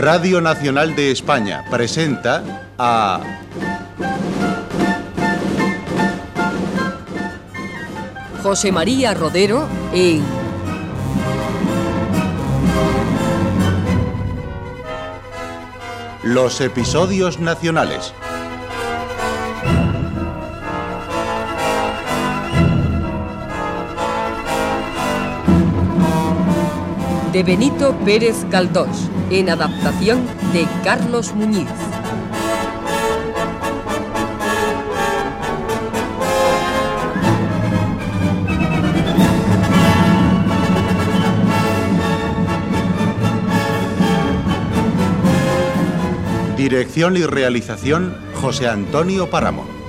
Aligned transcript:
Radio 0.00 0.40
Nacional 0.40 0.96
de 0.96 1.10
España 1.10 1.62
presenta 1.70 2.64
a... 2.78 3.20
José 8.42 8.72
María 8.72 9.12
Rodero 9.12 9.68
en... 9.92 10.24
Los 16.22 16.62
episodios 16.62 17.38
nacionales. 17.38 18.14
De 27.32 27.44
Benito 27.44 27.94
Pérez 28.04 28.44
Galdós, 28.50 29.08
en 29.30 29.50
adaptación 29.50 30.26
de 30.52 30.66
Carlos 30.82 31.32
Muñiz. 31.32 31.68
Dirección 46.56 47.16
y 47.16 47.22
realización 47.22 48.16
José 48.34 48.68
Antonio 48.68 49.30
Páramo. 49.30 49.79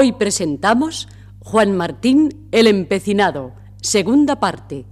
Hoy 0.00 0.12
presentamos 0.12 1.08
Juan 1.40 1.76
Martín 1.76 2.46
el 2.52 2.68
Empecinado, 2.68 3.54
segunda 3.82 4.38
parte. 4.38 4.84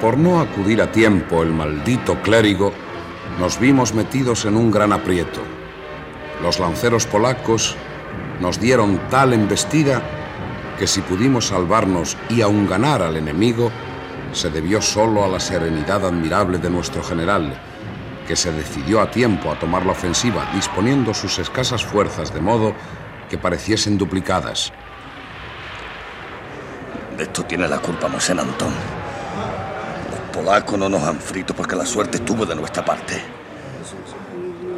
Por 0.00 0.18
no 0.18 0.40
acudir 0.40 0.82
a 0.82 0.90
tiempo 0.90 1.44
el 1.44 1.52
maldito 1.52 2.20
clérigo, 2.22 2.72
nos 3.38 3.60
vimos 3.60 3.94
metidos 3.94 4.46
en 4.46 4.56
un 4.56 4.72
gran 4.72 4.92
aprieto. 4.92 5.42
Los 6.42 6.58
lanceros 6.58 7.06
polacos 7.06 7.76
nos 8.40 8.60
dieron 8.60 9.00
tal 9.10 9.32
embestida 9.32 10.02
que 10.78 10.86
si 10.86 11.00
pudimos 11.00 11.48
salvarnos 11.48 12.16
y 12.28 12.40
aun 12.40 12.66
ganar 12.66 13.02
al 13.02 13.16
enemigo, 13.16 13.70
se 14.32 14.50
debió 14.50 14.82
solo 14.82 15.24
a 15.24 15.28
la 15.28 15.38
serenidad 15.38 16.04
admirable 16.04 16.58
de 16.58 16.70
nuestro 16.70 17.02
general, 17.02 17.54
que 18.26 18.36
se 18.36 18.52
decidió 18.52 19.00
a 19.00 19.10
tiempo 19.10 19.50
a 19.50 19.58
tomar 19.58 19.86
la 19.86 19.92
ofensiva, 19.92 20.50
disponiendo 20.54 21.14
sus 21.14 21.38
escasas 21.38 21.84
fuerzas 21.84 22.34
de 22.34 22.40
modo 22.40 22.74
que 23.28 23.38
pareciesen 23.38 23.96
duplicadas. 23.96 24.72
De 27.16 27.24
esto 27.24 27.44
tiene 27.44 27.68
la 27.68 27.78
culpa 27.78 28.08
Mosén 28.08 28.40
Antón. 28.40 28.72
Los 30.10 30.36
polacos 30.36 30.76
no 30.76 30.88
nos 30.88 31.02
han 31.04 31.20
frito 31.20 31.54
porque 31.54 31.76
la 31.76 31.86
suerte 31.86 32.16
estuvo 32.16 32.44
de 32.44 32.56
nuestra 32.56 32.84
parte. 32.84 33.22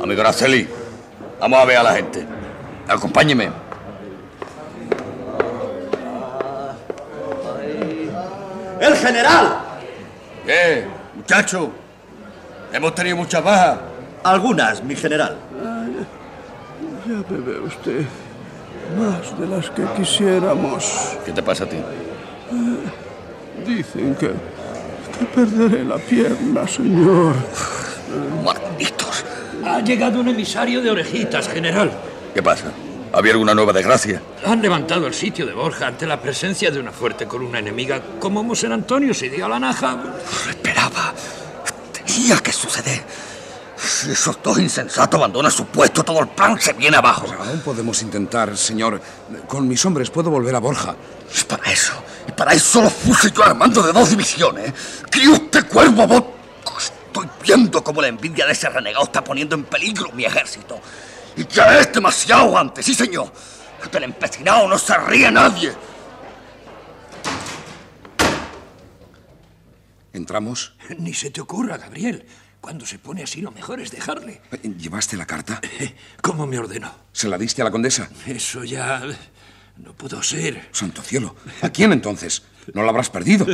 Amigo 0.03 0.21
Araceli, 0.21 0.69
vamos 1.41 1.59
a 1.59 1.65
ver 1.65 1.79
a 1.79 1.83
la 1.83 1.95
gente. 1.95 2.27
Acompáñeme. 2.89 3.51
¡El 8.81 8.97
general! 8.97 9.59
¿Qué, 10.45 10.87
muchacho? 11.15 11.71
Hemos 12.73 12.95
tenido 12.95 13.17
muchas 13.17 13.43
bajas. 13.43 13.79
Algunas, 14.23 14.83
mi 14.83 14.95
general. 14.95 15.37
Ya 17.07 17.23
me 17.29 17.39
ve 17.41 17.61
usted. 17.61 18.05
Más 18.99 19.39
de 19.39 19.47
las 19.47 19.71
que 19.71 19.85
quisiéramos. 19.97 21.17
¿Qué 21.25 21.33
te 21.33 21.43
pasa 21.43 21.65
a 21.65 21.69
ti? 21.69 21.79
Dicen 23.67 24.15
que, 24.15 24.29
que 24.29 25.25
perderé 25.35 25.85
la 25.85 25.97
pierna, 25.97 26.67
señor. 26.69 27.35
Malditos. 28.45 29.25
Ha 29.65 29.81
llegado 29.81 30.21
un 30.21 30.29
emisario 30.29 30.81
de 30.83 30.91
orejitas, 30.91 31.49
general. 31.49 31.91
¿Qué 32.37 32.43
pasa? 32.43 32.67
¿Había 33.15 33.33
alguna 33.33 33.55
nueva 33.55 33.73
desgracia? 33.73 34.21
Han 34.45 34.61
levantado 34.61 35.07
el 35.07 35.15
sitio 35.15 35.47
de 35.47 35.55
Borja 35.55 35.87
ante 35.87 36.07
la 36.07 36.21
presencia 36.21 36.71
de 36.71 36.79
una 36.79 36.93
fuerte 36.93 37.25
columna 37.25 37.61
enemiga. 37.61 38.03
Como 38.21 38.43
Mosén 38.43 38.73
Antonio 38.73 39.15
se 39.15 39.31
dio 39.31 39.47
a 39.47 39.49
la 39.49 39.59
naja. 39.59 39.97
Lo 40.45 40.51
esperaba. 40.51 41.15
Tenía 41.95 42.37
que 42.41 42.53
suceder. 42.53 43.03
Si 43.79 44.11
esos 44.11 44.39
dos 44.43 44.59
insensatos 44.59 45.15
abandonan 45.19 45.51
su 45.51 45.65
puesto, 45.65 46.05
todo 46.05 46.21
el 46.21 46.29
plan 46.29 46.61
se 46.61 46.75
viene 46.75 46.99
abajo. 46.99 47.27
Aún 47.39 47.61
podemos 47.61 48.03
intentar, 48.03 48.55
señor. 48.55 49.01
Con 49.49 49.67
mis 49.67 49.83
hombres 49.87 50.11
puedo 50.11 50.29
volver 50.29 50.55
a 50.55 50.59
Borja. 50.59 50.95
Es 51.35 51.43
para 51.45 51.73
eso. 51.73 51.95
Y 52.29 52.33
para 52.33 52.53
eso 52.53 52.83
lo 52.83 52.91
puse 52.91 53.31
yo 53.31 53.45
al 53.45 53.55
mando 53.55 53.81
de 53.81 53.95
dos 53.95 54.11
divisiones. 54.11 54.75
¿Qué 55.11 55.27
usted, 55.27 55.67
cuervo 55.67 56.07
vos? 56.07 56.23
Estoy 57.07 57.31
viendo 57.43 57.83
cómo 57.83 58.03
la 58.03 58.09
envidia 58.09 58.45
de 58.45 58.53
ese 58.53 58.69
renegado 58.69 59.07
está 59.07 59.25
poniendo 59.25 59.55
en 59.55 59.65
peligro 59.65 60.13
mi 60.13 60.27
ejército. 60.27 60.79
Y 61.37 61.47
ya 61.47 61.81
es 61.81 61.93
demasiado 61.93 62.57
antes, 62.57 62.87
sí, 62.87 62.95
señor. 62.95 63.33
Del 63.93 64.05
empecinado 64.05 64.67
no 64.67 64.79
se 64.79 64.97
ríe 64.99 65.31
nadie. 65.31 65.73
¿Entramos? 70.13 70.75
Ni 70.99 71.13
se 71.13 71.31
te 71.31 71.41
ocurra, 71.41 71.77
Gabriel. 71.77 72.27
Cuando 72.61 72.85
se 72.87 72.99
pone 72.99 73.23
así, 73.23 73.43
lo 73.43 73.53
mejor 73.53 73.81
es 73.81 73.93
dejarle. 73.93 74.41
¿Llevaste 74.63 75.17
la 75.17 75.27
carta? 75.27 75.61
¿Cómo 76.23 76.47
me 76.47 76.59
ordenó? 76.59 76.93
¿Se 77.13 77.29
la 77.29 77.39
diste 77.39 77.63
a 77.63 77.67
la 77.67 77.71
condesa? 77.71 78.09
Eso 78.27 78.65
ya 78.65 79.03
no 79.77 79.93
pudo 79.93 80.23
ser. 80.23 80.69
Santo 80.73 81.03
cielo. 81.03 81.37
¿A 81.63 81.69
quién 81.69 81.93
entonces? 81.93 82.43
¿No 82.75 82.83
la 82.83 82.89
habrás 82.89 83.11
perdido? 83.11 83.47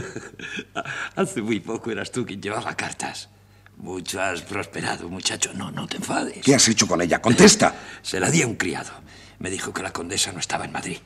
Hace 1.16 1.42
muy 1.42 1.60
poco 1.60 1.90
eras 1.90 2.10
tú 2.10 2.24
quien 2.24 2.40
llevaba 2.40 2.74
cartas. 2.74 3.28
Mucho 3.82 4.22
has 4.22 4.42
prosperado, 4.42 5.08
muchacho. 5.08 5.52
No, 5.54 5.72
no 5.72 5.88
te 5.88 5.96
enfades. 5.96 6.38
¿Qué 6.44 6.54
has 6.54 6.68
hecho 6.68 6.86
con 6.86 7.02
ella? 7.02 7.20
¡Contesta! 7.20 7.74
Se 8.02 8.20
la 8.20 8.30
di 8.30 8.42
a 8.42 8.46
un 8.46 8.54
criado. 8.54 8.92
Me 9.40 9.50
dijo 9.50 9.74
que 9.74 9.82
la 9.82 9.92
condesa 9.92 10.30
no 10.32 10.38
estaba 10.38 10.64
en 10.64 10.72
Madrid. 10.72 10.98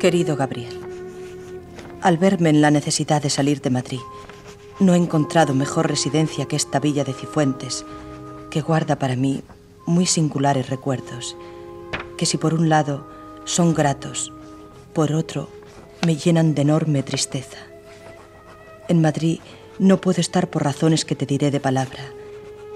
Querido 0.00 0.34
Gabriel, 0.34 0.80
al 2.00 2.16
verme 2.16 2.48
en 2.48 2.62
la 2.62 2.70
necesidad 2.70 3.22
de 3.22 3.28
salir 3.28 3.60
de 3.60 3.68
Madrid, 3.68 4.00
no 4.80 4.94
he 4.94 4.96
encontrado 4.96 5.54
mejor 5.54 5.88
residencia 5.88 6.46
que 6.46 6.56
esta 6.56 6.80
villa 6.80 7.04
de 7.04 7.12
Cifuentes, 7.12 7.84
que 8.50 8.62
guarda 8.62 8.98
para 8.98 9.14
mí 9.14 9.42
muy 9.86 10.06
singulares 10.06 10.70
recuerdos, 10.70 11.36
que 12.16 12.24
si 12.24 12.38
por 12.38 12.54
un 12.54 12.70
lado 12.70 13.06
son 13.44 13.74
gratos, 13.74 14.32
por 14.94 15.12
otro 15.12 15.48
me 16.06 16.16
llenan 16.16 16.54
de 16.54 16.62
enorme 16.62 17.02
tristeza. 17.02 17.58
En 18.88 19.02
Madrid 19.02 19.40
no 19.78 20.00
puedo 20.00 20.20
estar 20.20 20.48
por 20.48 20.64
razones 20.64 21.04
que 21.04 21.14
te 21.14 21.26
diré 21.26 21.50
de 21.50 21.60
palabra, 21.60 22.02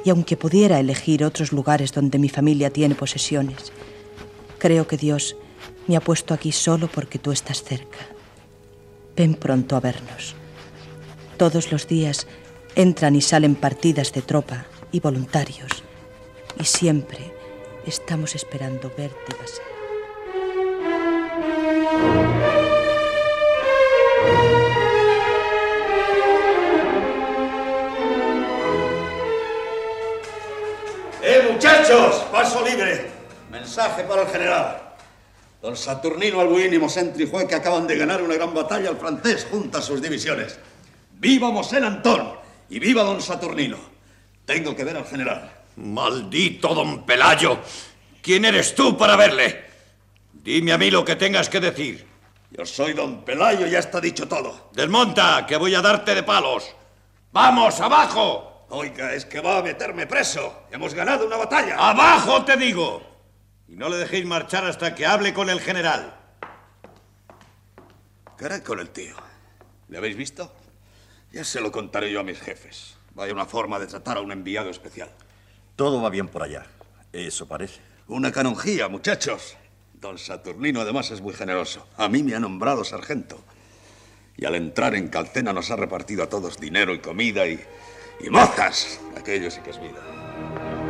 y 0.05 0.11
aunque 0.11 0.37
pudiera 0.37 0.79
elegir 0.79 1.25
otros 1.25 1.53
lugares 1.53 1.93
donde 1.93 2.19
mi 2.19 2.29
familia 2.29 2.69
tiene 2.69 2.95
posesiones, 2.95 3.73
creo 4.59 4.87
que 4.87 4.99
Dios 4.99 5.37
me 5.87 5.97
ha 5.97 6.01
puesto 6.01 6.35
aquí 6.35 6.53
solo 6.53 6.89
porque 6.89 7.19
tú 7.19 7.33
estás 7.33 7.63
cerca. 7.63 7.99
Ven 9.17 9.35
pronto 9.35 9.77
a 9.77 9.81
vernos. 9.81 10.37
Todos 11.37 11.73
los 11.73 11.89
días 11.89 12.29
entran 12.77 13.17
y 13.17 13.21
salen 13.21 13.57
partidas 13.57 14.13
de 14.13 14.23
tropa 14.23 14.67
y 14.93 15.01
voluntarios, 15.01 15.83
y 16.61 16.65
siempre 16.65 17.35
estamos 17.87 18.37
esperando 18.37 18.93
verte 18.97 19.35
pasar. 19.35 19.67
¡Eh, 31.21 31.49
muchachos! 31.53 32.25
¡Paso 32.31 32.65
libre! 32.65 33.11
Mensaje 33.51 34.05
para 34.05 34.23
el 34.23 34.29
general. 34.29 34.83
Don 35.61 35.77
Saturnino 35.77 36.41
Albuín 36.41 36.73
y 36.73 36.79
Mosén 36.79 37.13
que 37.13 37.55
acaban 37.55 37.89
de 37.89 37.97
ganar 37.97 38.23
una 38.23 38.35
gran 38.35 38.55
batalla 38.55 38.91
al 38.91 38.99
francés 38.99 39.47
junto 39.51 39.79
a 39.79 39.83
sus 39.83 40.01
divisiones. 40.01 40.59
¡Viva 41.25 41.51
Mosén 41.51 41.85
Antón! 41.85 42.37
¡Y 42.69 42.79
viva 42.79 43.03
don 43.03 43.23
Saturnino! 43.23 43.79
Tengo 44.45 44.77
que 44.77 44.85
ver 44.85 44.99
al 44.99 45.07
general. 45.07 45.51
Maldito 45.77 46.75
don 46.75 47.07
Pelayo. 47.07 47.61
¿Quién 48.21 48.45
eres 48.45 48.75
tú 48.75 48.95
para 48.95 49.17
verle? 49.17 49.65
Dime 50.35 50.75
a 50.75 50.77
mí 50.77 50.91
lo 50.91 51.03
que 51.03 51.17
tengas 51.17 51.49
que 51.49 51.61
decir. 51.61 52.07
Yo 52.51 52.67
soy 52.67 52.93
don 52.93 53.25
Pelayo, 53.25 53.67
ya 53.67 53.79
está 53.79 54.03
dicho 54.03 54.29
todo. 54.29 54.69
Desmonta, 54.75 55.47
que 55.47 55.57
voy 55.57 55.75
a 55.75 55.81
darte 55.81 56.15
de 56.15 56.25
palos. 56.25 56.77
¡Vamos, 57.33 57.81
abajo! 57.81 58.67
Oiga, 58.69 59.15
es 59.15 59.25
que 59.25 59.41
va 59.41 59.57
a 59.57 59.63
meterme 59.63 60.07
preso. 60.07 60.65
Hemos 60.71 60.93
ganado 60.93 61.27
una 61.27 61.39
batalla. 61.39 61.77
¡Abajo, 61.79 62.45
te 62.45 62.59
digo! 62.59 63.03
Y 63.67 63.77
no 63.77 63.89
le 63.89 63.97
dejéis 63.97 64.27
marchar 64.27 64.67
hasta 64.67 64.95
que 64.95 65.07
hable 65.07 65.33
con 65.33 65.49
el 65.49 65.61
general. 65.63 66.21
¿Qué 68.37 68.45
haré 68.45 68.63
con 68.63 68.79
el 68.79 68.91
tío? 68.91 69.17
¿Le 69.89 69.97
habéis 69.97 70.19
visto? 70.19 70.53
Ya 71.35 71.43
se 71.43 71.61
lo 71.61 71.73
contaré 71.73 72.13
yo 72.13 72.21
a 72.21 72.23
mis 72.23 72.39
jefes. 72.41 72.95
Vaya 73.17 73.33
una 73.33 73.45
forma 73.45 73.81
de 73.81 73.89
tratar 73.89 74.19
a 74.19 74.21
un 74.21 74.31
enviado 74.31 74.71
especial. 74.71 75.11
Todo 75.75 76.01
va 76.01 76.09
bien 76.09 76.29
por 76.29 76.45
allá. 76.45 76.65
Eso 77.13 77.49
parece. 77.49 77.81
Una 78.07 78.31
canonjía, 78.31 78.87
muchachos. 78.87 79.57
Don 79.95 80.17
Saturnino 80.17 80.81
además 80.81 81.11
es 81.11 81.21
muy 81.21 81.35
generoso. 81.35 81.89
A 81.97 82.09
mí 82.09 82.23
me 82.23 82.37
ha 82.37 82.39
nombrado 82.39 82.85
sargento. 82.85 83.43
Y 84.37 84.45
al 84.45 84.55
entrar 84.55 84.95
en 84.95 85.09
Calcena 85.09 85.53
nos 85.53 85.73
ha 85.73 85.77
repartido 85.77 86.23
a 86.23 86.29
todos 86.29 86.61
dinero 86.61 86.95
y 86.95 87.01
comida 87.01 87.45
y, 87.49 87.59
y 88.21 88.31
mozas. 88.31 89.01
Aquello 89.17 89.51
sí 89.51 89.61
que 89.61 89.71
es 89.71 89.81
vida. 89.81 90.84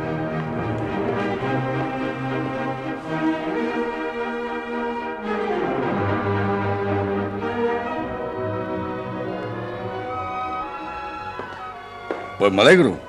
Pues 12.37 12.51
me 12.51 12.61
alegro. 12.61 12.99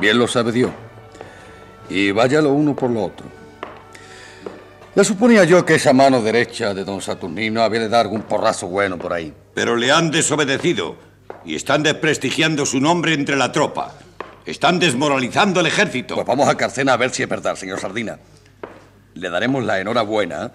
Bien 0.00 0.18
lo 0.18 0.28
sabe 0.28 0.52
Dios. 0.52 0.70
Y 1.88 2.10
vaya 2.10 2.42
lo 2.42 2.52
uno 2.52 2.74
por 2.74 2.90
lo 2.90 3.04
otro. 3.04 3.26
Ya 4.94 5.04
suponía 5.04 5.44
yo 5.44 5.64
que 5.64 5.74
esa 5.74 5.92
mano 5.92 6.22
derecha 6.22 6.74
de 6.74 6.84
don 6.84 7.00
Saturnino 7.00 7.62
había 7.62 7.80
de 7.80 7.88
dar 7.88 8.06
algún 8.06 8.22
porrazo 8.22 8.68
bueno 8.68 8.98
por 8.98 9.12
ahí. 9.12 9.32
Pero 9.54 9.76
le 9.76 9.90
han 9.90 10.10
desobedecido 10.10 10.96
y 11.44 11.54
están 11.54 11.82
desprestigiando 11.82 12.66
su 12.66 12.80
nombre 12.80 13.14
entre 13.14 13.36
la 13.36 13.52
tropa. 13.52 13.92
Están 14.44 14.78
desmoralizando 14.78 15.60
el 15.60 15.66
ejército. 15.66 16.14
Pues 16.14 16.26
vamos 16.26 16.48
a 16.48 16.56
Carcena 16.56 16.92
a 16.94 16.96
ver 16.96 17.10
si 17.10 17.22
es 17.22 17.28
verdad, 17.28 17.56
señor 17.56 17.80
Sardina. 17.80 18.18
Le 19.14 19.30
daremos 19.30 19.64
la 19.64 19.80
enhorabuena 19.80 20.52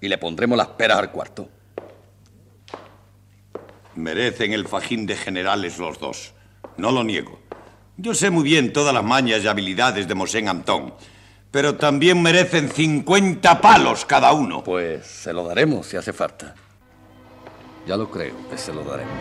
y 0.00 0.08
le 0.08 0.18
pondremos 0.18 0.56
las 0.56 0.68
peras 0.68 0.98
al 0.98 1.10
cuarto. 1.10 1.48
Merecen 3.96 4.52
el 4.52 4.66
fajín 4.66 5.06
de 5.06 5.16
generales 5.16 5.78
los 5.78 5.98
dos. 5.98 6.34
No 6.76 6.90
lo 6.90 7.04
niego. 7.04 7.43
Yo 7.96 8.12
sé 8.12 8.30
muy 8.30 8.42
bien 8.42 8.72
todas 8.72 8.92
las 8.92 9.04
mañas 9.04 9.44
y 9.44 9.46
habilidades 9.46 10.08
de 10.08 10.16
Mosén 10.16 10.48
Antón, 10.48 10.94
pero 11.52 11.76
también 11.76 12.20
merecen 12.20 12.68
50 12.68 13.60
palos 13.60 14.04
cada 14.04 14.32
uno. 14.32 14.64
Pues 14.64 15.06
se 15.06 15.32
lo 15.32 15.46
daremos 15.46 15.86
si 15.86 15.96
hace 15.96 16.12
falta. 16.12 16.56
Ya 17.86 17.96
lo 17.96 18.10
creo 18.10 18.34
que 18.50 18.58
se 18.58 18.74
lo 18.74 18.82
daremos. 18.82 19.14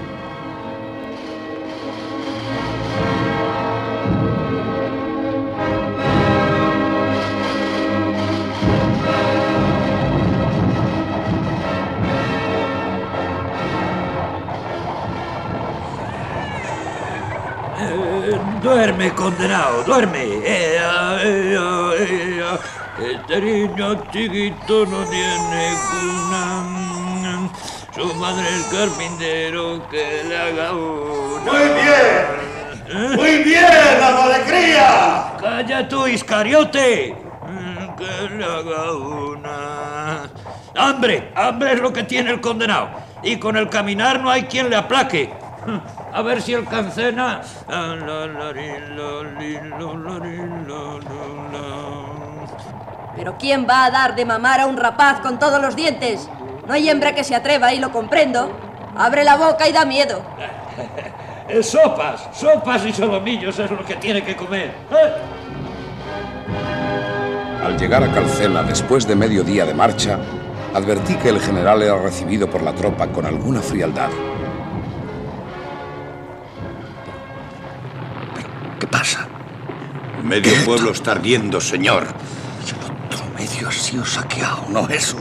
Duerme, 18.83 19.13
condenado, 19.13 19.81
duerme. 19.83 20.23
Ea, 20.43 21.17
ea, 21.23 21.93
ea. 21.99 22.59
Este 22.99 23.39
niño 23.39 24.03
chiquito 24.11 24.85
no 24.85 25.05
tiene 25.05 25.73
cuna. 25.89 27.49
Su 27.95 28.13
madre 28.15 28.45
el 28.49 28.77
carpintero 28.77 29.87
que 29.89 30.23
le 30.27 30.37
haga 30.37 30.73
una. 30.73 31.49
¡Muy 31.49 31.69
bien! 31.79 33.15
¡Muy 33.15 33.43
bien, 33.45 33.99
la 34.01 34.23
alegría! 34.25 35.33
¡Calla 35.39 35.87
tú, 35.87 36.05
Iscariote! 36.05 37.15
Que 37.97 38.35
le 38.35 38.43
haga 38.43 38.91
una. 38.91 40.29
¡Hambre! 40.75 41.31
¡Hambre 41.37 41.71
es 41.71 41.79
lo 41.79 41.93
que 41.93 42.03
tiene 42.03 42.31
el 42.31 42.41
condenado! 42.41 42.89
Y 43.23 43.37
con 43.37 43.55
el 43.55 43.69
caminar 43.69 44.19
no 44.19 44.29
hay 44.29 44.43
quien 44.43 44.69
le 44.69 44.75
aplaque. 44.75 45.31
A 46.13 46.21
ver 46.21 46.41
si 46.41 46.53
el 46.53 46.65
cancena. 46.65 47.41
Pero 53.15 53.37
¿quién 53.37 53.67
va 53.69 53.85
a 53.85 53.91
dar 53.91 54.15
de 54.15 54.25
mamar 54.25 54.59
a 54.59 54.67
un 54.67 54.77
rapaz 54.77 55.19
con 55.21 55.39
todos 55.39 55.61
los 55.61 55.75
dientes? 55.75 56.27
No 56.67 56.73
hay 56.73 56.89
hembra 56.89 57.13
que 57.13 57.23
se 57.23 57.35
atreva 57.35 57.73
y 57.73 57.79
lo 57.79 57.91
comprendo. 57.91 58.51
Abre 58.95 59.23
la 59.23 59.37
boca 59.37 59.67
y 59.67 59.71
da 59.71 59.85
miedo. 59.85 60.21
sopas, 61.61 62.29
sopas 62.33 62.85
y 62.85 62.93
solomillos 62.93 63.57
es 63.59 63.69
lo 63.69 63.85
que 63.85 63.95
tiene 63.95 64.23
que 64.23 64.35
comer. 64.35 64.73
¿eh? 64.91 65.13
Al 67.63 67.77
llegar 67.77 68.03
a 68.03 68.11
Calcena 68.11 68.63
después 68.63 69.07
de 69.07 69.15
medio 69.15 69.43
día 69.43 69.65
de 69.65 69.73
marcha, 69.73 70.19
advertí 70.73 71.15
que 71.15 71.29
el 71.29 71.39
general 71.39 71.81
era 71.81 71.97
recibido 71.97 72.49
por 72.49 72.61
la 72.61 72.73
tropa 72.73 73.07
con 73.07 73.25
alguna 73.25 73.61
frialdad. 73.61 74.09
¿Qué 78.83 78.87
pasa? 78.87 79.25
Medio 80.25 80.51
pueblo 80.65 80.91
está 80.91 81.13
ardiendo, 81.13 81.61
señor. 81.61 82.03
El 82.03 83.05
otro 83.05 83.25
medio 83.33 83.69
ha 83.69 83.71
sido 83.71 84.03
saqueado, 84.03 84.65
no 84.67 84.89
eso. 84.89 85.15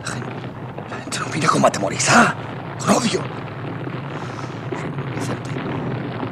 La 0.00 0.06
gente, 0.06 0.30
la 0.88 0.96
gente 0.98 1.18
no 1.18 1.26
mira 1.34 1.48
como 1.48 1.66
atemorizada, 1.66 2.36
con 2.78 2.90
odio. 2.90 3.20
Vicente, 5.16 5.50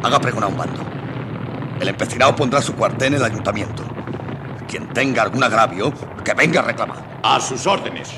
haga 0.01 0.21
pregonar 0.21 0.49
un 0.51 0.59
bando. 0.59 0.85
El 1.81 1.89
empecinado 1.89 2.37
pondrá 2.37 2.63
su 2.63 2.77
cuartel 2.77 3.15
en 3.15 3.15
el 3.15 3.25
ayuntamiento. 3.25 3.83
Quien 4.69 4.87
tenga 4.91 5.23
algún 5.23 5.43
agravio, 5.43 5.93
que 6.25 6.35
venga 6.35 6.61
a 6.61 6.63
reclamar. 6.63 7.19
A 7.25 7.41
sus 7.41 7.67
órdenes. 7.67 8.11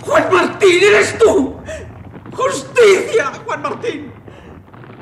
¡Juan 0.00 0.32
Martín, 0.32 0.78
eres 0.82 1.18
tú! 1.18 1.57
¡Justicia, 2.38 3.32
Juan 3.44 3.62
Martín! 3.62 4.12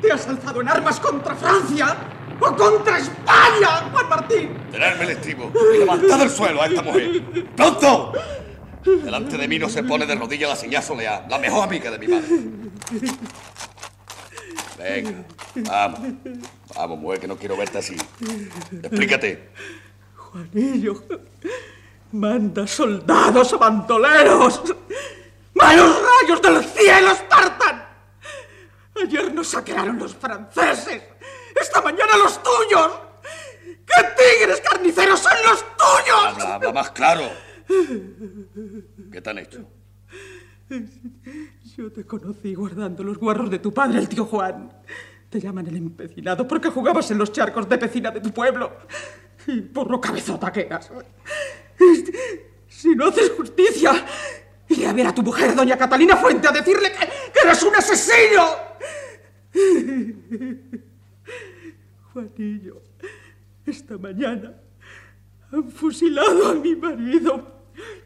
¿Te 0.01 0.11
has 0.11 0.27
alzado 0.27 0.61
en 0.61 0.69
armas 0.69 0.99
contra 0.99 1.35
Francia 1.35 1.95
o 2.39 2.55
contra 2.55 2.97
España, 2.97 3.89
Juan 3.91 4.09
Martín? 4.09 4.57
Tenerme 4.71 5.03
el 5.03 5.11
estribo 5.11 5.51
y 5.75 5.77
levantad 5.77 6.17
del 6.17 6.31
suelo 6.31 6.63
a 6.63 6.65
esta 6.65 6.81
mujer. 6.81 7.23
¡Pronto! 7.55 8.13
Delante 8.83 9.37
de 9.37 9.47
mí 9.47 9.59
no 9.59 9.69
se 9.69 9.83
pone 9.83 10.07
de 10.07 10.15
rodillas 10.15 10.49
la 10.49 10.55
señal 10.55 10.81
soleá, 10.81 11.27
la 11.29 11.37
mejor 11.37 11.63
amiga 11.63 11.91
de 11.91 11.99
mi 11.99 12.07
madre. 12.07 12.27
Venga, 14.79 15.25
vamos. 15.55 15.99
Vamos, 16.75 16.99
mujer, 16.99 17.19
que 17.19 17.27
no 17.27 17.37
quiero 17.37 17.55
verte 17.55 17.77
así. 17.77 17.95
Explícate. 18.81 19.49
Juanillo, 20.15 21.03
manda 22.11 22.65
soldados 22.65 23.53
a 23.53 23.57
bandoleros. 23.57 24.61
¡Malos 25.57 26.01
rayos 26.01 26.41
del 26.41 26.63
cielo 26.63 27.11
espartan! 27.11 27.87
Ayer 29.03 29.33
nos 29.33 29.47
saquearon 29.47 29.97
los 29.99 30.15
franceses. 30.15 31.03
Esta 31.59 31.81
mañana 31.81 32.17
los 32.17 32.41
tuyos. 32.41 32.99
¿Qué 33.63 34.03
tigres 34.17 34.61
carniceros 34.61 35.19
son 35.19 35.37
los 35.49 35.61
tuyos? 35.77 36.43
Habla, 36.43 36.55
habla 36.55 36.71
más 36.73 36.91
claro. 36.91 37.29
¿Qué 39.11 39.21
te 39.21 39.29
han 39.29 39.37
hecho? 39.39 39.67
Yo 41.77 41.91
te 41.91 42.05
conocí 42.05 42.53
guardando 42.53 43.03
los 43.03 43.17
guarros 43.17 43.49
de 43.49 43.59
tu 43.59 43.73
padre, 43.73 43.99
el 43.99 44.09
tío 44.09 44.25
Juan. 44.25 44.71
Te 45.29 45.39
llaman 45.39 45.67
el 45.67 45.77
empecinado 45.77 46.47
porque 46.47 46.69
jugabas 46.69 47.11
en 47.11 47.17
los 47.17 47.31
charcos 47.31 47.67
de 47.67 47.77
pecina 47.77 48.11
de 48.11 48.21
tu 48.21 48.31
pueblo. 48.31 48.77
Y 49.47 49.61
por 49.61 49.89
lo 49.89 49.99
cabezota 50.01 50.51
que 50.51 50.61
eras. 50.61 50.91
Si 52.67 52.95
no 52.95 53.07
haces 53.07 53.31
justicia, 53.31 54.05
iré 54.69 54.87
a 54.87 54.93
ver 54.93 55.07
a 55.07 55.13
tu 55.13 55.23
mujer, 55.23 55.55
doña 55.55 55.77
Catalina 55.77 56.17
Fuente, 56.17 56.47
a 56.47 56.51
decirle 56.51 56.91
que, 56.91 57.07
que 57.31 57.39
eres 57.43 57.63
un 57.63 57.75
asesino. 57.75 58.45
Juanillo, 62.13 62.81
esta 63.65 63.97
mañana 63.97 64.53
han 65.51 65.69
fusilado 65.71 66.49
a 66.49 66.55
mi 66.55 66.75
marido 66.75 67.55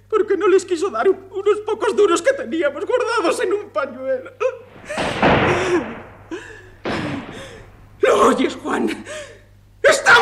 porque 0.10 0.36
no 0.38 0.48
les 0.48 0.66
quiso 0.66 0.90
dar 0.90 1.10
unos 1.10 1.60
pocos 1.66 1.96
duros 1.96 2.22
que 2.22 2.34
teníamos 2.34 2.86
guardados 2.86 3.40
en 3.42 3.54
un 3.54 3.70
pañuelo. 3.70 4.32
¿Lo 8.02 8.28
oyes, 8.28 8.56
Juan? 8.56 8.90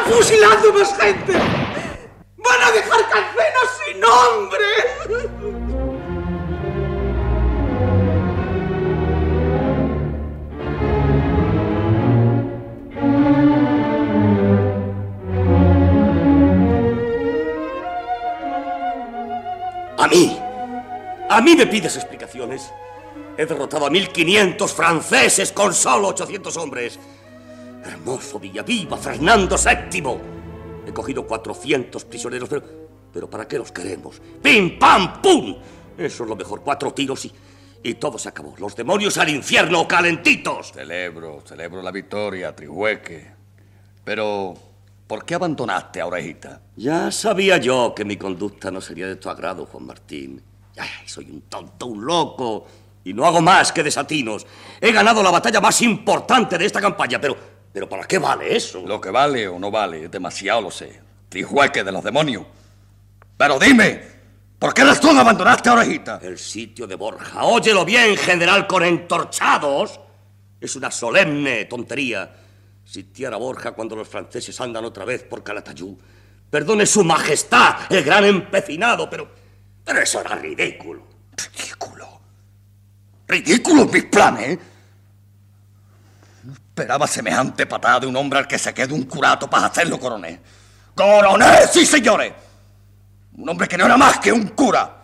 fusilando 0.10 0.74
más 0.74 0.98
gente! 0.98 1.34
¡Van 1.34 2.62
a 2.62 2.72
dejar 2.72 3.10
Calcena 3.10 3.62
sin 3.77 4.00
nombre! 4.00 5.78
A 20.00 20.08
mí. 20.08 20.39
A 21.29 21.41
mí 21.41 21.56
me 21.56 21.68
pides 21.68 21.98
explicaciones. 21.98 22.72
He 23.38 23.46
derrotado 23.46 23.86
a 23.86 23.89
1500 23.89 24.74
franceses 24.74 25.51
con 25.51 25.74
solo 25.74 26.08
800 26.08 26.56
hombres. 26.56 26.98
Hermoso 27.84 28.39
Villaviva, 28.39 28.98
Fernando 28.98 29.58
VII. 29.58 30.18
He 30.88 30.94
cogido 30.94 31.27
400 31.27 32.06
prisioneros, 32.06 32.48
pero, 32.48 32.63
pero 33.13 33.29
¿para 33.29 33.46
qué 33.46 33.58
los 33.58 33.74
queremos? 33.74 34.22
¡Pim, 34.41 34.79
pam, 34.79 35.22
pum! 35.22 35.58
Eso 35.98 36.24
es 36.24 36.29
lo 36.29 36.36
mejor, 36.38 36.62
cuatro 36.62 36.94
tiros 36.94 37.25
y, 37.25 37.34
y 37.84 37.96
todo 37.96 38.18
se 38.18 38.29
acabó. 38.29 38.56
Los 38.58 38.77
demonios 38.77 39.18
al 39.18 39.27
infierno, 39.29 39.86
calentitos. 39.86 40.72
Celebro, 40.72 41.41
celebro 41.46 41.82
la 41.82 41.91
victoria, 41.91 42.56
Trihueque. 42.56 43.34
Pero, 44.06 44.56
¿por 45.10 45.25
qué 45.25 45.34
abandonaste 45.34 46.00
a 46.00 46.06
Orejita? 46.06 46.62
Ya 46.75 47.12
sabía 47.12 47.58
yo 47.58 47.94
que 47.96 48.06
mi 48.06 48.16
conducta 48.16 48.70
no 48.70 48.80
sería 48.80 49.08
de 49.08 49.16
tu 49.16 49.28
agrado, 49.28 49.66
Juan 49.66 49.88
Martín. 49.88 50.39
Ay, 50.78 51.08
soy 51.08 51.32
un 51.32 51.42
tonto, 51.42 51.88
un 51.88 52.06
loco. 52.06 52.68
Y 53.04 53.13
no 53.13 53.25
hago 53.25 53.42
más 53.42 53.72
que 53.72 53.82
desatinos. 53.82 54.46
He 54.80 54.92
ganado 54.92 55.24
la 55.24 55.32
batalla 55.32 55.60
más 55.60 55.82
importante 55.82 56.60
de 56.60 56.66
esta 56.66 56.80
campaña, 56.80 57.20
pero. 57.20 57.36
¿Pero 57.74 57.89
para 57.89 58.04
qué 58.06 58.20
vale 58.20 58.56
eso? 58.56 58.84
Lo 58.86 59.01
que 59.01 59.10
vale 59.10 59.48
o 59.48 59.58
no 59.58 59.72
vale, 59.72 60.10
demasiado 60.10 60.62
lo 60.62 60.72
sé. 60.72 61.01
Trijueque 61.28 61.84
de 61.84 61.92
los 61.92 62.04
demonios. 62.04 62.46
Pero 63.36 63.58
dime, 63.58 64.01
¿por 64.60 64.74
qué 64.74 64.84
razón 64.84 65.18
abandonaste 65.18 65.70
a 65.70 65.74
Orejita? 65.74 66.20
El 66.22 66.38
sitio 66.38 66.86
de 66.86 66.96
Borja. 66.96 67.46
Óyelo 67.46 67.84
bien, 67.84 68.16
general, 68.16 68.68
con 68.68 68.84
entorchados. 68.84 70.00
Es 70.62 70.75
una 70.75 70.92
solemne 70.92 71.66
tontería. 71.66 72.32
Sitiar 72.89 73.31
a 73.36 73.38
Borja 73.38 73.74
cuando 73.74 73.96
los 73.96 74.08
franceses 74.08 74.60
andan 74.60 74.84
otra 74.84 75.05
vez 75.05 75.22
por 75.22 75.43
Calatayud. 75.43 75.93
Perdone 76.50 76.88
su 76.88 77.03
majestad, 77.03 77.75
el 77.88 78.03
gran 78.03 78.25
empecinado, 78.25 79.08
pero. 79.08 79.29
Pero 79.86 80.00
eso 80.00 80.22
era 80.22 80.34
ridículo. 80.34 81.08
Ridículo. 81.38 82.22
Ridículo 83.27 83.86
mis 83.86 84.05
planes. 84.05 84.58
No 86.43 86.53
esperaba 86.53 87.05
semejante 87.05 87.67
patada 87.67 88.00
de 88.00 88.08
un 88.08 88.15
hombre 88.15 88.39
al 88.39 88.48
que 88.48 88.58
se 88.58 88.74
quede 88.74 88.91
un 88.91 89.03
curato 89.03 89.48
para 89.48 89.67
hacerlo 89.67 90.00
coronel. 90.00 90.39
¡Coronel, 90.96 91.69
sí, 91.72 91.86
señores! 91.86 92.34
Un 93.34 93.50
hombre 93.50 93.67
que 93.67 93.77
no 93.77 93.86
era 93.86 93.98
más 93.98 94.17
que 94.17 94.31
un 94.31 94.48
cura. 94.48 95.00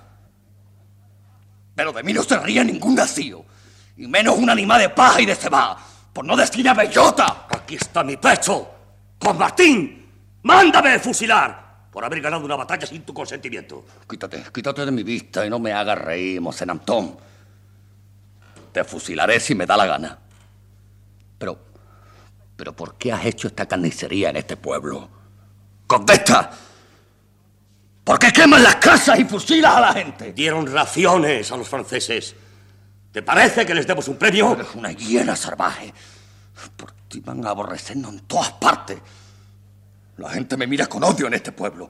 Pero 1.76 1.94
de 1.94 2.02
mí 2.02 2.14
no 2.14 2.24
se 2.24 2.40
ría 2.40 2.64
ningún 2.64 2.96
nacido. 2.96 3.46
Y 3.96 4.08
menos 4.08 4.36
un 4.40 4.50
animal 4.50 4.82
de 4.82 4.90
paja 4.90 5.22
y 5.22 5.28
de 5.28 5.36
cebada. 5.36 5.78
Por 6.16 6.24
no 6.24 6.38
decir 6.38 6.70
a 6.70 6.74
bellota. 6.74 7.46
Aquí 7.50 7.76
está 7.76 8.02
mi 8.02 8.16
pecho. 8.16 8.70
Juan 9.22 9.38
Martín, 9.38 10.38
mándame 10.44 10.98
fusilar 10.98 11.90
por 11.92 12.06
haber 12.06 12.22
ganado 12.22 12.46
una 12.46 12.56
batalla 12.56 12.88
sin 12.88 13.02
tu 13.02 13.14
consentimiento. 13.14 13.84
Quítate, 14.10 14.46
quítate 14.54 14.86
de 14.86 14.94
mi 14.94 15.04
vista 15.04 15.46
y 15.46 15.50
no 15.50 15.60
me 15.60 15.74
hagas 15.74 15.98
reír, 15.98 16.40
Mosén 16.40 16.70
Antón. 16.70 17.18
Te 18.72 18.86
fusilaré 18.86 19.42
si 19.42 19.56
me 19.56 19.66
da 19.66 19.76
la 19.76 19.86
gana. 19.88 20.18
Pero, 21.38 21.60
pero 22.56 22.74
¿por 22.74 22.96
qué 22.96 23.12
has 23.12 23.26
hecho 23.26 23.50
esta 23.50 23.66
carnicería 23.66 24.30
en 24.30 24.38
este 24.38 24.56
pueblo? 24.56 25.10
¡Contesta! 25.86 26.50
¿Por 28.06 28.18
qué 28.20 28.32
queman 28.32 28.64
las 28.64 28.78
casas 28.78 29.20
y 29.20 29.26
fusilas 29.26 29.76
a 29.76 29.82
la 29.82 29.94
gente? 29.94 30.32
Dieron 30.32 30.66
raciones 30.72 31.52
a 31.52 31.58
los 31.58 31.68
franceses. 31.68 32.38
¿Te 33.16 33.24
parece 33.24 33.66
que 33.66 33.74
les 33.74 33.88
demos 33.88 34.10
un 34.10 34.18
premio? 34.18 34.52
Eres 34.52 34.76
una 34.76 34.92
hiena 34.92 35.38
salvaje. 35.38 35.94
Por 36.76 36.92
ti 37.08 37.22
van 37.22 37.46
a 37.46 37.52
aborrecernos 37.52 38.12
en 38.12 38.20
todas 38.28 38.52
partes. 38.52 38.98
La 40.18 40.32
gente 40.32 40.58
me 40.58 40.68
mira 40.68 40.88
con 40.88 41.02
odio 41.02 41.28
en 41.28 41.36
este 41.36 41.54
pueblo. 41.54 41.90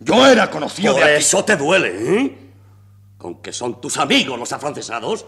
Yo 0.00 0.26
era 0.26 0.50
conocido 0.50 0.94
Por 0.94 1.04
de 1.04 1.10
aquí. 1.12 1.22
eso 1.22 1.44
te 1.44 1.56
duele, 1.56 2.20
¿eh? 2.20 2.38
Con 3.16 3.40
que 3.40 3.52
son 3.52 3.80
tus 3.80 3.96
amigos 3.96 4.36
los 4.36 4.50
afrancesados. 4.50 5.24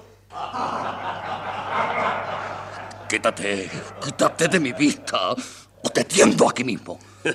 Quítate, 3.09 3.71
quítate 4.03 4.49
de 4.49 4.59
mi 4.59 4.73
vista 4.73 5.31
o 5.31 5.91
te 5.91 6.03
tiendo 6.03 6.51
aquí 6.51 6.65
mismo. 6.65 6.99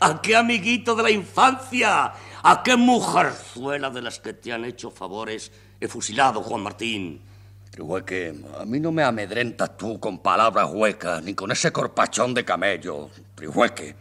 ¿A 0.00 0.20
qué 0.20 0.36
amiguito 0.36 0.94
de 0.94 1.02
la 1.02 1.10
infancia? 1.10 2.12
¿A 2.42 2.62
qué 2.62 2.76
mujerzuela 2.76 3.88
de 3.88 4.02
las 4.02 4.18
que 4.18 4.34
te 4.34 4.52
han 4.52 4.66
hecho 4.66 4.90
favores 4.90 5.50
he 5.80 5.88
fusilado, 5.88 6.42
Juan 6.42 6.62
Martín? 6.62 7.22
Trihueque, 7.70 8.34
a 8.58 8.64
mí 8.64 8.80
no 8.80 8.92
me 8.92 9.02
amedrentas 9.02 9.76
tú 9.76 9.98
con 10.00 10.18
palabras 10.18 10.68
huecas, 10.70 11.22
ni 11.22 11.34
con 11.34 11.50
ese 11.52 11.72
corpachón 11.72 12.34
de 12.34 12.44
camello. 12.44 13.10
Trihueque, 13.34 13.94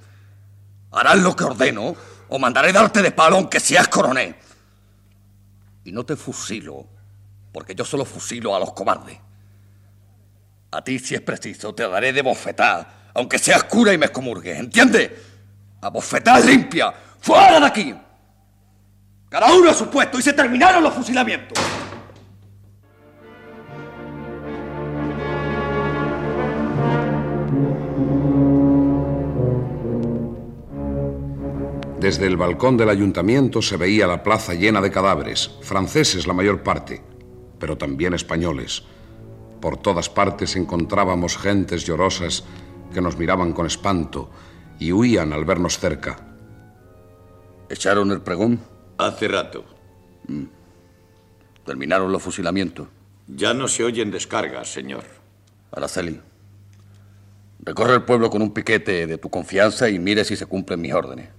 harás 0.92 1.20
lo 1.20 1.36
que 1.36 1.44
ordeno 1.44 1.96
o 2.28 2.40
mandaré 2.40 2.74
darte 2.74 3.02
de 3.02 3.12
palo 3.12 3.38
aunque 3.38 3.60
seas 3.60 3.88
coronel. 3.88 4.36
Y 5.84 5.92
no 5.92 6.04
te 6.04 6.16
fusilo, 6.16 6.86
porque 7.52 7.76
yo 7.76 7.86
solo 7.86 8.06
fusilo 8.06 8.56
a 8.56 8.60
los 8.60 8.74
cobardes. 8.74 9.18
A 10.72 10.84
ti, 10.84 11.00
si 11.00 11.16
es 11.16 11.22
preciso, 11.22 11.74
te 11.74 11.88
daré 11.88 12.12
de 12.12 12.22
bofetar, 12.22 13.12
aunque 13.14 13.40
seas 13.40 13.64
cura 13.64 13.94
y 13.94 13.98
me 13.98 14.08
excomurgues, 14.08 14.58
¿entiendes? 14.58 15.12
A 15.82 15.90
bofetar 15.90 16.44
limpia, 16.44 16.92
fuera 17.20 17.60
de 17.60 17.66
aquí. 17.66 17.96
Cada 19.30 19.54
uno 19.54 19.70
a 19.70 19.74
su 19.76 19.88
puesto 19.92 20.18
y 20.18 20.24
se 20.24 20.34
terminaron 20.34 20.84
los 20.84 20.94
fusilamientos. 20.94 21.58
Desde 32.00 32.26
el 32.26 32.38
balcón 32.38 32.76
del 32.76 32.90
ayuntamiento 32.90 33.62
se 33.62 33.78
veía 33.78 34.08
la 34.08 34.24
plaza 34.24 34.56
llena 34.56 34.82
de 34.82 34.90
cadáveres, 34.90 35.52
franceses 35.62 36.26
la 36.26 36.34
mayor 36.34 36.64
parte, 36.64 37.04
pero 37.60 37.78
también 37.78 38.16
españoles. 38.16 38.84
Por 39.62 39.78
todas 39.78 40.10
partes 40.10 40.56
encontrábamos 40.56 41.38
gentes 41.38 41.86
llorosas 41.86 42.46
que 42.92 43.02
nos 43.02 43.18
miraban 43.18 43.54
con 43.54 43.68
espanto 43.68 44.32
y 44.80 44.92
huían 44.92 45.34
al 45.34 45.46
vernos 45.46 45.78
cerca. 45.78 46.18
¿Echaron 47.70 48.12
el 48.12 48.22
pregón? 48.22 48.79
Hace 49.00 49.30
rato. 49.30 49.64
¿Terminaron 51.66 52.12
los 52.12 52.22
fusilamientos? 52.22 52.90
Ya 53.28 53.54
no 53.54 53.70
se 53.70 53.86
oyen 53.86 54.12
descargas, 54.12 54.68
señor. 54.68 55.06
Araceli, 55.72 56.20
recorre 57.62 57.94
el 57.96 58.04
pueblo 58.04 58.30
con 58.30 58.42
un 58.42 58.54
piquete 58.54 59.08
de 59.08 59.18
tu 59.18 59.30
confianza 59.30 59.88
y 59.88 60.00
mire 60.00 60.26
si 60.26 60.36
se 60.36 60.48
cumplen 60.48 60.82
mis 60.82 60.94
órdenes. 60.94 61.30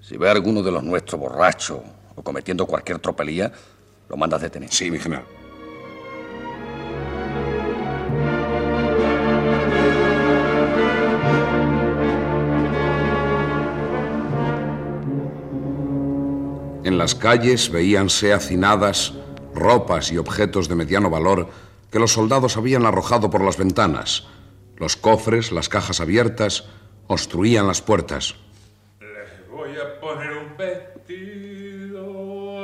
Si 0.00 0.16
ve 0.16 0.28
a 0.28 0.32
alguno 0.32 0.62
de 0.62 0.72
los 0.72 0.82
nuestros 0.82 1.20
borracho 1.20 1.84
o 2.16 2.22
cometiendo 2.22 2.66
cualquier 2.66 2.98
tropelía, 2.98 3.52
lo 4.08 4.16
mandas 4.16 4.40
detener. 4.40 4.72
Sí, 4.72 4.90
mi 4.90 4.98
general. 4.98 5.26
En 16.84 16.98
las 16.98 17.14
calles 17.14 17.70
veíanse 17.70 18.34
hacinadas 18.34 19.14
ropas 19.54 20.12
y 20.12 20.18
objetos 20.18 20.68
de 20.68 20.74
mediano 20.74 21.08
valor 21.08 21.48
que 21.90 21.98
los 21.98 22.12
soldados 22.12 22.58
habían 22.58 22.84
arrojado 22.84 23.30
por 23.30 23.42
las 23.42 23.56
ventanas. 23.56 24.26
Los 24.76 24.94
cofres, 24.94 25.50
las 25.50 25.70
cajas 25.70 26.02
abiertas, 26.02 26.66
obstruían 27.06 27.66
las 27.66 27.80
puertas. 27.80 28.34
Les 29.00 29.48
voy 29.50 29.70
a 29.78 29.98
poner 29.98 30.32
un 30.36 30.54
vestido 30.58 32.04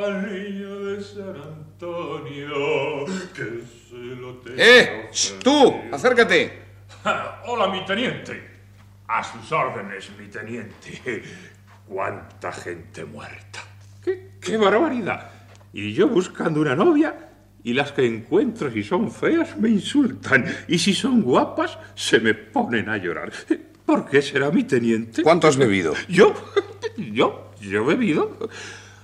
al 0.05 0.31
niño 0.31 0.81
de 0.81 1.03
San 1.03 1.37
Antonio 1.37 3.07
que 3.35 3.65
se 3.89 3.97
lo 3.97 4.35
tenga 4.35 4.63
¡Eh! 4.63 5.09
¡Sh, 5.13 5.39
¡Tú! 5.43 5.81
¡Acércate! 5.91 6.63
Hola, 7.47 7.69
mi 7.69 7.87
teniente. 7.87 8.51
A 9.09 9.25
sus 9.25 9.51
órdenes, 9.51 10.11
mi 10.19 10.27
teniente. 10.27 11.23
¡Cuánta 11.89 12.53
gente 12.53 13.07
muerta! 13.07 13.70
¡Qué, 14.41 14.57
barbaridad! 14.57 15.31
Y 15.73 15.93
yo 15.93 16.09
buscando 16.09 16.61
una 16.61 16.75
novia 16.75 17.29
y 17.63 17.75
las 17.75 17.93
que 17.93 18.07
encuentro 18.07 18.71
si 18.73 18.83
son 18.83 19.11
feas 19.11 19.57
me 19.59 19.69
insultan 19.69 20.47
y 20.67 20.79
si 20.79 20.95
son 20.95 21.23
guapas 21.23 21.79
se 21.95 22.19
me 22.21 22.35
ponen 22.35 22.89
a 22.89 22.97
llorar. 22.97 23.33
¿Por 23.85 24.09
qué 24.09 24.23
será 24.23 24.51
mi 24.51 24.65
teniente? 24.65 25.23
¿Cuánto 25.23 25.47
has 25.47 25.57
bebido? 25.57 25.95
Yo, 26.09 26.35
yo, 26.97 27.53
yo 27.61 27.83
he 27.83 27.85
bebido 27.85 28.49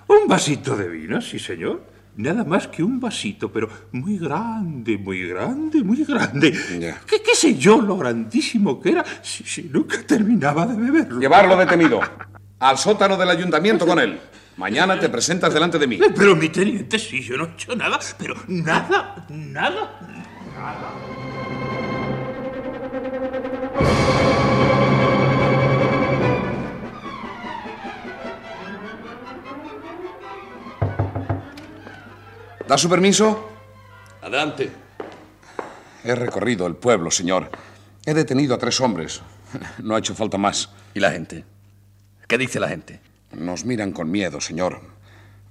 un 0.09 0.27
vasito 0.27 0.77
de 0.77 0.89
vino, 0.89 1.21
sí 1.21 1.39
señor. 1.39 1.83
nada 2.17 2.45
más 2.45 2.69
que 2.69 2.83
un 2.83 2.99
vasito, 2.99 3.53
pero 3.53 3.69
muy 3.93 4.19
grande, 4.19 4.97
muy 4.97 5.29
grande, 5.29 5.83
muy 5.83 6.03
grande. 6.05 6.53
¿Qué, 7.07 7.21
qué 7.23 7.35
sé 7.35 7.57
yo 7.57 7.81
lo 7.81 7.97
grandísimo 7.99 8.81
que 8.81 8.91
era 8.91 9.05
si, 9.23 9.45
si 9.45 9.65
nunca 9.65 10.03
terminaba 10.07 10.67
de 10.67 10.81
beberlo? 10.81 11.21
Llevarlo 11.21 11.57
detenido. 11.57 12.01
Al 12.59 12.79
sótano 12.79 13.19
del 13.19 13.29
ayuntamiento 13.29 13.87
con 13.87 13.99
él. 13.99 14.19
Mañana 14.57 14.99
te 14.99 15.09
presentas 15.11 15.53
delante 15.53 15.79
de 15.79 15.87
mí. 15.87 15.97
Eh, 15.97 16.13
Pero 16.17 16.35
mi 16.35 16.49
teniente, 16.49 16.99
sí, 16.99 17.23
yo 17.23 17.37
no 17.37 17.45
he 17.45 17.53
hecho 17.53 17.77
nada, 17.77 17.99
pero 18.19 18.35
nada, 18.49 19.27
nada, 19.29 20.01
nada. 20.57 20.93
¿Da 32.67 32.77
su 32.77 32.89
permiso? 32.89 33.49
Adelante. 34.23 34.71
He 36.05 36.15
recorrido 36.15 36.67
el 36.67 36.77
pueblo, 36.77 37.11
señor. 37.11 37.51
He 38.05 38.15
detenido 38.15 38.55
a 38.55 38.59
tres 38.59 38.81
hombres. 38.81 39.23
No 39.83 39.95
ha 39.95 39.99
hecho 39.99 40.15
falta 40.15 40.39
más. 40.39 40.71
¿Y 40.95 41.01
la 41.01 41.11
gente? 41.13 41.45
¿Qué 42.27 42.39
dice 42.39 42.59
la 42.59 42.69
gente? 42.69 43.01
Nos 43.37 43.67
miran 43.67 43.93
con 43.93 44.11
miedo, 44.11 44.41
señor. 44.41 44.81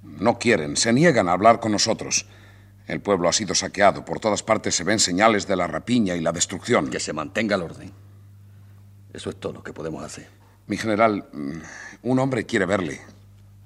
No 0.02 0.38
quieren, 0.38 0.76
se 0.76 0.92
niegan 0.92 1.28
a 1.28 1.32
hablar 1.32 1.60
con 1.60 1.70
nosotros. 1.70 2.26
El 2.88 3.00
pueblo 3.00 3.28
ha 3.28 3.32
sido 3.32 3.54
saqueado. 3.54 4.04
Por 4.04 4.18
todas 4.18 4.42
partes 4.42 4.74
se 4.74 4.84
ven 4.84 4.98
señales 4.98 5.46
de 5.46 5.56
la 5.56 5.68
rapiña 5.68 6.16
y 6.16 6.20
la 6.20 6.32
destrucción. 6.32 6.90
Que 6.90 7.00
se 7.00 7.12
mantenga 7.12 7.54
el 7.54 7.62
orden. 7.62 7.92
Eso 9.12 9.30
es 9.30 9.36
todo 9.36 9.52
lo 9.54 9.62
que 9.62 9.72
podemos 9.72 10.02
hacer. 10.02 10.28
Mi 10.66 10.76
general, 10.76 11.28
mm, 11.32 11.60
un 12.02 12.18
hombre 12.18 12.44
quiere 12.44 12.66
verle. 12.66 13.00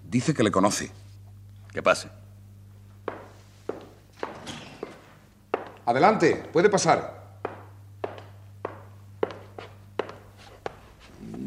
Dice 0.05 0.35
que 0.35 0.43
le 0.43 0.51
conoce. 0.51 0.91
Que 1.73 1.83
pase. 1.83 2.09
Adelante, 5.87 6.43
puede 6.53 6.69
pasar. 6.69 7.39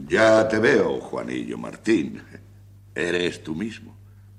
Ya 0.08 0.48
te 0.48 0.58
veo, 0.60 1.00
Juanillo 1.00 1.58
Martín. 1.58 2.22
Eres 2.95 3.43
tú 3.43 3.55
mismo. 3.55 3.95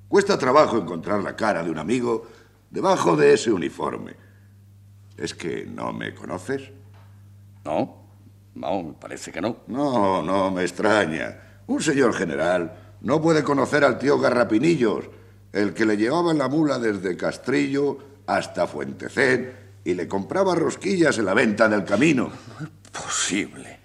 Cuesta 0.09 0.39
trabajo 0.39 0.79
encontrar 0.79 1.23
la 1.23 1.35
cara 1.35 1.63
de 1.63 1.71
un 1.71 1.79
amigo 1.79 2.27
debajo 2.71 3.17
de 3.17 3.35
ese 3.35 3.51
uniforme. 3.51 4.15
¿Es 5.17 5.35
que 5.35 5.65
no 5.67 5.93
me 5.93 6.15
conoces? 6.15 6.71
No, 7.65 8.05
no, 8.55 8.83
me 8.83 8.93
parece 8.95 9.33
que 9.33 9.41
no. 9.41 9.59
No, 9.67 10.23
no 10.23 10.51
me 10.51 10.63
extraña. 10.63 11.63
Un 11.67 11.83
señor 11.83 12.15
general 12.15 12.97
no 13.01 13.21
puede 13.21 13.43
conocer 13.43 13.85
al 13.85 13.99
tío 13.99 14.19
Garrapinillos, 14.19 15.05
el 15.53 15.73
que 15.73 15.85
le 15.85 15.97
llevaba 15.97 16.33
en 16.33 16.39
la 16.39 16.49
mula 16.49 16.79
desde 16.79 17.17
Castrillo 17.17 17.99
hasta 18.27 18.67
Fuentecén 18.67 19.53
y 19.85 19.95
le 19.95 20.09
compraba 20.09 20.55
rosquillas 20.55 21.19
en 21.19 21.27
la 21.27 21.35
venta 21.35 21.69
del 21.69 21.85
camino. 21.85 22.31
Posible. 22.93 23.84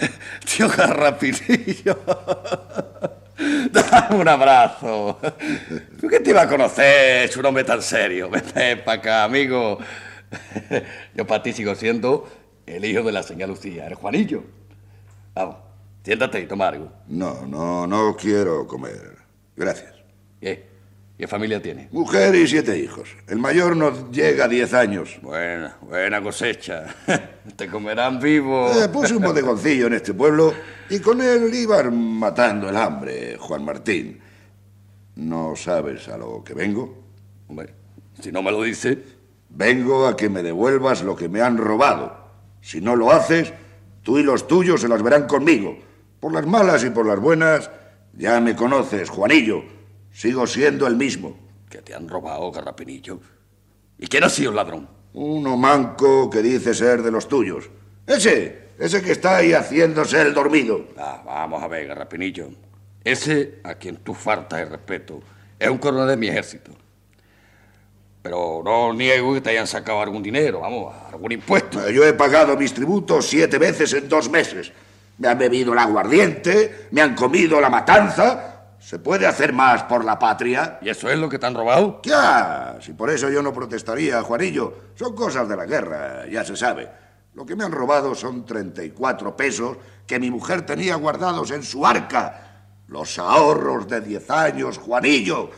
Tío 0.44 0.68
Garrapinillo. 0.68 1.98
Dame 3.70 4.16
un 4.16 4.28
abrazo. 4.28 5.18
¿Tú 6.00 6.08
qué 6.08 6.20
te 6.20 6.30
iba 6.30 6.42
a 6.42 6.48
conocer? 6.48 7.24
Es 7.24 7.36
un 7.36 7.46
hombre 7.46 7.64
tan 7.64 7.82
serio. 7.82 8.30
Vete 8.30 8.76
para 8.78 8.98
acá, 8.98 9.24
amigo. 9.24 9.78
Yo 11.14 11.26
para 11.26 11.42
ti 11.42 11.52
sigo 11.52 11.74
siendo 11.74 12.28
el 12.66 12.84
hijo 12.84 13.02
de 13.02 13.12
la 13.12 13.22
señora 13.22 13.48
Lucía, 13.48 13.86
el 13.86 13.94
Juanillo. 13.94 14.42
Vamos, 15.34 15.56
siéntate 16.02 16.40
y 16.40 16.46
toma 16.46 16.68
algo. 16.68 16.90
No, 17.06 17.46
no, 17.46 17.86
no 17.86 18.16
quiero 18.16 18.66
comer. 18.66 19.18
Gracias. 19.54 19.94
¿Qué? 20.40 20.75
¿Qué 21.18 21.26
familia 21.26 21.62
tiene? 21.62 21.88
Mujer 21.92 22.34
y 22.34 22.46
siete 22.46 22.78
hijos. 22.78 23.08
El 23.26 23.38
mayor 23.38 23.74
no 23.74 24.10
llega 24.10 24.44
a 24.44 24.48
diez 24.48 24.74
años. 24.74 25.18
Buena, 25.22 25.78
buena 25.80 26.22
cosecha. 26.22 26.94
Te 27.56 27.68
comerán 27.68 28.20
vivo. 28.20 28.70
Eh, 28.70 28.88
puse 28.90 29.16
un 29.16 29.22
bodegoncillo 29.22 29.86
en 29.86 29.94
este 29.94 30.12
pueblo 30.12 30.52
y 30.90 30.98
con 30.98 31.22
él 31.22 31.54
iban 31.54 31.96
matando 31.96 32.68
el 32.68 32.76
hambre, 32.76 33.38
Juan 33.38 33.64
Martín. 33.64 34.20
¿No 35.14 35.56
sabes 35.56 36.06
a 36.08 36.18
lo 36.18 36.44
que 36.44 36.52
vengo? 36.52 37.02
Hombre, 37.48 37.72
si 38.20 38.30
no 38.30 38.42
me 38.42 38.50
lo 38.50 38.62
dices. 38.62 38.98
Vengo 39.48 40.06
a 40.06 40.16
que 40.18 40.28
me 40.28 40.42
devuelvas 40.42 41.02
lo 41.02 41.16
que 41.16 41.30
me 41.30 41.40
han 41.40 41.56
robado. 41.56 42.26
Si 42.60 42.82
no 42.82 42.94
lo 42.94 43.10
haces, 43.10 43.54
tú 44.02 44.18
y 44.18 44.22
los 44.22 44.46
tuyos 44.46 44.82
se 44.82 44.88
las 44.88 45.02
verán 45.02 45.26
conmigo. 45.26 45.78
Por 46.20 46.34
las 46.34 46.46
malas 46.46 46.84
y 46.84 46.90
por 46.90 47.06
las 47.06 47.18
buenas, 47.18 47.70
ya 48.12 48.38
me 48.40 48.54
conoces, 48.54 49.08
Juanillo. 49.08 49.75
Sigo 50.16 50.46
siendo 50.46 50.86
el 50.86 50.96
mismo. 50.96 51.36
Que 51.68 51.82
te 51.82 51.94
han 51.94 52.08
robado, 52.08 52.50
Garrapinillo. 52.50 53.20
¿Y 53.98 54.06
quién 54.06 54.24
ha 54.24 54.30
sido 54.30 54.48
el 54.48 54.56
ladrón? 54.56 54.88
Uno 55.12 55.58
manco 55.58 56.30
que 56.30 56.40
dice 56.40 56.72
ser 56.72 57.02
de 57.02 57.10
los 57.10 57.28
tuyos. 57.28 57.68
Ese, 58.06 58.70
ese 58.78 59.02
que 59.02 59.12
está 59.12 59.36
ahí 59.36 59.52
haciéndose 59.52 60.22
el 60.22 60.32
dormido. 60.32 60.86
Ah, 60.96 61.22
vamos 61.22 61.62
a 61.62 61.68
ver, 61.68 61.88
Garrapinillo. 61.88 62.48
Ese 63.04 63.60
a 63.62 63.74
quien 63.74 63.96
tú 63.98 64.14
faltas 64.14 64.62
el 64.62 64.70
respeto 64.70 65.20
es 65.58 65.68
un 65.68 65.76
coronel 65.76 66.08
de 66.08 66.16
mi 66.16 66.28
ejército. 66.28 66.70
Pero 68.22 68.62
no 68.64 68.94
niego 68.94 69.34
que 69.34 69.42
te 69.42 69.50
hayan 69.50 69.66
sacado 69.66 70.00
algún 70.00 70.22
dinero, 70.22 70.60
vamos, 70.60 70.94
algún 71.12 71.32
impuesto. 71.32 71.90
Yo 71.90 72.06
he 72.06 72.14
pagado 72.14 72.56
mis 72.56 72.72
tributos 72.72 73.26
siete 73.26 73.58
veces 73.58 73.92
en 73.92 74.08
dos 74.08 74.30
meses. 74.30 74.72
Me 75.18 75.28
han 75.28 75.36
bebido 75.36 75.74
el 75.74 75.78
aguardiente, 75.78 76.88
me 76.92 77.02
han 77.02 77.14
comido 77.14 77.60
la 77.60 77.68
matanza. 77.68 78.55
¿Se 78.86 79.00
puede 79.00 79.26
hacer 79.26 79.52
más 79.52 79.82
por 79.82 80.04
la 80.04 80.16
patria? 80.16 80.78
¿Y 80.80 80.88
eso 80.88 81.10
es 81.10 81.18
lo 81.18 81.28
que 81.28 81.40
te 81.40 81.46
han 81.46 81.56
robado? 81.56 82.00
Ya, 82.04 82.78
si 82.80 82.92
por 82.92 83.10
eso 83.10 83.28
yo 83.28 83.42
no 83.42 83.52
protestaría, 83.52 84.22
Juanillo. 84.22 84.92
Son 84.94 85.12
cosas 85.12 85.48
de 85.48 85.56
la 85.56 85.66
guerra, 85.66 86.24
ya 86.30 86.44
se 86.44 86.54
sabe. 86.54 86.88
Lo 87.34 87.44
que 87.44 87.56
me 87.56 87.64
han 87.64 87.72
robado 87.72 88.14
son 88.14 88.46
34 88.46 89.36
pesos 89.36 89.76
que 90.06 90.20
mi 90.20 90.30
mujer 90.30 90.64
tenía 90.64 90.94
guardados 90.94 91.50
en 91.50 91.64
su 91.64 91.84
arca. 91.84 92.68
Los 92.86 93.18
ahorros 93.18 93.88
de 93.88 94.02
10 94.02 94.30
años, 94.30 94.78
Juanillo. 94.78 95.50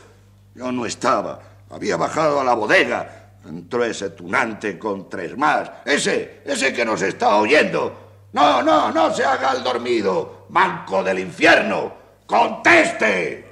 Yo 0.55 0.71
no 0.71 0.87
estaba. 0.87 1.39
Había 1.69 1.97
bajado 1.97 2.39
a 2.39 2.43
la 2.43 2.55
bodega. 2.55 3.33
Entró 3.47 3.83
ese 3.83 4.09
tunante 4.09 4.79
con 4.79 5.07
tres 5.07 5.37
más. 5.37 5.69
Ese, 5.85 6.41
ese 6.45 6.73
que 6.73 6.83
nos 6.83 7.03
está 7.03 7.35
oyendo. 7.35 8.25
No, 8.33 8.63
no, 8.63 8.91
no 8.91 9.13
se 9.13 9.23
haga 9.23 9.51
el 9.51 9.61
dormido, 9.61 10.47
manco 10.49 11.03
del 11.03 11.19
infierno. 11.19 11.98
¡Conteste! 12.29 13.43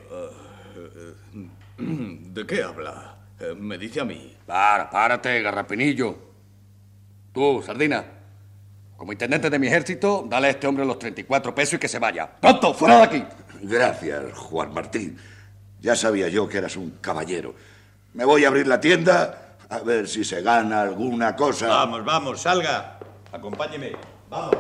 ¿De 1.80 2.46
qué 2.46 2.62
habla? 2.62 3.16
Eh, 3.40 3.56
Me 3.58 3.76
dice 3.76 4.02
a 4.02 4.06
mí. 4.06 4.36
Para, 4.46 4.88
párate, 4.88 5.42
Garrapinillo. 5.42 6.16
Tú, 7.34 7.64
Sardina, 7.66 8.06
como 8.96 9.12
intendente 9.14 9.50
de 9.50 9.58
mi 9.58 9.66
ejército, 9.66 10.26
dale 10.30 10.48
a 10.48 10.50
este 10.52 10.68
hombre 10.68 10.86
los 10.86 11.00
34 11.00 11.56
pesos 11.56 11.74
y 11.74 11.78
que 11.80 11.88
se 11.88 11.98
vaya. 11.98 12.30
¡Pronto, 12.40 12.72
fuera 12.76 12.98
de 12.98 13.04
aquí! 13.04 13.24
Gracias, 13.64 14.32
Juan 14.38 14.72
Martín. 14.72 15.18
Ya 15.82 15.96
sabía 15.96 16.30
yo 16.30 16.48
que 16.48 16.60
eras 16.60 16.76
un 16.78 17.00
caballero. 17.02 17.56
Me 18.14 18.26
voy 18.26 18.46
a 18.46 18.50
abrir 18.50 18.68
la 18.68 18.80
tienda 18.80 19.56
a 19.70 19.80
ver 19.80 20.08
si 20.08 20.24
se 20.24 20.44
gana 20.44 20.84
alguna 20.84 21.36
cosa. 21.36 21.68
Vamos, 21.68 22.06
vamos, 22.06 22.42
salga. 22.42 23.00
Acompáñeme. 23.32 23.94
Vamos. 24.30 24.56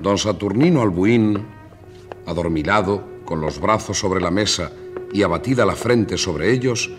Don 0.00 0.16
Saturnino 0.16 0.82
Albuín, 0.82 1.44
adormilado, 2.26 3.18
con 3.24 3.40
los 3.40 3.60
brazos 3.60 3.98
sobre 3.98 4.20
la 4.20 4.30
mesa 4.30 4.70
y 5.12 5.22
abatida 5.22 5.66
la 5.66 5.74
frente 5.74 6.16
sobre 6.16 6.52
ellos, 6.52 6.90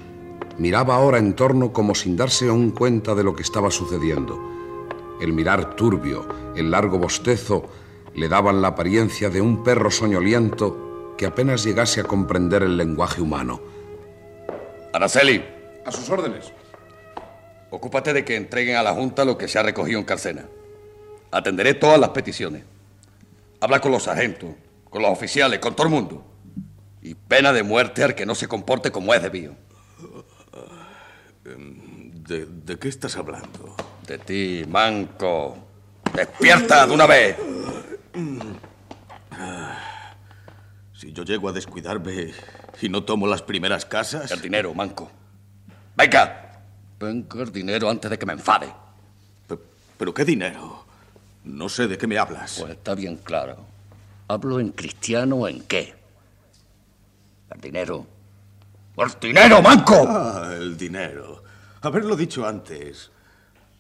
miraba 0.58 0.96
ahora 0.96 1.18
en 1.18 1.34
torno 1.34 1.72
como 1.72 1.96
sin 1.96 2.18
darse 2.18 2.50
aún 2.50 2.72
cuenta 2.72 3.16
de 3.16 3.24
lo 3.24 3.36
que 3.36 3.44
estaba 3.44 3.72
sucediendo. 3.72 4.38
El 5.22 5.34
mirar 5.34 5.76
turbio, 5.76 6.28
el 6.56 6.72
largo 6.72 6.98
bostezo, 6.98 7.70
le 8.16 8.28
daban 8.28 8.62
la 8.62 8.70
apariencia 8.70 9.30
de 9.30 9.42
un 9.42 9.64
perro 9.64 9.90
soñoliento 9.90 11.16
que 11.18 11.26
apenas 11.26 11.64
llegase 11.64 12.02
a 12.02 12.06
comprender 12.06 12.64
el 12.64 12.78
lenguaje 12.78 13.22
humano. 13.22 13.62
Araceli, 14.94 15.44
A 15.86 15.92
sus 15.92 16.10
órdenes. 16.10 16.52
ocúpate 17.70 18.14
de 18.14 18.26
que 18.26 18.36
entreguen 18.36 18.76
a 18.76 18.84
la 18.84 18.94
Junta 18.94 19.24
lo 19.24 19.38
que 19.38 19.48
se 19.48 19.58
ha 19.58 19.64
recogido 19.64 20.00
en 20.00 20.06
Carcena. 20.06 20.46
Atenderé 21.32 21.74
todas 21.76 22.00
las 22.00 22.10
peticiones. 22.10 22.64
Habla 23.62 23.82
con 23.82 23.92
los 23.92 24.04
sargentos, 24.04 24.52
con 24.90 25.02
los 25.02 25.12
oficiales, 25.12 25.60
con 25.60 25.76
todo 25.76 25.88
el 25.88 25.94
mundo. 25.94 26.26
Y 27.02 27.16
pena 27.16 27.54
de 27.54 27.64
muerte 27.64 28.04
al 28.04 28.16
que 28.16 28.26
no 28.26 28.36
se 28.36 28.48
comporte 28.48 28.92
como 28.92 29.14
es 29.14 29.22
debido. 29.22 29.56
¿De, 31.44 32.46
de 32.46 32.78
qué 32.78 32.88
estás 32.90 33.16
hablando? 33.16 33.76
De 34.06 34.18
ti, 34.18 34.64
manco. 34.68 35.58
¡Despierta 36.14 36.86
de 36.86 36.94
una 36.94 37.06
vez! 37.06 37.38
Si 40.94 41.14
yo 41.14 41.24
llego 41.24 41.50
a 41.50 41.54
descuidarme 41.54 42.34
y 42.82 42.90
no 42.90 43.04
tomo 43.04 43.28
las 43.28 43.42
primeras 43.42 43.86
casas. 43.86 44.32
El 44.32 44.42
dinero, 44.42 44.74
manco. 44.74 45.10
¡Venga! 45.96 46.62
Venga 47.00 47.42
el 47.42 47.52
dinero 47.52 47.90
antes 47.90 48.12
de 48.12 48.20
que 48.20 48.26
me 48.26 48.34
enfade. 48.34 48.68
¿Pero 49.98 50.14
qué 50.14 50.26
dinero? 50.26 50.86
No 51.44 51.70
sé 51.70 51.88
de 51.88 51.98
qué 51.98 52.08
me 52.08 52.18
hablas. 52.18 52.58
Pues 52.60 52.72
está 52.72 52.96
bien 52.96 53.18
claro. 53.18 53.66
¿Hablo 54.28 54.60
en 54.60 54.70
cristiano 54.70 55.38
o 55.38 55.48
en 55.48 55.62
qué? 55.62 55.96
El 57.52 57.62
dinero. 57.62 58.06
¡El 58.98 59.20
dinero, 59.20 59.62
manco! 59.62 60.06
Ah, 60.08 60.52
el 60.54 60.78
dinero. 60.78 61.44
Haberlo 61.82 62.16
dicho 62.16 62.46
antes. 62.46 63.10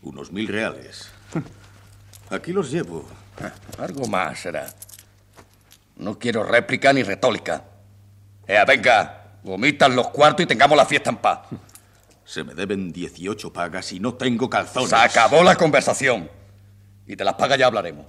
Unos 0.01 0.31
mil 0.31 0.47
reales. 0.47 1.09
Aquí 2.29 2.53
los 2.53 2.71
llevo. 2.71 3.05
Algo 3.77 4.07
más 4.07 4.39
será. 4.39 4.73
No 5.97 6.17
quiero 6.17 6.43
réplica 6.43 6.93
ni 6.93 7.03
retórica. 7.03 7.63
Eh, 8.47 8.57
venga, 8.65 9.33
vomitan 9.43 9.95
los 9.95 10.07
cuartos 10.07 10.43
y 10.43 10.47
tengamos 10.47 10.77
la 10.77 10.85
fiesta 10.85 11.09
en 11.09 11.17
paz. 11.17 11.39
Se 12.23 12.43
me 12.43 12.53
deben 12.53 12.91
18 12.93 13.51
pagas 13.51 13.91
y 13.91 13.99
no 13.99 14.13
tengo 14.13 14.49
calzones. 14.49 14.89
Se 14.89 14.95
acabó 14.95 15.43
la 15.43 15.55
conversación. 15.55 16.29
Y 17.09 17.15
de 17.15 17.25
las 17.25 17.33
pagas 17.33 17.57
ya 17.57 17.65
hablaremos. 17.65 18.05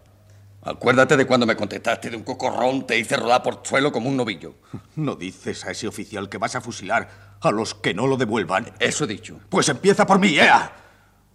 Acuérdate 0.61 1.17
de 1.17 1.27
cuando 1.27 1.47
me 1.47 1.57
contestaste 1.57 2.11
de 2.11 2.17
un 2.17 2.23
cocorrón, 2.23 2.87
te 2.87 2.99
hice 2.99 3.17
rodar 3.17 3.43
por 3.43 3.63
suelo 3.65 3.91
como 3.91 4.11
un 4.11 4.17
novillo. 4.17 4.57
No 4.97 5.17
dices 5.17 5.65
a 5.65 5.71
ese 5.71 5.89
oficial 5.89 6.29
que 6.29 6.37
vas 6.37 6.55
a 6.55 6.61
fusilar 6.61 7.09
a 7.41 7.51
los 7.51 7.75
que 7.75 7.95
no 7.95 8.07
lo 8.07 8.19
devuelvan. 8.19 8.71
Eso 8.79 9.05
he 9.05 9.07
dicho. 9.07 9.41
Pues 9.49 9.71
empieza 9.71 10.07
por 10.07 10.19
mí, 10.19 10.39
¡ea! 10.39 10.71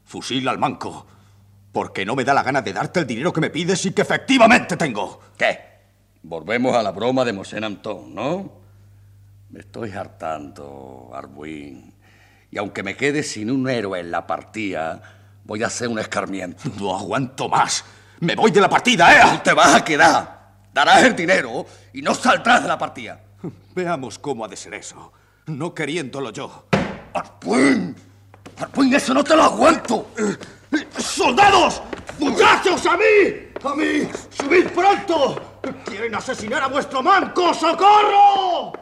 Fusila 0.04 0.52
al 0.52 0.60
manco. 0.60 1.08
Porque 1.72 2.06
no 2.06 2.16
me 2.16 2.24
da 2.24 2.36
la 2.36 2.44
gana 2.44 2.62
de 2.62 2.72
darte 2.72 3.00
el 3.00 3.08
dinero 3.08 3.34
que 3.34 3.42
me 3.42 3.50
pides 3.50 3.84
y 3.88 3.94
que 3.94 4.04
efectivamente 4.04 4.78
tengo. 4.78 5.20
¿Qué? 5.36 5.58
Volvemos 6.22 6.76
a 6.76 6.84
la 6.84 6.92
broma 6.92 7.26
de 7.26 7.34
Mosén 7.34 7.64
Antón, 7.64 8.14
¿no? 8.14 8.52
Me 9.50 9.62
estoy 9.62 9.92
hartando, 9.92 11.10
Arbuín. 11.16 11.96
Y 12.52 12.60
aunque 12.60 12.84
me 12.84 12.96
quede 12.96 13.24
sin 13.24 13.50
un 13.50 13.68
héroe 13.68 14.00
en 14.00 14.12
la 14.12 14.28
partida, 14.28 15.02
voy 15.46 15.64
a 15.64 15.68
hacer 15.68 15.88
un 15.88 16.00
escarmiento. 16.00 16.64
No 16.78 16.98
aguanto 16.98 17.48
más. 17.48 17.86
Me 18.20 18.36
voy 18.36 18.52
de 18.52 18.62
la 18.62 18.70
partida, 18.70 19.16
¿eh? 19.16 19.22
Tú 19.32 19.44
te 19.44 19.54
vas 19.54 19.76
a 19.76 19.84
quedar. 19.84 20.36
Darás 20.74 21.04
el 21.04 21.16
dinero 21.16 21.66
y 21.94 22.02
no 22.02 22.14
saldrás 22.14 22.62
de 22.64 22.68
la 22.68 22.78
partida. 22.78 23.22
Veamos 23.74 24.20
cómo 24.20 24.44
ha 24.44 24.48
de 24.48 24.58
ser 24.58 24.74
eso. 24.74 25.14
No 25.46 25.74
queriéndolo 25.74 26.32
yo. 26.32 26.68
¡Arbuín! 27.14 27.96
¡Arbuín, 28.58 28.94
eso 28.94 29.14
no 29.14 29.24
te 29.24 29.36
lo 29.36 29.44
aguanto! 29.44 30.12
¡Soldados! 30.98 31.82
¡Muchachos, 32.20 32.86
a 32.88 32.98
mí! 32.98 33.04
¡A 33.64 33.76
mí! 33.76 34.10
¡Subid 34.30 34.68
pronto! 34.68 35.60
¡Quieren 35.86 36.16
asesinar 36.16 36.64
a 36.64 36.68
vuestro 36.68 37.02
manco! 37.02 37.54
¡Socorro! 37.54 38.74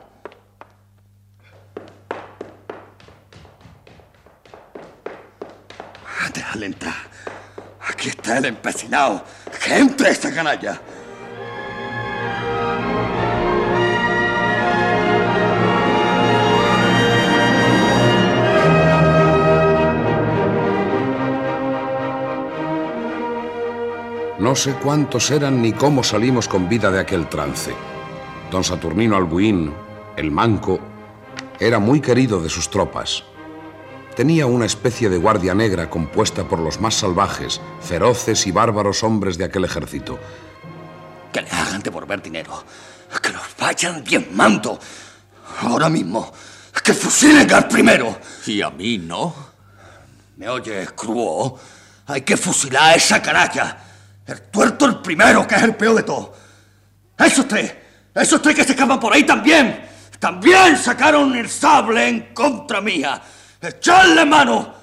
Aquí 7.87 8.09
está 8.09 8.37
el 8.37 8.45
empecinado. 8.45 9.23
¡Que 9.63 9.77
entre 9.77 10.11
esta 10.11 10.31
canalla! 10.31 10.79
No 24.39 24.55
sé 24.55 24.73
cuántos 24.73 25.31
eran 25.31 25.61
ni 25.61 25.71
cómo 25.71 26.03
salimos 26.03 26.47
con 26.47 26.69
vida 26.69 26.91
de 26.91 26.99
aquel 26.99 27.27
trance. 27.29 27.73
Don 28.51 28.63
Saturnino 28.63 29.15
Albuín, 29.15 29.73
el 30.17 30.29
manco, 30.29 30.79
era 31.59 31.79
muy 31.79 32.01
querido 32.01 32.41
de 32.41 32.49
sus 32.49 32.69
tropas. 32.69 33.23
Tenía 34.15 34.45
una 34.45 34.65
especie 34.65 35.09
de 35.09 35.17
guardia 35.17 35.55
negra 35.55 35.89
compuesta 35.89 36.43
por 36.47 36.59
los 36.59 36.79
más 36.79 36.93
salvajes, 36.93 37.59
feroces 37.81 38.45
y 38.45 38.51
bárbaros 38.51 39.03
hombres 39.03 39.39
de 39.39 39.45
aquel 39.45 39.65
ejército. 39.65 40.19
Que 41.31 41.41
le 41.41 41.49
hagan 41.49 41.81
devolver 41.81 42.21
dinero. 42.21 42.63
Que 43.21 43.29
los 43.29 43.41
vayan 43.59 44.03
diezmando. 44.03 44.79
Ahora 45.61 45.89
mismo. 45.89 46.31
Que 46.83 46.93
fusilen 46.93 47.51
al 47.51 47.67
primero. 47.67 48.17
¿Y 48.45 48.61
a 48.61 48.69
mí 48.69 48.99
no? 48.99 49.33
¿Me 50.37 50.47
oyes, 50.47 50.91
Cruo? 50.91 51.59
Hay 52.07 52.21
que 52.21 52.37
fusilar 52.37 52.91
a 52.91 52.95
esa 52.95 53.21
canalla. 53.21 53.77
El 54.27 54.41
tuerto 54.43 54.85
el 54.85 54.99
primero, 54.99 55.47
que 55.47 55.55
es 55.55 55.63
el 55.63 55.75
peor 55.75 55.95
de 55.95 56.03
todo. 56.03 56.33
Esos 57.17 57.47
tres. 57.47 57.73
Esos 58.13 58.41
tres 58.41 58.55
que 58.55 58.63
se 58.63 58.73
escapan 58.73 58.99
por 58.99 59.13
ahí 59.13 59.23
también. 59.23 59.89
También 60.19 60.77
sacaron 60.77 61.35
el 61.35 61.49
sable 61.49 62.07
en 62.07 62.33
contra 62.33 62.79
mía. 62.79 63.21
¡Echadle 63.63 64.25
mano! 64.25 64.73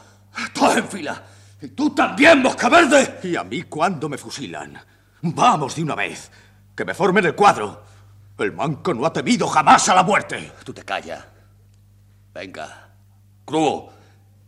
Todos 0.54 0.76
en 0.76 0.88
fila. 0.88 1.22
Y 1.60 1.68
tú 1.68 1.94
también, 1.94 2.42
Mosca 2.42 2.68
Verde. 2.68 3.20
¿Y 3.24 3.36
a 3.36 3.44
mí 3.44 3.62
cuándo 3.64 4.08
me 4.08 4.16
fusilan? 4.16 4.80
Vamos 5.22 5.76
de 5.76 5.82
una 5.82 5.94
vez. 5.94 6.30
Que 6.74 6.84
me 6.84 6.94
formen 6.94 7.26
el 7.26 7.34
cuadro. 7.34 7.82
El 8.38 8.52
manco 8.52 8.94
no 8.94 9.04
ha 9.04 9.12
temido 9.12 9.46
jamás 9.46 9.88
a 9.90 9.94
la 9.94 10.02
muerte. 10.02 10.52
Tú 10.64 10.72
te 10.72 10.82
callas. 10.82 11.22
Venga. 12.32 12.88
Cruo, 13.44 13.92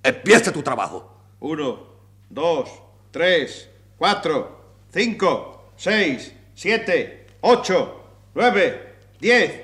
empieza 0.03 0.51
tu 0.53 0.63
trabajo. 0.63 1.19
Uno, 1.41 1.87
dos, 2.31 2.71
tres, 3.11 3.69
cuatro, 3.99 4.77
cinco, 4.93 5.73
seis, 5.77 6.33
siete, 6.55 7.27
ocho, 7.43 8.05
nueve, 8.35 8.97
diez. 9.21 9.61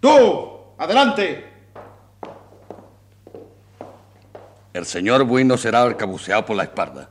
¡Tú! 0.00 0.74
¡Adelante! 0.78 1.47
El 4.72 4.86
señor 4.86 5.24
Buin 5.24 5.48
no 5.48 5.56
será 5.56 5.82
arcabuceado 5.82 6.44
por 6.44 6.56
la 6.56 6.64
espalda. 6.64 7.10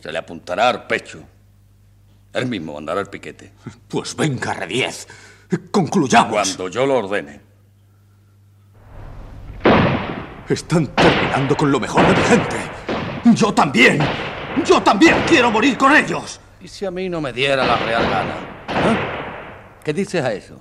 Se 0.00 0.12
le 0.12 0.18
apuntará 0.18 0.68
al 0.68 0.86
pecho. 0.86 1.20
Él 2.32 2.46
mismo 2.46 2.74
mandará 2.74 3.00
el 3.00 3.06
piquete. 3.06 3.52
Pues 3.88 4.14
venga, 4.14 4.52
Rediez. 4.54 5.06
Concluyamos. 5.70 6.32
Cuando 6.32 6.68
yo 6.68 6.86
lo 6.86 6.98
ordene. 6.98 7.40
Están 10.48 10.86
terminando 10.88 11.56
con 11.56 11.72
lo 11.72 11.80
mejor 11.80 12.06
de 12.06 12.14
mi 12.14 12.22
gente. 12.22 12.56
Yo 13.34 13.52
también. 13.52 13.98
Yo 14.64 14.82
también 14.82 15.16
quiero 15.26 15.50
morir 15.50 15.76
con 15.76 15.94
ellos. 15.94 16.40
¿Y 16.60 16.68
si 16.68 16.84
a 16.84 16.90
mí 16.90 17.08
no 17.08 17.20
me 17.20 17.32
diera 17.32 17.66
la 17.66 17.76
real 17.76 18.02
gana? 18.08 18.34
¿Ah? 18.68 19.78
¿Qué 19.82 19.92
dices 19.92 20.24
a 20.24 20.32
eso? 20.32 20.60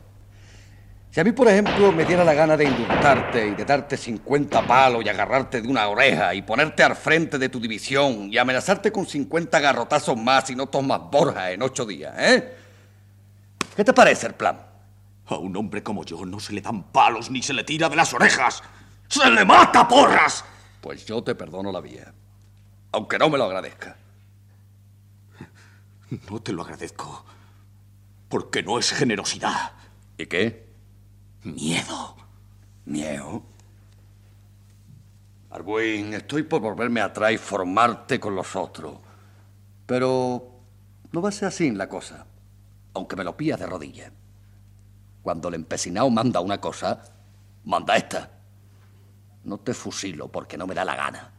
Si 1.16 1.22
a 1.22 1.24
mí, 1.24 1.32
por 1.32 1.48
ejemplo, 1.48 1.94
me 1.94 2.04
diera 2.04 2.26
la 2.26 2.34
gana 2.34 2.58
de 2.58 2.66
indultarte 2.66 3.48
y 3.48 3.56
de 3.56 3.64
darte 3.64 3.96
50 3.96 4.68
palos 4.68 5.02
y 5.02 5.08
agarrarte 5.08 5.62
de 5.62 5.68
una 5.70 5.88
oreja 5.88 6.36
y 6.36 6.42
ponerte 6.42 6.84
al 6.84 6.94
frente 6.98 7.38
de 7.38 7.48
tu 7.48 7.58
división 7.58 8.28
y 8.34 8.38
amenazarte 8.38 8.92
con 8.92 9.06
50 9.06 9.58
garrotazos 9.62 10.18
más 10.18 10.48
si 10.48 10.58
no 10.58 10.68
tomas 10.68 11.00
Borja 11.10 11.52
en 11.52 11.62
ocho 11.62 11.86
días, 11.86 12.14
¿eh? 12.18 12.58
¿Qué 13.78 13.86
te 13.86 13.94
parece 13.94 14.28
el 14.28 14.34
plan? 14.34 14.60
A 15.28 15.38
un 15.38 15.56
hombre 15.56 15.82
como 15.82 16.04
yo 16.04 16.26
no 16.26 16.38
se 16.42 16.52
le 16.52 16.60
dan 16.60 16.84
palos 16.92 17.32
ni 17.32 17.42
se 17.42 17.54
le 17.54 17.64
tira 17.64 17.88
de 17.88 17.96
las 17.96 18.14
orejas. 18.14 18.62
¡Se 19.08 19.32
le 19.32 19.46
mata 19.46 19.88
porras! 19.88 20.44
Pues 20.82 21.06
yo 21.06 21.24
te 21.24 21.34
perdono 21.34 21.72
la 21.72 21.80
vía. 21.80 22.14
Aunque 22.92 23.18
no 23.18 23.30
me 23.30 23.38
lo 23.38 23.46
agradezca. 23.46 23.96
No 26.30 26.42
te 26.42 26.52
lo 26.52 26.64
agradezco. 26.64 27.26
Porque 28.28 28.64
no 28.64 28.78
es 28.80 28.92
generosidad. 28.92 29.72
¿Y 30.18 30.26
qué? 30.26 30.65
Miedo. 31.46 32.16
¿Miedo? 32.86 33.44
Arbuín, 35.52 36.14
estoy 36.14 36.44
por 36.44 36.62
volverme 36.62 37.02
atrás 37.02 37.32
y 37.32 37.38
formarte 37.38 38.20
con 38.20 38.36
los 38.36 38.56
otros. 38.56 38.96
Pero 39.86 40.60
no 41.12 41.22
va 41.22 41.30
a 41.30 41.32
ser 41.32 41.48
así 41.48 41.70
la 41.72 41.88
cosa. 41.88 42.26
Aunque 42.94 43.16
me 43.16 43.24
lo 43.24 43.38
pías 43.38 43.60
de 43.60 43.68
rodillas. 43.68 44.12
Cuando 45.22 45.50
el 45.50 45.56
empecinado 45.56 46.10
manda 46.10 46.40
una 46.40 46.60
cosa, 46.60 47.00
manda 47.64 47.96
esta. 47.96 48.32
No 49.44 49.60
te 49.60 49.74
fusilo 49.74 50.28
porque 50.28 50.58
no 50.58 50.66
me 50.66 50.74
da 50.74 50.84
la 50.84 50.96
gana. 50.96 51.32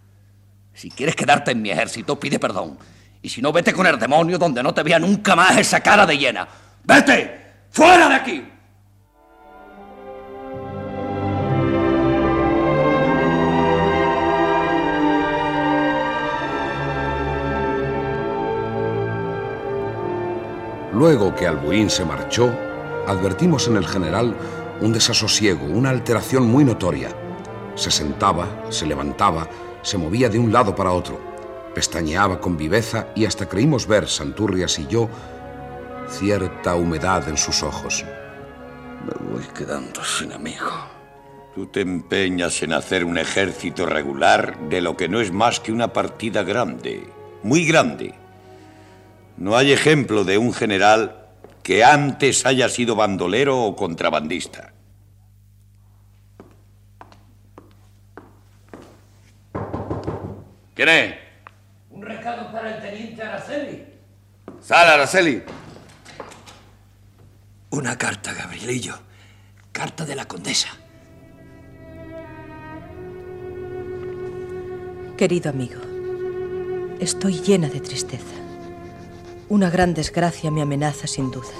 Si 0.73 0.90
quieres 0.90 1.16
quedarte 1.16 1.51
en 1.51 1.62
mi 1.62 1.71
ejército, 1.71 2.19
pide 2.19 2.38
perdón. 2.38 2.79
Y 3.23 3.29
si 3.29 3.42
no, 3.42 3.53
vete 3.53 3.73
con 3.73 3.87
el 3.87 3.99
demonio 3.99 4.38
donde 4.38 4.62
no 4.62 4.73
te 4.73 4.85
vea 4.85 5.01
nunca 5.01 5.35
más 5.35 5.57
esa 5.59 5.81
cara 5.81 6.07
de 6.07 6.16
hiena. 6.16 6.47
¡Vete! 6.85 7.66
¡Fuera 7.71 8.09
de 8.09 8.14
aquí! 8.14 8.56
Luego 20.96 21.35
que 21.35 21.46
Albuín 21.46 21.90
se 21.90 22.06
marchó, 22.06 22.50
advertimos 23.06 23.68
en 23.68 23.76
el 23.76 23.87
general 23.87 24.35
un 24.80 24.94
desasosiego, 24.94 25.66
una 25.66 25.90
alteración 25.90 26.44
muy 26.50 26.64
notoria. 26.64 27.11
Se 27.74 27.90
sentaba, 27.90 28.64
se 28.70 28.87
levantaba, 28.87 29.46
se 29.82 29.98
movía 29.98 30.30
de 30.30 30.38
un 30.38 30.50
lado 30.50 30.74
para 30.74 30.92
otro, 30.92 31.20
pestañeaba 31.74 32.40
con 32.40 32.56
viveza 32.56 33.09
y 33.14 33.26
hasta 33.26 33.46
creímos 33.46 33.87
ver, 33.87 34.09
Santurrias 34.09 34.78
y 34.78 34.87
yo, 34.87 35.11
cierta 36.09 36.76
humedad 36.76 37.28
en 37.28 37.37
sus 37.37 37.62
ojos. 37.62 38.02
Me 39.04 39.30
voy 39.30 39.44
quedando 39.54 40.02
sin 40.02 40.32
amigo. 40.32 40.70
Tú 41.54 41.66
te 41.66 41.82
empeñas 41.82 42.62
en 42.62 42.72
hacer 42.72 43.04
un 43.04 43.18
ejército 43.18 43.85
regular 43.85 44.59
de 44.70 44.80
lo 44.80 44.96
que 44.96 45.11
no 45.11 45.20
es 45.20 45.30
más 45.30 45.61
que 45.61 45.72
una 45.72 45.92
partida 45.92 46.42
grande, 46.42 47.06
muy 47.42 47.66
grande. 47.66 48.14
No 49.37 49.57
hay 49.57 49.72
ejemplo 49.72 50.25
de 50.25 50.38
un 50.38 50.53
general 50.55 51.27
que 51.62 51.85
antes 51.85 52.46
haya 52.46 52.68
sido 52.68 52.96
bandolero 52.96 53.61
o 53.62 53.77
contrabandista. 53.77 54.72
¿Quién 60.75 60.88
es? 60.88 61.14
Un 61.90 62.03
recado 62.03 62.53
para 62.53 62.77
el 62.77 62.83
teniente 62.83 63.22
Araceli. 63.22 63.85
Sal, 64.61 64.88
Araceli. 64.88 65.42
Una 67.70 67.99
carta, 67.99 68.33
Gabrielillo. 68.33 68.94
Carta 69.72 70.05
de 70.05 70.14
la 70.14 70.27
condesa. 70.27 70.68
Querido 75.16 75.51
amigo, 75.51 75.81
estoy 77.01 77.40
llena 77.40 77.68
de 77.68 77.81
tristeza. 77.81 78.45
Una 79.48 79.70
gran 79.70 79.94
desgracia 79.94 80.50
me 80.50 80.61
amenaza 80.61 81.06
sin 81.06 81.30
duda. 81.30 81.54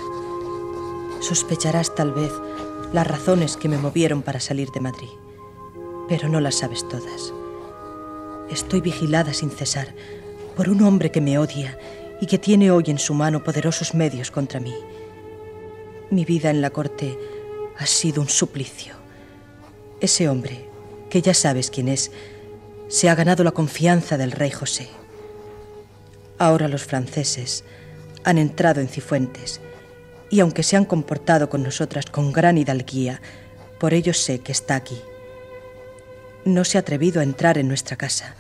Sospecharás 1.20 1.94
tal 1.94 2.12
vez 2.12 2.33
las 2.92 3.07
razones 3.07 3.57
que 3.57 3.68
me 3.68 3.79
movieron 3.79 4.22
para 4.22 4.40
salir 4.40 4.72
de 4.72 4.81
Madrid, 4.81 5.11
pero 6.09 6.29
no 6.29 6.40
las 6.40 6.57
sabes 6.57 6.88
todas. 6.88 7.33
Estoy 8.51 8.81
vigilada 8.81 9.33
sin 9.33 9.51
cesar 9.51 9.94
por 10.57 10.68
un 10.68 10.83
hombre 10.83 11.12
que 11.12 11.20
me 11.20 11.38
odia 11.38 11.79
y 12.20 12.27
que 12.27 12.38
tiene 12.38 12.72
hoy 12.72 12.87
en 12.88 12.99
su 12.99 13.14
mano 13.14 13.44
poderosos 13.44 13.94
medios 13.94 14.33
contra 14.33 14.59
mí. 14.59 14.75
Mi 16.11 16.25
vida 16.25 16.51
en 16.51 16.62
la 16.62 16.70
corte 16.70 17.16
ha 17.79 17.87
sido 17.87 18.20
un 18.20 18.29
suplicio. 18.29 18.94
Ese 20.01 20.29
hombre, 20.29 20.68
que 21.09 21.22
ya 21.22 21.35
sabes 21.35 21.70
quién 21.70 21.87
es, 21.87 22.11
se 22.88 23.09
ha 23.09 23.14
ganado 23.14 23.44
la 23.44 23.53
confianza 23.53 24.18
del 24.18 24.33
rey 24.33 24.51
José. 24.51 24.88
Ahora 26.38 26.68
los 26.68 26.85
franceses 26.85 27.64
han 28.25 28.38
entrado 28.38 28.81
en 28.81 28.88
Cifuentes 28.88 29.61
y 30.29 30.40
aunque 30.40 30.62
se 30.62 30.77
han 30.77 30.85
comportado 30.85 31.49
con 31.49 31.62
nosotras 31.62 32.07
con 32.07 32.33
gran 32.33 32.59
hidalguía, 32.59 33.20
por 33.79 33.94
ello 33.94 34.12
sé 34.12 34.40
que 34.40 34.53
está 34.53 34.77
aquí. 34.77 35.01
No 36.44 36.64
se 36.64 36.79
ha 36.79 36.81
atrevido 36.81 37.20
a 37.20 37.25
entrar 37.25 37.59
en 37.59 37.68
nuestra 37.68 37.96
casa, 37.96 38.35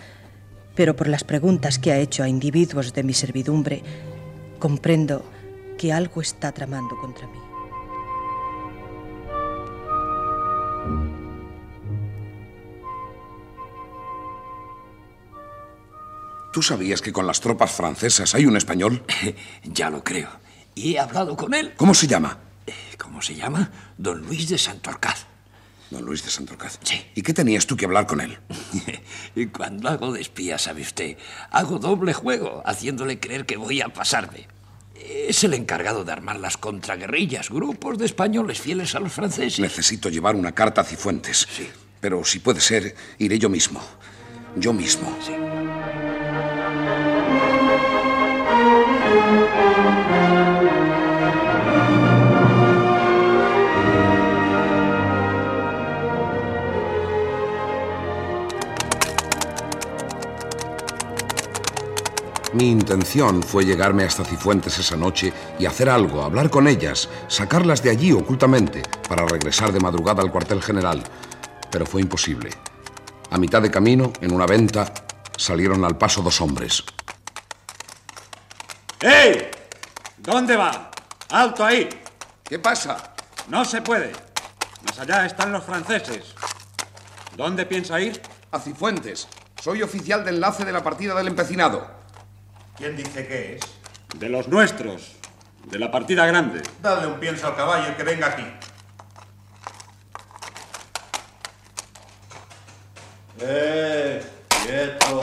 pero 0.74 0.94
por 0.96 1.08
las 1.08 1.24
preguntas 1.24 1.78
que 1.78 1.92
ha 1.92 1.98
hecho 1.98 2.22
a 2.22 2.28
individuos 2.28 2.92
de 2.92 3.02
mi 3.02 3.14
servidumbre, 3.14 3.82
comprendo 4.58 5.24
que 5.78 5.92
algo 5.92 6.20
está 6.20 6.52
tramando 6.52 6.96
contra 6.98 7.26
mí. 7.26 7.38
¿Tú 16.56 16.62
sabías 16.62 17.02
que 17.02 17.12
con 17.12 17.26
las 17.26 17.42
tropas 17.42 17.70
francesas 17.70 18.34
hay 18.34 18.46
un 18.46 18.56
español? 18.56 19.04
ya 19.64 19.90
lo 19.90 20.02
creo. 20.02 20.30
Y 20.74 20.94
he 20.94 20.98
hablado 20.98 21.36
con 21.36 21.52
él. 21.52 21.74
¿Cómo 21.76 21.92
se 21.92 22.06
llama? 22.06 22.38
¿Cómo 22.96 23.20
se 23.20 23.34
llama? 23.34 23.70
Don 23.98 24.22
Luis 24.22 24.48
de 24.48 24.56
Santorcaz. 24.56 25.26
Don 25.90 26.02
Luis 26.02 26.24
de 26.24 26.30
Santorcaz. 26.30 26.78
Sí. 26.82 27.08
¿Y 27.14 27.20
qué 27.20 27.34
tenías 27.34 27.66
tú 27.66 27.76
que 27.76 27.84
hablar 27.84 28.06
con 28.06 28.22
él? 28.22 28.38
y 29.36 29.48
cuando 29.48 29.90
hago 29.90 30.14
de 30.14 30.22
espía, 30.22 30.56
sabe 30.56 30.80
usted, 30.80 31.18
hago 31.50 31.78
doble 31.78 32.14
juego, 32.14 32.62
haciéndole 32.64 33.20
creer 33.20 33.44
que 33.44 33.58
voy 33.58 33.82
a 33.82 33.90
pasarme. 33.90 34.48
Es 34.94 35.44
el 35.44 35.52
encargado 35.52 36.04
de 36.04 36.12
armar 36.12 36.40
las 36.40 36.56
contraguerrillas, 36.56 37.50
grupos 37.50 37.98
de 37.98 38.06
españoles 38.06 38.62
fieles 38.62 38.94
a 38.94 39.00
los 39.00 39.12
franceses. 39.12 39.60
Necesito 39.60 40.08
llevar 40.08 40.34
una 40.34 40.52
carta 40.52 40.80
a 40.80 40.84
Cifuentes. 40.84 41.46
Sí. 41.54 41.68
Pero 42.00 42.24
si 42.24 42.38
puede 42.38 42.62
ser, 42.62 42.96
iré 43.18 43.38
yo 43.38 43.50
mismo. 43.50 43.82
Yo 44.56 44.72
mismo. 44.72 45.14
Sí. 45.20 45.34
Mi 62.56 62.70
intención 62.70 63.42
fue 63.42 63.66
llegarme 63.66 64.04
hasta 64.04 64.24
Cifuentes 64.24 64.78
esa 64.78 64.96
noche 64.96 65.30
y 65.58 65.66
hacer 65.66 65.90
algo, 65.90 66.22
hablar 66.22 66.48
con 66.48 66.66
ellas, 66.66 67.06
sacarlas 67.28 67.82
de 67.82 67.90
allí 67.90 68.12
ocultamente 68.12 68.82
para 69.06 69.26
regresar 69.26 69.72
de 69.72 69.80
madrugada 69.80 70.22
al 70.22 70.32
cuartel 70.32 70.62
general. 70.62 71.04
Pero 71.70 71.84
fue 71.84 72.00
imposible. 72.00 72.48
A 73.30 73.36
mitad 73.36 73.60
de 73.60 73.70
camino, 73.70 74.10
en 74.22 74.32
una 74.32 74.46
venta, 74.46 74.90
salieron 75.36 75.84
al 75.84 75.98
paso 75.98 76.22
dos 76.22 76.40
hombres. 76.40 76.82
¡Ey! 79.02 79.50
¿Dónde 80.16 80.56
va? 80.56 80.90
¡Alto 81.28 81.62
ahí! 81.62 81.90
¿Qué 82.42 82.58
pasa? 82.58 83.16
No 83.48 83.66
se 83.66 83.82
puede. 83.82 84.12
Más 84.86 84.98
allá 84.98 85.26
están 85.26 85.52
los 85.52 85.62
franceses. 85.62 86.34
¿Dónde 87.36 87.66
piensa 87.66 88.00
ir? 88.00 88.22
A 88.50 88.58
Cifuentes. 88.58 89.28
Soy 89.62 89.82
oficial 89.82 90.24
de 90.24 90.30
enlace 90.30 90.64
de 90.64 90.72
la 90.72 90.82
partida 90.82 91.14
del 91.14 91.26
empecinado. 91.26 92.05
¿Quién 92.76 92.96
dice 92.96 93.26
que 93.26 93.56
es? 93.56 93.62
De 94.18 94.28
los 94.28 94.48
nuestros. 94.48 95.16
De 95.70 95.78
la 95.78 95.90
partida 95.90 96.26
grande. 96.26 96.62
Dale 96.82 97.06
un 97.06 97.18
pienso 97.18 97.46
al 97.46 97.56
caballo 97.56 97.90
y 97.90 97.94
que 97.94 98.02
venga 98.02 98.26
aquí. 98.28 98.44
¡Eh! 103.40 104.22
¡Quieto! 104.64 105.22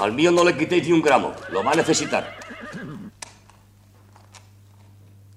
Al 0.00 0.12
mío 0.12 0.30
no 0.32 0.44
le 0.44 0.56
quitéis 0.56 0.86
ni 0.86 0.92
un 0.92 1.02
gramo. 1.02 1.34
Lo 1.50 1.62
va 1.62 1.72
a 1.72 1.76
necesitar. 1.76 2.36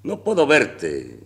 No 0.04 0.24
puedo 0.24 0.48
verte. 0.48 1.20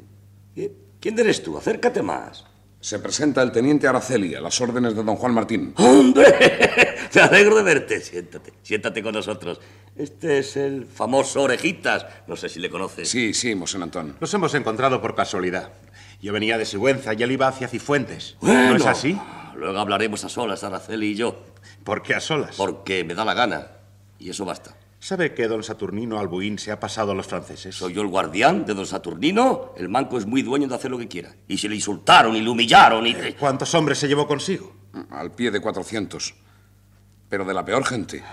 ¿Quién 1.00 1.18
eres 1.18 1.42
tú? 1.42 1.58
Acércate 1.58 2.02
más. 2.02 2.46
Se 2.82 2.98
presenta 2.98 3.44
el 3.44 3.52
teniente 3.52 3.88
Araceli 3.88 4.34
a 4.34 4.42
las 4.42 4.60
órdenes 4.60 4.96
de 4.96 5.04
don 5.04 5.16
Juan 5.16 5.36
Martín. 5.36 5.74
¡Hombre! 5.78 6.26
Me 7.14 7.22
alegro 7.22 7.56
de 7.58 7.64
verte. 7.64 8.02
Siéntate, 8.02 8.54
siéntate 8.64 9.04
con 9.04 9.14
nosotros. 9.14 9.62
Este 9.96 10.40
es 10.40 10.58
el 10.58 10.86
famoso 10.88 11.44
Orejitas. 11.44 12.08
No 12.26 12.36
sé 12.36 12.50
si 12.50 12.60
le 12.60 12.72
conoces. 12.72 13.08
Sí, 13.08 13.36
sí, 13.36 13.54
Mosén 13.54 13.84
Antón. 13.84 14.18
Nos 14.20 14.34
hemos 14.34 14.54
encontrado 14.56 15.00
por 15.00 15.14
casualidad. 15.14 15.74
Yo 16.22 16.34
venía 16.34 16.58
de 16.58 16.66
Sigüenza 16.66 17.14
y 17.14 17.22
él 17.22 17.32
iba 17.32 17.48
hacia 17.48 17.68
Cifuentes. 17.68 18.36
Bueno, 18.42 18.72
¿No 18.72 18.76
es 18.78 18.86
así? 18.88 19.16
Luego 19.56 19.78
hablaremos 19.78 20.24
a 20.26 20.30
solas, 20.30 20.64
Araceli 20.64 21.12
y 21.12 21.16
yo. 21.16 21.44
¿Por 21.84 22.02
qué 22.02 22.16
a 22.16 22.20
solas? 22.20 22.56
Porque 22.56 23.04
me 23.04 23.14
da 23.14 23.24
la 23.26 23.36
gana. 23.36 23.68
Y 24.18 24.32
eso 24.32 24.44
basta. 24.44 24.76
¿Sabe 25.02 25.34
que 25.34 25.48
don 25.48 25.64
Saturnino 25.64 26.20
Albuín 26.20 26.60
se 26.60 26.72
ha 26.72 26.80
pasado 26.80 27.12
a 27.12 27.16
los 27.16 27.26
franceses? 27.26 27.76
¿Soy 27.76 27.92
yo 27.92 28.04
el 28.04 28.08
guardián 28.08 28.68
de 28.68 28.76
don 28.76 28.86
Saturnino? 28.86 29.74
El 29.76 29.90
manco 29.90 30.20
es 30.20 30.28
muy 30.28 30.44
dueño 30.44 30.68
de 30.68 30.76
hacer 30.76 30.92
lo 30.92 31.00
que 31.00 31.08
quiera. 31.08 31.36
Y 31.48 31.58
se 31.58 31.68
le 31.68 31.74
insultaron 31.74 32.36
y 32.36 32.42
le 32.42 32.48
humillaron 32.48 33.08
y... 33.08 33.14
Eh, 33.14 33.36
¿Cuántos 33.40 33.74
hombres 33.74 33.98
se 33.98 34.08
llevó 34.08 34.28
consigo? 34.28 34.76
Al 35.10 35.32
pie 35.32 35.50
de 35.50 35.60
400. 35.60 36.36
Pero 37.28 37.46
de 37.46 37.54
la 37.56 37.66
peor 37.66 37.84
gente. 37.84 38.24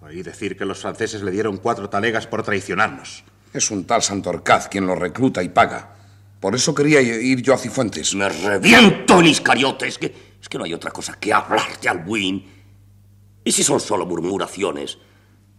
Oí 0.00 0.24
decir 0.24 0.56
que 0.56 0.64
los 0.64 0.80
franceses 0.80 1.22
le 1.22 1.30
dieron 1.30 1.58
cuatro 1.58 1.88
talegas 1.88 2.26
por 2.26 2.42
traicionarnos. 2.42 3.22
Es 3.52 3.70
un 3.70 3.84
tal 3.84 4.02
Santorcaz 4.02 4.66
quien 4.66 4.88
lo 4.88 4.96
recluta 4.96 5.40
y 5.40 5.50
paga. 5.50 5.94
Por 6.40 6.56
eso 6.56 6.74
quería 6.74 7.00
ir 7.00 7.42
yo 7.42 7.54
a 7.54 7.58
Cifuentes. 7.58 8.12
Me 8.16 8.28
reviento 8.28 9.20
en 9.20 9.26
Iscariote. 9.26 9.86
Es 9.86 9.98
que, 9.98 10.12
es 10.40 10.48
que 10.48 10.58
no 10.58 10.64
hay 10.64 10.74
otra 10.74 10.90
cosa 10.90 11.14
que 11.20 11.32
hablar 11.32 11.78
de 11.80 11.88
Albuín. 11.88 12.44
¿Y 13.44 13.52
si 13.52 13.62
son 13.62 13.78
solo 13.78 14.04
murmuraciones? 14.04 14.98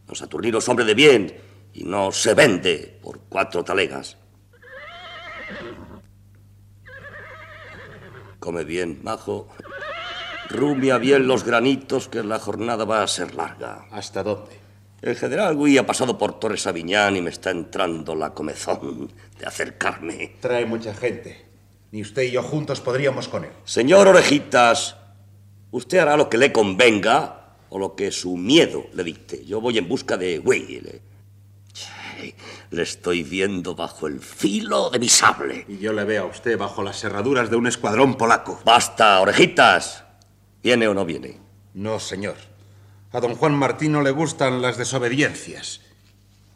Don 0.06 0.16
Saturnino 0.16 0.58
es 0.58 0.70
hombre 0.70 0.86
de 0.86 0.94
bien 0.94 1.36
y 1.74 1.84
no 1.84 2.12
se 2.12 2.34
vende 2.34 3.00
por 3.02 3.22
cuatro 3.30 3.64
talegas. 3.64 4.18
Come 8.40 8.64
bien, 8.64 9.00
majo. 9.04 9.48
Rumia 10.50 10.98
bien 10.98 11.28
los 11.28 11.46
granitos, 11.46 12.10
que 12.10 12.24
la 12.24 12.40
jornada 12.40 12.84
va 12.86 13.02
a 13.02 13.08
ser 13.08 13.34
larga. 13.36 13.88
¿Hasta 13.90 14.22
dónde? 14.22 14.60
El 15.02 15.16
general 15.16 15.56
Gui 15.56 15.78
ha 15.78 15.86
pasado 15.86 16.18
por 16.18 16.40
Torres 16.40 16.68
Aviñán 16.68 17.16
y 17.16 17.22
me 17.22 17.30
está 17.30 17.52
entrando 17.52 18.16
la 18.16 18.34
comezón 18.34 19.12
de 19.40 19.46
acercarme. 19.46 20.36
Trae 20.40 20.66
mucha 20.66 20.94
gente. 20.94 21.46
Ni 21.92 22.02
usted 22.02 22.24
y 22.24 22.32
yo 22.32 22.44
juntos 22.44 22.82
podríamos 22.82 23.28
con 23.28 23.44
él. 23.44 23.52
Señor 23.66 24.08
Orejitas, 24.08 24.96
usted 25.72 26.00
hará 26.00 26.18
lo 26.18 26.30
que 26.30 26.38
le 26.38 26.52
convenga 26.52 27.43
o 27.74 27.80
lo 27.80 27.96
que 27.96 28.12
su 28.12 28.38
miedo 28.38 28.86
le 28.94 29.04
dicte. 29.04 29.44
Yo 29.46 29.60
voy 29.60 29.80
en 29.80 29.88
busca 29.88 30.16
de 30.16 30.38
Will. 30.38 31.02
Le 32.70 32.84
estoy 32.84 33.24
viendo 33.24 33.74
bajo 33.74 34.06
el 34.06 34.20
filo 34.20 34.92
de 34.92 35.00
mi 35.00 35.10
sable. 35.10 35.66
Y 35.68 35.80
yo 35.80 35.92
le 35.92 36.04
veo 36.04 36.26
a 36.26 36.28
usted 36.28 36.56
bajo 36.56 36.84
las 36.84 37.00
cerraduras 37.00 37.50
de 37.50 37.56
un 37.56 37.66
escuadrón 37.66 38.14
polaco. 38.14 38.62
Basta, 38.64 39.20
orejitas. 39.20 40.04
¿Viene 40.62 40.88
o 40.88 40.94
no 40.94 41.04
viene? 41.04 41.40
No, 41.74 42.00
señor. 42.00 42.36
A 43.12 43.20
don 43.20 43.34
Juan 43.34 43.56
Martín 43.56 43.94
no 43.94 44.04
le 44.04 44.12
gustan 44.12 44.62
las 44.62 44.78
desobediencias. 44.78 45.82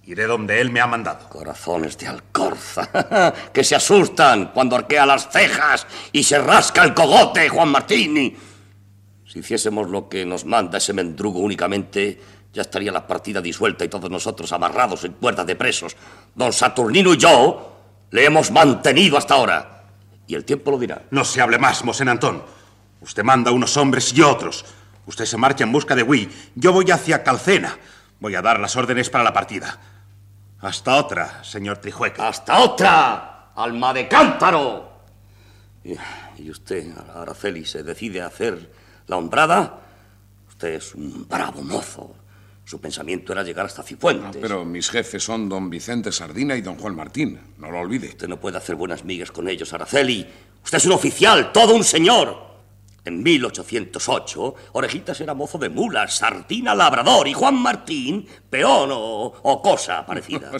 Iré 0.03 0.27
donde 0.27 0.61
él 0.61 0.69
me 0.69 0.81
ha 0.81 0.87
mandado. 0.87 1.27
Corazones 1.29 1.97
de 1.97 2.07
alcorza, 2.07 3.33
que 3.53 3.63
se 3.63 3.75
asustan 3.75 4.51
cuando 4.53 4.75
arquea 4.75 5.07
las 5.07 5.31
cejas 5.31 5.87
y 6.11 6.21
se 6.21 6.37
rasca 6.37 6.83
el 6.83 6.93
cogote, 6.93 7.49
Juan 7.49 7.69
Martín. 7.69 8.37
Si 9.27 9.39
hiciésemos 9.39 9.89
lo 9.89 10.07
que 10.07 10.25
nos 10.25 10.45
manda 10.45 10.77
ese 10.77 10.93
mendrugo 10.93 11.39
únicamente, 11.39 12.19
ya 12.53 12.61
estaría 12.61 12.93
la 12.93 13.05
partida 13.05 13.41
disuelta 13.41 13.83
y 13.83 13.89
todos 13.89 14.09
nosotros 14.09 14.51
amarrados 14.53 15.03
en 15.03 15.13
cuerdas 15.13 15.45
de 15.45 15.57
presos. 15.57 15.97
Don 16.33 16.53
Saturnino 16.53 17.13
y 17.13 17.17
yo 17.17 17.77
le 18.11 18.25
hemos 18.25 18.51
mantenido 18.51 19.17
hasta 19.17 19.33
ahora. 19.33 19.83
Y 20.27 20.35
el 20.35 20.45
tiempo 20.45 20.71
lo 20.71 20.79
dirá. 20.79 21.03
No 21.11 21.25
se 21.25 21.41
hable 21.41 21.57
más, 21.57 21.83
Mosén 21.83 22.07
Antón. 22.07 22.41
Usted 23.01 23.23
manda 23.23 23.51
unos 23.51 23.75
hombres 23.75 24.13
y 24.13 24.21
otros. 24.21 24.65
Usted 25.05 25.25
se 25.25 25.37
marcha 25.37 25.65
en 25.65 25.73
busca 25.73 25.93
de 25.93 26.03
Wii. 26.03 26.29
Yo 26.55 26.71
voy 26.71 26.89
hacia 26.89 27.21
Calcena. 27.21 27.77
Voy 28.19 28.33
a 28.35 28.41
dar 28.41 28.61
las 28.61 28.77
órdenes 28.77 29.09
para 29.09 29.25
la 29.25 29.33
partida. 29.33 29.77
Hasta 30.59 30.95
otra, 30.95 31.43
señor 31.43 31.77
Trijueca. 31.77 32.29
¡Hasta 32.29 32.59
otra! 32.59 33.51
¡Alma 33.55 33.93
de 33.93 34.07
cántaro! 34.07 35.01
Y, 35.83 35.95
y 36.41 36.49
usted, 36.49 36.91
Araceli, 37.13 37.65
se 37.65 37.83
decide 37.83 38.21
a 38.21 38.27
hacer 38.27 38.86
la 39.07 39.17
hombrada. 39.17 39.81
Usted 40.47 40.73
es 40.73 40.95
un 40.95 41.27
bravo 41.27 41.61
mozo. 41.61 42.15
Su 42.65 42.81
pensamiento 42.81 43.31
era 43.31 43.43
llegar 43.43 43.65
hasta 43.65 43.81
Cifuentes. 43.81 44.41
pero 44.41 44.65
mis 44.65 44.89
jefes 44.89 45.23
son 45.23 45.47
don 45.47 45.69
Vicente 45.69 46.11
Sardina 46.11 46.55
y 46.55 46.61
don 46.61 46.75
Juan 46.75 46.95
Martín. 46.95 47.39
No 47.57 47.71
lo 47.71 47.79
olvide. 47.79 48.09
Usted 48.09 48.27
no 48.27 48.39
puede 48.39 48.57
hacer 48.57 48.75
buenas 48.75 49.05
migas 49.05 49.31
con 49.31 49.47
ellos, 49.47 49.71
Araceli. 49.71 50.27
Usted 50.63 50.77
es 50.79 50.85
un 50.85 50.91
oficial, 50.91 51.51
todo 51.53 51.73
un 51.75 51.83
señor. 51.85 52.45
En 53.05 53.23
1808, 53.23 54.55
Orejitas 54.73 55.21
era 55.21 55.33
mozo 55.33 55.57
de 55.57 55.69
mulas, 55.69 56.17
Sardina 56.17 56.75
labrador 56.75 57.25
y 57.29 57.33
Juan 57.33 57.55
Martín 57.55 58.27
peón 58.49 58.89
o, 58.91 59.33
o 59.43 59.61
cosa 59.61 60.05
parecida. 60.05 60.51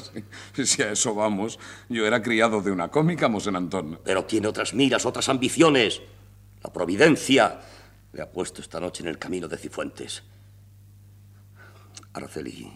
si, 0.53 0.65
si 0.65 0.81
a 0.81 0.93
eso 0.93 1.13
vamos, 1.13 1.59
yo 1.89 2.07
era 2.07 2.21
criado 2.21 2.61
de 2.61 2.71
una 2.71 2.87
cómica, 2.87 3.27
Mosén 3.27 3.57
Antón. 3.57 3.99
Pero 4.05 4.23
tiene 4.23 4.47
otras 4.47 4.73
miras, 4.73 5.05
otras 5.05 5.27
ambiciones. 5.27 6.01
La 6.63 6.71
providencia 6.71 7.59
le 8.17 8.23
ha 8.23 8.31
puesto 8.31 8.61
esta 8.61 8.79
noche 8.79 9.03
en 9.03 9.09
el 9.09 9.19
camino 9.19 9.47
de 9.47 9.57
Cifuentes. 9.57 10.23
Araceli, 12.13 12.67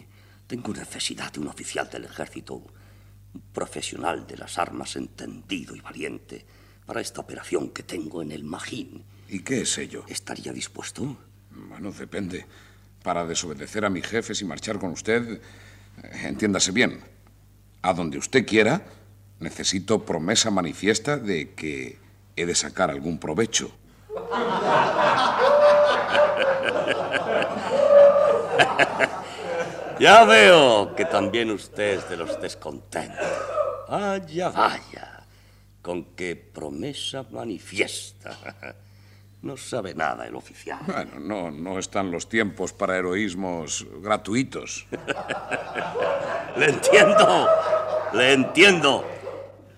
tengo 0.46 0.72
necesidad 0.72 1.34
de 1.34 1.40
un 1.40 1.48
oficial 1.48 1.90
del 1.90 2.06
ejército, 2.06 2.54
un 2.54 3.42
profesional 3.52 4.28
de 4.28 4.38
las 4.38 4.60
armas 4.60 4.96
entendido 4.96 5.76
y 5.76 5.82
valiente 5.82 6.46
para 6.86 7.02
esta 7.02 7.22
operación 7.22 7.72
que 7.72 7.82
tengo 7.82 8.22
en 8.22 8.32
el 8.32 8.44
Magín. 8.44 9.04
¿Y 9.30 9.40
qué 9.40 9.62
es 9.62 9.80
ello? 9.80 10.06
¿Estaría 10.08 10.54
dispuesto? 10.54 11.18
Bueno, 11.50 11.92
depende. 11.92 12.46
Para 13.02 13.26
desobedecer 13.26 13.84
a 13.84 13.90
mis 13.90 14.06
jefes 14.06 14.42
y 14.42 14.46
marchar 14.46 14.78
con 14.78 14.92
usted, 14.92 15.42
eh, 16.04 16.22
entiéndase 16.26 16.72
bien. 16.72 17.02
A 17.82 17.94
donde 17.94 18.20
usted 18.20 18.46
quiera, 18.46 18.86
necesito 19.40 20.06
promesa 20.06 20.52
manifiesta 20.52 21.18
de 21.18 21.56
que 21.56 21.98
he 22.36 22.46
de 22.46 22.54
sacar 22.54 22.92
algún 22.92 23.18
provecho. 23.18 23.76
Ya 30.02 30.26
veo 30.26 30.96
que 30.96 31.06
también 31.06 31.52
usted 31.52 32.00
es 32.00 32.10
de 32.10 32.18
los 32.18 32.42
descontentos. 32.42 33.28
Vaya, 33.88 34.50
vaya. 34.50 35.24
Con 35.80 36.16
qué 36.16 36.36
promesa 36.36 37.24
manifiesta. 37.30 38.36
No 39.44 39.58
sabe 39.58 39.94
nada 39.94 40.26
el 40.26 40.36
oficial. 40.36 40.80
Bueno, 40.88 41.20
no, 41.20 41.52
no 41.52 41.78
están 41.78 42.10
los 42.10 42.28
tiempos 42.28 42.74
para 42.74 42.98
heroísmos 42.98 43.86
gratuitos. 44.02 44.88
Le 46.58 46.66
entiendo, 46.66 47.48
le 48.14 48.34
entiendo. 48.34 49.06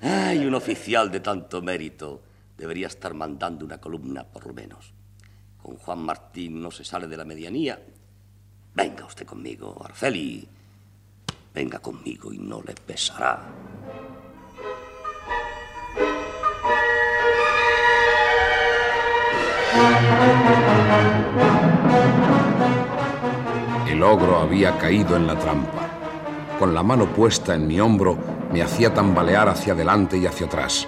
Ay, 0.02 0.46
un 0.46 0.56
oficial 0.56 1.12
de 1.12 1.20
tanto 1.20 1.62
mérito 1.62 2.22
debería 2.64 2.88
estar 2.88 3.14
mandando 3.14 3.66
una 3.66 3.78
columna, 3.78 4.24
por 4.24 4.48
lo 4.48 4.54
menos. 4.54 4.94
Con 5.62 5.76
Juan 5.76 6.00
Martín 6.00 6.62
no 6.62 6.72
se 6.72 6.86
sale 6.86 7.08
de 7.08 7.18
la 7.18 7.26
medianía. 7.26 7.78
Venga 8.74 9.04
usted 9.04 9.26
conmigo, 9.26 9.82
Arceli. 9.84 10.48
Venga 11.54 11.80
conmigo 11.80 12.32
y 12.32 12.38
no 12.38 12.62
le 12.62 12.74
pesará. 12.74 13.44
El 23.90 24.02
ogro 24.04 24.40
había 24.40 24.78
caído 24.78 25.18
en 25.18 25.28
la 25.28 25.38
trampa. 25.38 25.90
Con 26.58 26.74
la 26.74 26.82
mano 26.82 27.08
puesta 27.08 27.56
en 27.56 27.68
mi 27.68 27.82
hombro, 27.82 28.18
me 28.54 28.62
hacía 28.62 28.94
tambalear 28.94 29.50
hacia 29.50 29.74
adelante 29.74 30.18
y 30.18 30.26
hacia 30.26 30.46
atrás. 30.46 30.88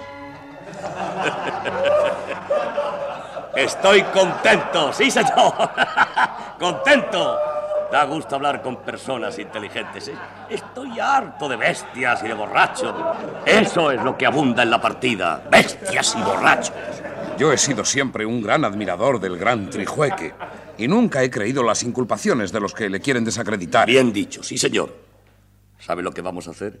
Estoy 3.56 4.02
contento, 4.02 4.92
sí, 4.92 5.10
señor. 5.10 5.54
contento. 6.58 7.38
Da 7.90 8.04
gusto 8.04 8.34
hablar 8.34 8.60
con 8.60 8.76
personas 8.82 9.38
inteligentes. 9.38 10.10
Estoy 10.50 10.98
harto 10.98 11.48
de 11.48 11.56
bestias 11.56 12.22
y 12.22 12.28
de 12.28 12.34
borrachos. 12.34 12.94
Eso 13.46 13.90
es 13.90 14.02
lo 14.02 14.18
que 14.18 14.26
abunda 14.26 14.62
en 14.62 14.70
la 14.70 14.80
partida. 14.80 15.42
Bestias 15.50 16.16
y 16.18 16.22
borrachos. 16.22 16.74
Yo 17.38 17.52
he 17.52 17.58
sido 17.58 17.84
siempre 17.84 18.26
un 18.26 18.42
gran 18.42 18.64
admirador 18.64 19.20
del 19.20 19.38
gran 19.38 19.70
Trijueque 19.70 20.34
y 20.78 20.88
nunca 20.88 21.22
he 21.22 21.30
creído 21.30 21.62
las 21.62 21.82
inculpaciones 21.82 22.52
de 22.52 22.60
los 22.60 22.74
que 22.74 22.90
le 22.90 23.00
quieren 23.00 23.24
desacreditar. 23.24 23.86
Bien 23.86 24.12
dicho, 24.12 24.42
sí, 24.42 24.58
señor. 24.58 24.94
¿Sabe 25.78 26.02
lo 26.02 26.12
que 26.12 26.22
vamos 26.22 26.48
a 26.48 26.50
hacer? 26.50 26.80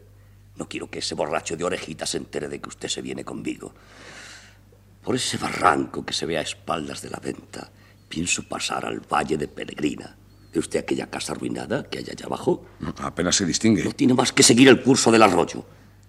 No 0.56 0.68
quiero 0.68 0.90
que 0.90 0.98
ese 0.98 1.14
borracho 1.14 1.56
de 1.56 1.64
orejitas 1.64 2.10
se 2.10 2.18
entere 2.18 2.48
de 2.48 2.60
que 2.60 2.68
usted 2.68 2.88
se 2.88 3.02
viene 3.02 3.24
conmigo. 3.24 3.72
Por 5.06 5.14
ese 5.14 5.38
barranco 5.38 6.04
que 6.04 6.12
se 6.12 6.26
ve 6.26 6.36
a 6.36 6.40
espaldas 6.40 7.00
de 7.00 7.10
la 7.10 7.20
venta, 7.20 7.70
pienso 8.08 8.42
pasar 8.42 8.84
al 8.84 8.98
Valle 8.98 9.36
de 9.36 9.46
Peregrina. 9.46 10.16
¿Ve 10.52 10.58
usted 10.58 10.80
aquella 10.80 11.08
casa 11.08 11.30
arruinada 11.30 11.84
que 11.84 11.98
hay 11.98 12.06
allá 12.10 12.26
abajo? 12.26 12.66
Apenas 12.98 13.36
se 13.36 13.46
distingue. 13.46 13.84
No 13.84 13.92
tiene 13.92 14.14
más 14.14 14.32
que 14.32 14.42
seguir 14.42 14.66
el 14.66 14.82
curso 14.82 15.12
del 15.12 15.22
arroyo. 15.22 15.64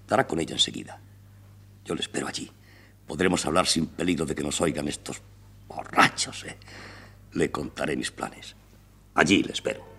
Dará 0.08 0.26
con 0.26 0.40
ella 0.40 0.56
enseguida. 0.56 1.00
Yo 1.86 1.94
le 1.94 2.02
espero 2.02 2.28
allí. 2.28 2.50
Podremos 3.06 3.46
hablar 3.46 3.68
sin 3.68 3.86
peligro 3.86 4.26
de 4.26 4.34
que 4.34 4.42
nos 4.42 4.60
oigan 4.62 4.88
estos 4.88 5.22
borrachos. 5.68 6.46
¿eh? 6.46 6.58
Le 7.34 7.52
contaré 7.52 7.96
mis 7.96 8.10
planes. 8.10 8.56
Allí 9.14 9.44
le 9.44 9.54
espero. 9.54 9.97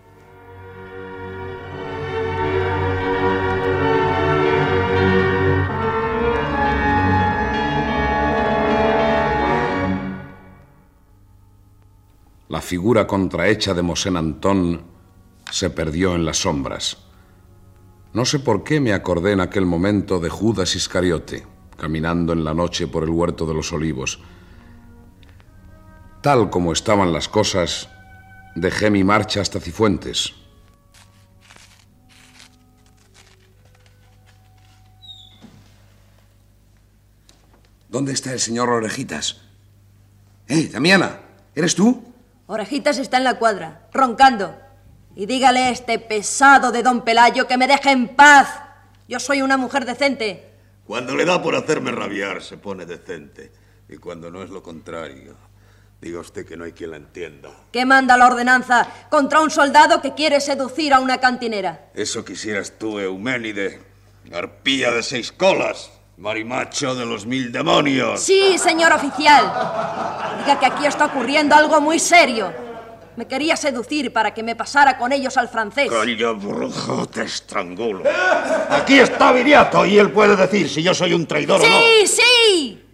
La 12.49 12.61
figura 12.61 13.05
contrahecha 13.05 13.75
de 13.75 13.83
Mosén 13.83 14.17
Antón 14.17 14.81
se 15.51 15.69
perdió 15.69 16.15
en 16.15 16.25
las 16.25 16.37
sombras. 16.37 16.97
No 18.11 18.25
sé 18.25 18.39
por 18.39 18.63
qué 18.63 18.79
me 18.79 18.91
acordé 18.91 19.33
en 19.33 19.39
aquel 19.39 19.67
momento 19.67 20.19
de 20.19 20.29
Judas 20.29 20.75
Iscariote, 20.75 21.45
caminando 21.77 22.33
en 22.33 22.43
la 22.43 22.55
noche 22.55 22.87
por 22.87 23.03
el 23.03 23.11
huerto 23.11 23.45
de 23.45 23.53
los 23.53 23.71
olivos. 23.71 24.19
Tal 26.23 26.49
como 26.49 26.73
estaban 26.73 27.13
las 27.13 27.29
cosas, 27.29 27.87
dejé 28.55 28.89
mi 28.89 29.03
marcha 29.03 29.41
hasta 29.41 29.59
Cifuentes. 29.59 30.33
¿Dónde 37.89 38.13
está 38.13 38.33
el 38.33 38.39
señor 38.39 38.69
Orejitas? 38.69 39.41
¡Eh, 40.47 40.67
Damiana! 40.69 41.19
¿Eres 41.53 41.75
tú? 41.75 42.08
Orejitas 42.51 42.97
está 42.97 43.17
en 43.17 43.25
la 43.25 43.37
cuadra, 43.37 43.87
roncando. 43.93 44.59
Y 45.15 45.27
dígale 45.27 45.65
a 45.65 45.69
este 45.69 45.99
pesado 45.99 46.71
de 46.71 46.81
don 46.81 47.03
Pelayo 47.03 47.45
que 47.45 47.57
me 47.57 47.67
deje 47.67 47.91
en 47.91 48.15
paz. 48.15 48.49
Yo 49.07 49.19
soy 49.19 49.43
una 49.43 49.55
mujer 49.55 49.85
decente. 49.85 50.49
Cuando 50.83 51.15
le 51.15 51.25
da 51.25 51.43
por 51.43 51.55
hacerme 51.55 51.91
rabiar, 51.91 52.41
se 52.41 52.57
pone 52.57 52.87
decente. 52.87 53.51
Y 53.87 53.97
cuando 53.97 54.31
no 54.31 54.41
es 54.41 54.49
lo 54.49 54.63
contrario, 54.63 55.35
diga 56.01 56.21
usted 56.21 56.43
que 56.43 56.57
no 56.57 56.63
hay 56.63 56.71
quien 56.71 56.89
la 56.89 56.97
entienda. 56.97 57.51
¿Qué 57.71 57.85
manda 57.85 58.17
la 58.17 58.25
ordenanza 58.25 58.87
contra 59.11 59.41
un 59.41 59.51
soldado 59.51 60.01
que 60.01 60.15
quiere 60.15 60.41
seducir 60.41 60.95
a 60.95 61.01
una 61.01 61.19
cantinera? 61.19 61.91
Eso 61.93 62.25
quisieras 62.25 62.79
tú, 62.79 62.97
Euménide. 62.97 63.79
Arpía 64.33 64.89
de 64.89 65.03
seis 65.03 65.31
colas. 65.31 65.91
Marimacho 66.19 66.95
de 66.95 67.05
los 67.05 67.25
mil 67.25 67.49
demonios. 67.49 68.19
Sí, 68.19 68.57
señor 68.57 68.91
oficial. 68.91 69.45
Diga 70.39 70.59
que 70.59 70.65
aquí 70.65 70.85
está 70.85 71.05
ocurriendo 71.05 71.55
algo 71.55 71.79
muy 71.79 71.97
serio. 71.97 72.53
Me 73.15 73.25
quería 73.25 73.55
seducir 73.55 74.11
para 74.11 74.33
que 74.33 74.43
me 74.43 74.53
pasara 74.53 74.97
con 74.97 75.13
ellos 75.13 75.37
al 75.37 75.47
francés. 75.47 75.89
Calla, 75.89 76.31
brujo, 76.31 77.05
te 77.05 77.23
estrangulo. 77.23 78.03
Aquí 78.69 78.99
está 78.99 79.31
Viriato 79.31 79.85
y 79.85 79.97
él 79.97 80.11
puede 80.11 80.35
decir 80.35 80.69
si 80.69 80.83
yo 80.83 80.93
soy 80.93 81.13
un 81.13 81.25
traidor 81.25 81.61
o 81.61 81.63
no. 81.63 81.79
Sí, 81.79 82.07
sí. 82.07 82.85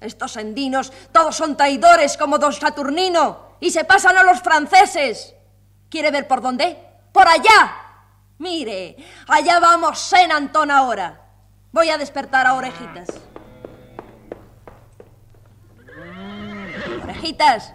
Estos 0.00 0.36
endinos 0.36 0.92
todos 1.12 1.36
son 1.36 1.56
traidores 1.56 2.16
como 2.16 2.38
don 2.38 2.52
Saturnino 2.52 3.56
y 3.60 3.70
se 3.70 3.84
pasan 3.84 4.18
a 4.18 4.24
los 4.24 4.40
franceses. 4.40 5.32
¿Quiere 5.88 6.10
ver 6.10 6.26
por 6.26 6.42
dónde? 6.42 6.76
Por 7.12 7.28
allá. 7.28 7.76
Mire, 8.38 8.96
allá 9.28 9.60
vamos 9.60 10.00
Sen 10.00 10.32
Antón 10.32 10.72
ahora. 10.72 11.23
Voy 11.74 11.90
a 11.90 11.98
despertar 11.98 12.46
a 12.46 12.54
Orejitas. 12.54 13.08
Orejitas, 17.02 17.74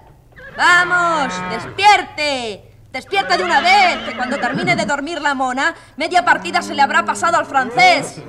Vamos, 0.56 1.34
despierte. 1.52 2.64
Despierte 2.94 3.38
de 3.38 3.44
una 3.44 3.60
vez, 3.60 3.98
que 4.08 4.16
cuando 4.16 4.40
termine 4.40 4.78
de 4.78 4.86
dormir 4.86 5.22
la 5.22 5.34
mona, 5.34 5.76
media 5.98 6.24
partida 6.24 6.62
se 6.62 6.74
le 6.74 6.82
habrá 6.82 7.04
pasado 7.04 7.38
al 7.38 7.46
francés. 7.46 8.22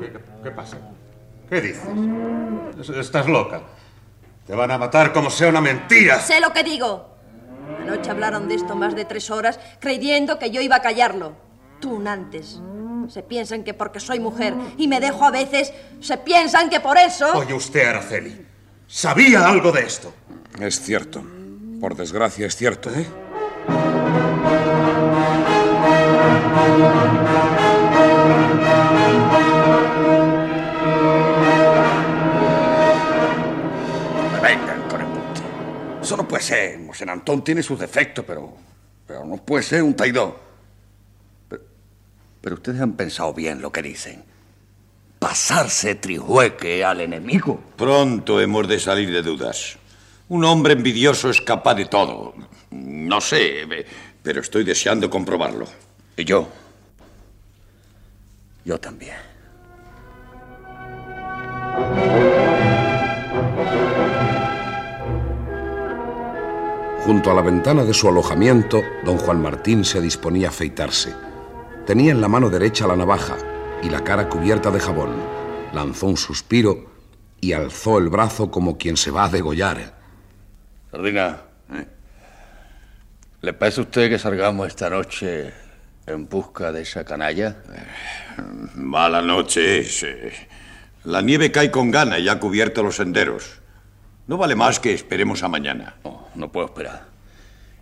¿Qué, 0.00 0.18
qué 0.42 0.50
pasa? 0.50 0.78
¿Qué 1.50 1.60
dices? 1.60 2.96
Estás 2.96 3.28
loca. 3.28 3.60
Te 4.46 4.54
van 4.54 4.70
a 4.70 4.78
matar 4.78 5.12
como 5.12 5.28
sea 5.28 5.48
una 5.50 5.60
mentira. 5.60 6.18
Sé 6.18 6.40
lo 6.40 6.54
que 6.54 6.64
digo. 6.64 7.14
Anoche 7.82 8.10
hablaron 8.10 8.48
de 8.48 8.54
esto 8.54 8.74
más 8.74 8.94
de 8.94 9.04
tres 9.04 9.30
horas, 9.30 9.60
creyendo 9.80 10.38
que 10.38 10.50
yo 10.50 10.62
iba 10.62 10.76
a 10.76 10.80
callarlo. 10.80 11.34
Tunantes. 11.78 12.58
Se 13.08 13.22
piensan 13.22 13.64
que 13.64 13.74
porque 13.74 14.00
soy 14.00 14.20
mujer 14.20 14.54
y 14.76 14.88
me 14.88 15.00
dejo 15.00 15.24
a 15.24 15.30
veces, 15.30 15.72
se 16.00 16.16
piensan 16.18 16.70
que 16.70 16.80
por 16.80 16.96
eso... 16.96 17.30
Oye 17.34 17.54
usted, 17.54 17.86
Araceli, 17.86 18.46
¿sabía 18.86 19.48
algo 19.48 19.72
de 19.72 19.82
esto? 19.82 20.14
Es 20.60 20.80
cierto. 20.80 21.22
Por 21.80 21.94
desgracia 21.96 22.46
es 22.46 22.56
cierto. 22.56 22.90
¿Eh? 22.90 23.06
No 34.22 34.30
me 34.32 34.40
vengan 34.40 34.88
con 34.88 35.00
el 35.00 35.06
monte. 35.08 35.42
Eso 36.02 36.16
no 36.16 36.26
puede 36.26 36.42
ser. 36.42 36.78
Mosén 36.78 37.10
Antón 37.10 37.42
tiene 37.44 37.62
sus 37.62 37.78
defectos, 37.78 38.24
pero. 38.26 38.54
Pero 39.06 39.24
no 39.24 39.36
puede 39.36 39.62
ser 39.62 39.82
un 39.82 39.94
traidor. 39.94 40.53
Pero, 42.44 42.56
ustedes 42.56 42.82
han 42.82 42.92
pensado 42.92 43.32
bien 43.32 43.62
lo 43.62 43.72
que 43.72 43.80
dicen. 43.80 44.22
Pasarse 45.18 45.94
trijueque 45.94 46.84
al 46.84 47.00
enemigo. 47.00 47.58
Pronto 47.74 48.38
hemos 48.38 48.68
de 48.68 48.78
salir 48.78 49.10
de 49.10 49.22
dudas. 49.22 49.78
Un 50.28 50.44
hombre 50.44 50.74
envidioso 50.74 51.30
es 51.30 51.40
capaz 51.40 51.74
de 51.74 51.86
todo. 51.86 52.34
No 52.70 53.22
sé, 53.22 53.86
pero 54.22 54.42
estoy 54.42 54.62
deseando 54.62 55.08
comprobarlo. 55.08 55.66
Y 56.18 56.26
yo. 56.26 56.46
Yo 58.66 58.78
también. 58.78 59.16
Junto 67.06 67.30
a 67.30 67.34
la 67.34 67.40
ventana 67.40 67.84
de 67.84 67.94
su 67.94 68.06
alojamiento, 68.06 68.82
don 69.02 69.16
Juan 69.16 69.40
Martín 69.40 69.82
se 69.86 70.02
disponía 70.02 70.48
a 70.48 70.50
afeitarse. 70.50 71.33
Tenía 71.86 72.12
en 72.12 72.22
la 72.22 72.28
mano 72.28 72.48
derecha 72.48 72.86
la 72.86 72.96
navaja 72.96 73.36
y 73.82 73.90
la 73.90 74.02
cara 74.02 74.30
cubierta 74.30 74.70
de 74.70 74.80
jabón. 74.80 75.14
Lanzó 75.74 76.06
un 76.06 76.16
suspiro 76.16 76.90
y 77.42 77.52
alzó 77.52 77.98
el 77.98 78.08
brazo 78.08 78.50
como 78.50 78.78
quien 78.78 78.96
se 78.96 79.10
va 79.10 79.24
a 79.24 79.28
degollar. 79.28 79.92
Sardina, 80.90 81.42
¿le 83.42 83.52
parece 83.52 83.80
a 83.80 83.84
usted 83.84 84.08
que 84.08 84.18
salgamos 84.18 84.66
esta 84.66 84.88
noche 84.88 85.52
en 86.06 86.26
busca 86.26 86.72
de 86.72 86.82
esa 86.82 87.04
canalla? 87.04 87.56
Mala 88.76 89.20
noche 89.20 89.80
es. 89.80 90.06
La 91.04 91.20
nieve 91.20 91.52
cae 91.52 91.70
con 91.70 91.90
gana 91.90 92.18
y 92.18 92.30
ha 92.30 92.40
cubierto 92.40 92.82
los 92.82 92.96
senderos. 92.96 93.60
No 94.26 94.38
vale 94.38 94.54
más 94.54 94.80
que 94.80 94.94
esperemos 94.94 95.42
a 95.42 95.48
mañana. 95.48 95.96
No, 96.02 96.28
no 96.34 96.50
puedo 96.50 96.68
esperar. 96.68 97.08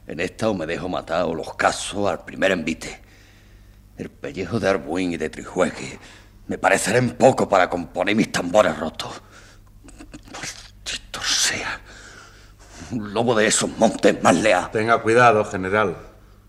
En 0.09 0.19
esta 0.19 0.49
o 0.49 0.55
me 0.55 0.67
dejo 0.67 0.89
matar 0.89 1.23
o 1.23 1.37
los 1.37 1.55
caso 1.55 2.09
al 2.09 2.25
primer 2.25 2.51
envite. 2.51 3.02
El 3.97 4.11
pellejo 4.11 4.59
de 4.59 4.69
Arbuín 4.69 5.13
y 5.13 5.17
de 5.17 5.29
Trijueque 5.29 5.99
me 6.47 6.59
parecerán 6.59 7.11
poco 7.11 7.49
para 7.49 7.69
componer 7.69 8.17
mis 8.17 8.33
tambores 8.33 8.77
rotos. 8.79 9.23
Maldito 10.33 11.23
sea. 11.23 11.81
Un 12.91 13.13
lobo 13.13 13.35
de 13.35 13.47
esos 13.47 13.71
montes 13.79 14.23
más 14.23 14.35
lea. 14.37 14.69
Tenga 14.73 15.01
cuidado, 15.01 15.45
general. 15.45 15.97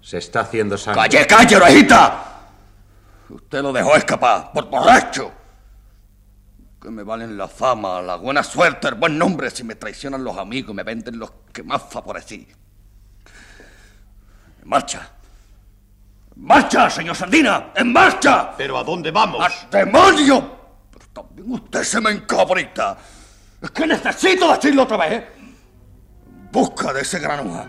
Se 0.01 0.17
está 0.17 0.41
haciendo 0.41 0.77
sangre. 0.77 1.03
¡Calle, 1.03 1.27
calle, 1.27 1.55
orejita! 1.55 2.33
Usted 3.29 3.61
lo 3.61 3.71
dejó 3.71 3.95
escapar, 3.95 4.51
por 4.51 4.69
borracho. 4.69 5.31
Que 6.81 6.89
me 6.89 7.03
valen 7.03 7.37
la 7.37 7.47
fama, 7.47 8.01
la 8.01 8.17
buena 8.17 8.43
suerte, 8.43 8.89
el 8.89 8.95
buen 8.95 9.17
nombre 9.17 9.49
si 9.49 9.63
me 9.63 9.75
traicionan 9.75 10.23
los 10.23 10.37
amigos 10.37 10.71
y 10.71 10.73
me 10.73 10.83
venden 10.83 11.17
los 11.17 11.31
que 11.53 11.63
más 11.63 11.81
favorecí. 11.89 12.45
Marcha. 14.65 15.12
¡En 16.35 16.45
marcha, 16.45 16.89
señor 16.89 17.15
Sardina! 17.15 17.71
¡En 17.75 17.93
marcha! 17.93 18.55
¿Pero 18.57 18.77
a 18.77 18.83
dónde 18.83 19.11
vamos? 19.11 19.43
¡Al 19.43 19.69
demonio! 19.69 20.51
Pero 20.91 21.05
también 21.13 21.51
usted 21.51 21.83
se 21.83 22.01
me 22.01 22.11
encabrita. 22.11 22.97
Es 23.61 23.71
que 23.71 23.87
necesito 23.87 24.51
decirlo 24.51 24.83
otra 24.83 24.97
vez. 24.97 25.11
¿eh? 25.13 25.27
Busca 26.51 26.91
de 26.91 27.01
ese 27.01 27.19
granuja. 27.19 27.65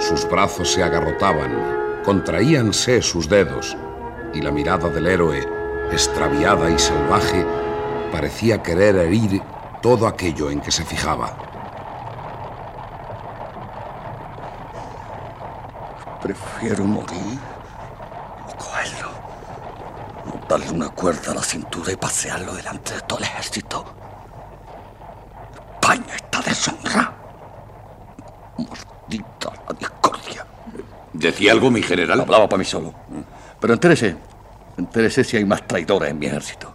Sus 0.00 0.28
brazos 0.30 0.72
se 0.72 0.82
agarrotaban, 0.82 2.02
contraíanse 2.04 3.02
sus 3.02 3.28
dedos, 3.28 3.76
y 4.32 4.40
la 4.40 4.52
mirada 4.52 4.88
del 4.88 5.06
héroe, 5.08 5.65
extraviada 5.92 6.70
y 6.70 6.78
salvaje, 6.78 7.46
parecía 8.12 8.62
querer 8.62 8.96
herir 8.96 9.42
todo 9.82 10.06
aquello 10.06 10.50
en 10.50 10.60
que 10.60 10.70
se 10.70 10.84
fijaba. 10.84 11.36
Prefiero 16.22 16.84
morir 16.84 17.38
o 18.48 18.56
cogerlo. 18.56 19.10
O 20.26 20.48
darle 20.48 20.70
una 20.70 20.88
cuerda 20.88 21.32
a 21.32 21.34
la 21.34 21.42
cintura 21.42 21.92
y 21.92 21.96
pasearlo 21.96 22.54
delante 22.54 22.94
de 22.94 23.00
todo 23.02 23.18
el 23.18 23.24
ejército. 23.24 23.84
España 25.74 26.16
está 26.16 26.40
deshonrada. 26.40 27.14
Maldita 28.58 29.52
la 29.68 29.78
discordia. 29.78 30.46
¿Decía 31.12 31.52
algo 31.52 31.70
mi 31.70 31.82
general? 31.82 32.20
Hablaba 32.20 32.48
para 32.48 32.58
mí 32.58 32.64
solo. 32.64 32.92
Pero 33.60 33.74
entérese, 33.74 34.16
entérese 34.76 35.24
si 35.24 35.36
hay 35.36 35.44
más 35.44 35.66
traidores 35.66 36.10
en 36.10 36.18
mi 36.18 36.26
ejército. 36.26 36.74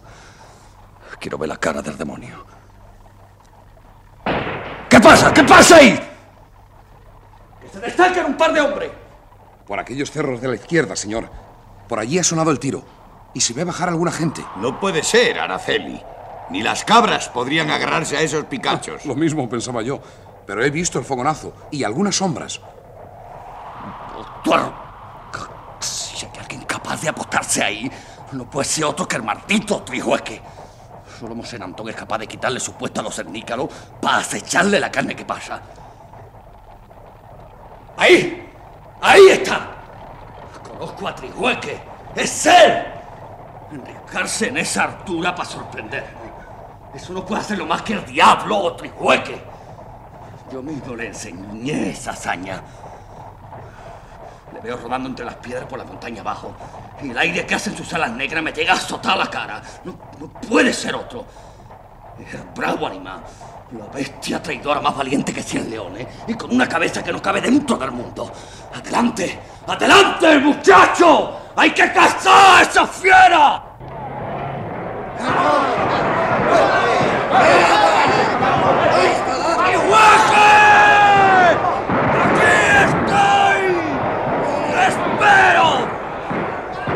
Quiero 1.20 1.38
ver 1.38 1.50
la 1.50 1.58
cara 1.58 1.84
del 1.84 1.98
demonio. 1.98 2.44
¿Qué 4.90 5.00
pasa? 5.00 5.32
¿Qué 5.32 5.44
pasa 5.44 5.76
ahí? 5.76 6.00
Que 7.62 7.70
se 7.70 7.80
destacan 7.80 8.26
un 8.26 8.38
par 8.38 8.52
de 8.52 8.60
hombres. 8.60 8.92
Por 9.68 9.80
aquellos 9.80 10.10
cerros 10.10 10.42
de 10.42 10.48
la 10.48 10.56
izquierda, 10.56 10.96
señor. 10.96 11.30
Por 11.88 12.00
allí 12.00 12.18
ha 12.18 12.24
sonado 12.24 12.50
el 12.50 12.60
tiro. 12.60 12.84
Y 13.36 13.42
se 13.42 13.54
ve 13.54 13.64
bajar 13.64 13.90
alguna 13.90 14.12
gente. 14.12 14.44
No 14.58 14.80
puede 14.80 15.04
ser, 15.04 15.40
Araceli. 15.40 16.02
Ni 16.50 16.64
las 16.64 16.84
cabras 16.84 17.30
podrían 17.30 17.70
agarrarse 17.70 18.18
a 18.18 18.22
esos 18.22 18.46
picachos. 18.46 19.06
Lo 19.06 19.16
mismo 19.16 19.48
pensaba 19.48 19.84
yo. 19.84 20.02
Pero 20.48 20.66
he 20.66 20.72
visto 20.72 20.98
el 20.98 21.06
fogonazo 21.06 21.54
y 21.70 21.84
algunas 21.84 22.16
sombras. 22.16 22.60
Capaz 26.92 27.02
de 27.02 27.10
apostarse 27.10 27.64
ahí, 27.64 27.92
no 28.34 28.50
puede 28.50 28.66
ser 28.66 28.84
otro 28.84 29.08
que 29.08 29.16
el 29.16 29.24
maldito 29.24 29.82
Trijueque. 29.82 30.42
Solo 31.18 31.36
Mosén 31.36 31.64
Antón 31.64 31.88
es 31.88 31.96
capaz 31.96 32.18
de 32.18 32.28
quitarle 32.28 32.60
su 32.60 32.74
puesto 32.74 33.00
a 33.00 33.04
los 33.04 33.16
cernícalos 33.16 33.70
para 34.02 34.18
acecharle 34.18 34.78
la 34.78 34.92
carne 34.92 35.16
que 35.16 35.24
pasa. 35.24 35.62
¡Ahí! 37.96 38.52
¡Ahí 39.02 39.28
está! 39.30 39.70
Conozco 40.68 41.08
a 41.08 41.16
Trijueque. 41.16 41.80
¡Es 42.16 42.46
él! 42.48 42.84
Enricarse 43.72 44.50
en 44.50 44.58
esa 44.58 44.84
altura 44.84 45.34
para 45.34 45.48
sorprender. 45.48 46.06
Eso 46.94 47.14
no 47.14 47.26
puede 47.26 47.42
hacerlo 47.42 47.66
más 47.66 47.84
que 47.84 47.94
el 47.94 48.06
diablo 48.06 48.58
o 48.58 48.76
Trijueque. 48.76 49.42
Yo 50.52 50.62
mismo 50.62 50.96
le 50.96 51.08
enseñé 51.08 51.92
esa 51.92 52.12
hazaña. 52.12 52.62
Le 54.54 54.60
veo 54.60 54.78
rodando 54.78 55.10
entre 55.10 55.26
las 55.26 55.36
piedras 55.36 55.66
por 55.66 55.80
la 55.80 55.86
montaña 55.86 56.22
abajo. 56.22 56.54
Y 57.02 57.10
el 57.10 57.18
aire 57.18 57.46
que 57.46 57.56
hacen 57.56 57.76
sus 57.76 57.92
alas 57.94 58.12
negras 58.12 58.44
me 58.44 58.52
llega 58.52 58.74
a 58.74 58.76
azotar 58.76 59.18
la 59.18 59.30
cara. 59.30 59.62
No, 59.84 59.96
puede 60.48 60.74
ser 60.74 60.96
otro. 60.96 61.26
El 62.20 62.44
bravo 62.56 62.88
animal. 62.88 63.22
La 63.72 63.86
bestia 63.88 64.44
traidora 64.44 64.82
más 64.82 64.96
valiente 64.96 65.34
que 65.34 65.42
cien 65.42 65.70
leones. 65.70 66.06
Y 66.28 66.34
con 66.34 66.54
una 66.54 66.68
cabeza 66.68 67.04
que 67.04 67.12
no 67.12 67.22
cabe 67.22 67.42
dentro 67.42 67.78
del 67.78 67.92
mundo. 67.92 68.32
¡Adelante! 68.76 69.40
¡Adelante, 69.66 70.40
muchacho! 70.40 71.40
¡Hay 71.56 71.72
que 71.72 71.92
cazar 71.92 72.60
a 72.60 72.62
esa 72.62 72.88
fiera! 72.88 73.72
¡Espero! 84.88 85.88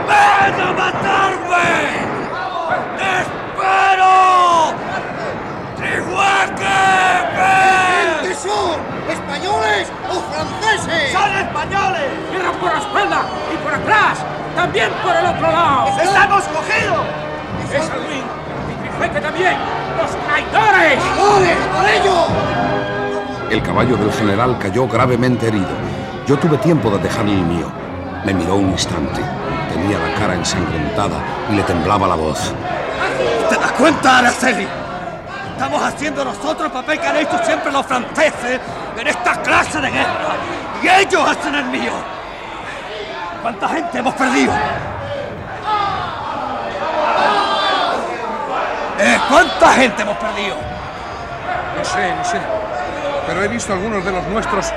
¡Ven 0.07 0.59
a 0.59 0.73
matarme! 0.73 1.69
¡Espero! 3.19 4.13
¡Trijueque! 5.77 6.79
ven! 7.37 8.27
¿Qué 8.27 8.33
son? 8.33 8.79
¡Españoles! 9.09 9.91
¡Los 10.07 10.23
franceses! 10.23 11.11
¡Son 11.11 11.31
españoles! 11.35 12.09
¡Tierra 12.31 12.51
por 12.53 12.73
la 12.73 12.79
espalda 12.79 13.21
y 13.53 13.57
por 13.63 13.73
atrás! 13.73 14.19
¡También 14.55 14.89
por 15.03 15.15
el 15.15 15.25
otro 15.25 15.51
lado! 15.51 15.87
¡Estamos 16.01 16.43
cogidos! 16.43 17.05
¡Es 17.73 17.89
Luis! 17.89 18.23
¡Y 19.05 19.19
también! 19.19 19.57
¡Los 19.97 20.11
traidores! 20.25 20.99
¡Vale, 21.17 21.55
por 21.75 21.89
ello! 21.89 22.27
El 23.49 23.61
caballo 23.61 23.97
del 23.97 24.11
general 24.13 24.57
cayó 24.59 24.87
gravemente 24.87 25.47
herido. 25.47 25.69
Yo 26.25 26.37
tuve 26.37 26.57
tiempo 26.57 26.89
de 26.89 26.99
dejarle 26.99 27.33
el 27.33 27.41
mío. 27.41 27.71
Me 28.25 28.33
miró 28.33 28.55
un 28.55 28.71
instante. 28.71 29.21
Tenía 29.71 29.99
la 29.99 30.13
cara 30.19 30.33
ensangrentada 30.33 31.17
y 31.49 31.55
le 31.55 31.63
temblaba 31.63 32.07
la 32.07 32.15
voz. 32.15 32.53
¿Te 33.49 33.55
das 33.55 33.71
cuenta, 33.73 34.19
Araceli? 34.19 34.67
Estamos 35.51 35.81
haciendo 35.83 36.25
nosotros 36.25 36.65
el 36.65 36.71
papel 36.71 36.99
que 36.99 37.07
han 37.07 37.17
hecho 37.17 37.37
siempre 37.45 37.71
los 37.71 37.85
franceses 37.85 38.59
en 38.97 39.07
esta 39.07 39.41
clase 39.41 39.81
de 39.81 39.89
guerra. 39.89 40.35
Y 40.81 40.87
ellos 40.87 41.29
hacen 41.29 41.55
el 41.55 41.65
mío. 41.65 41.91
¿Cuánta 43.41 43.69
gente 43.69 43.99
hemos 43.99 44.13
perdido? 44.15 44.53
Eh, 48.99 49.19
¿Cuánta 49.29 49.73
gente 49.73 50.01
hemos 50.01 50.17
perdido? 50.17 50.55
No 51.77 51.85
sé, 51.85 52.15
no 52.15 52.23
sé. 52.23 52.39
Pero 53.27 53.43
he 53.43 53.47
visto 53.47 53.73
a 53.73 53.75
algunos 53.75 54.03
de 54.05 54.11
los 54.11 54.23
nuestros 54.27 54.71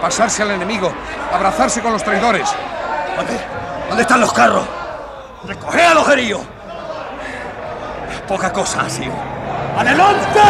pasarse 0.00 0.42
al 0.42 0.52
enemigo, 0.52 0.92
abrazarse 1.32 1.80
con 1.80 1.92
los 1.92 2.02
traidores. 2.02 2.48
¿Dónde, 3.16 3.40
¿Dónde 3.88 4.02
están 4.02 4.20
los 4.20 4.32
carros? 4.32 4.64
¡Recoged 5.46 5.86
a 5.86 5.94
los 5.94 6.08
heridos! 6.08 6.42
Poca 8.28 8.52
cosa 8.52 8.82
ha 8.82 8.90
sido. 8.90 9.12
¡Adelante! 9.78 10.40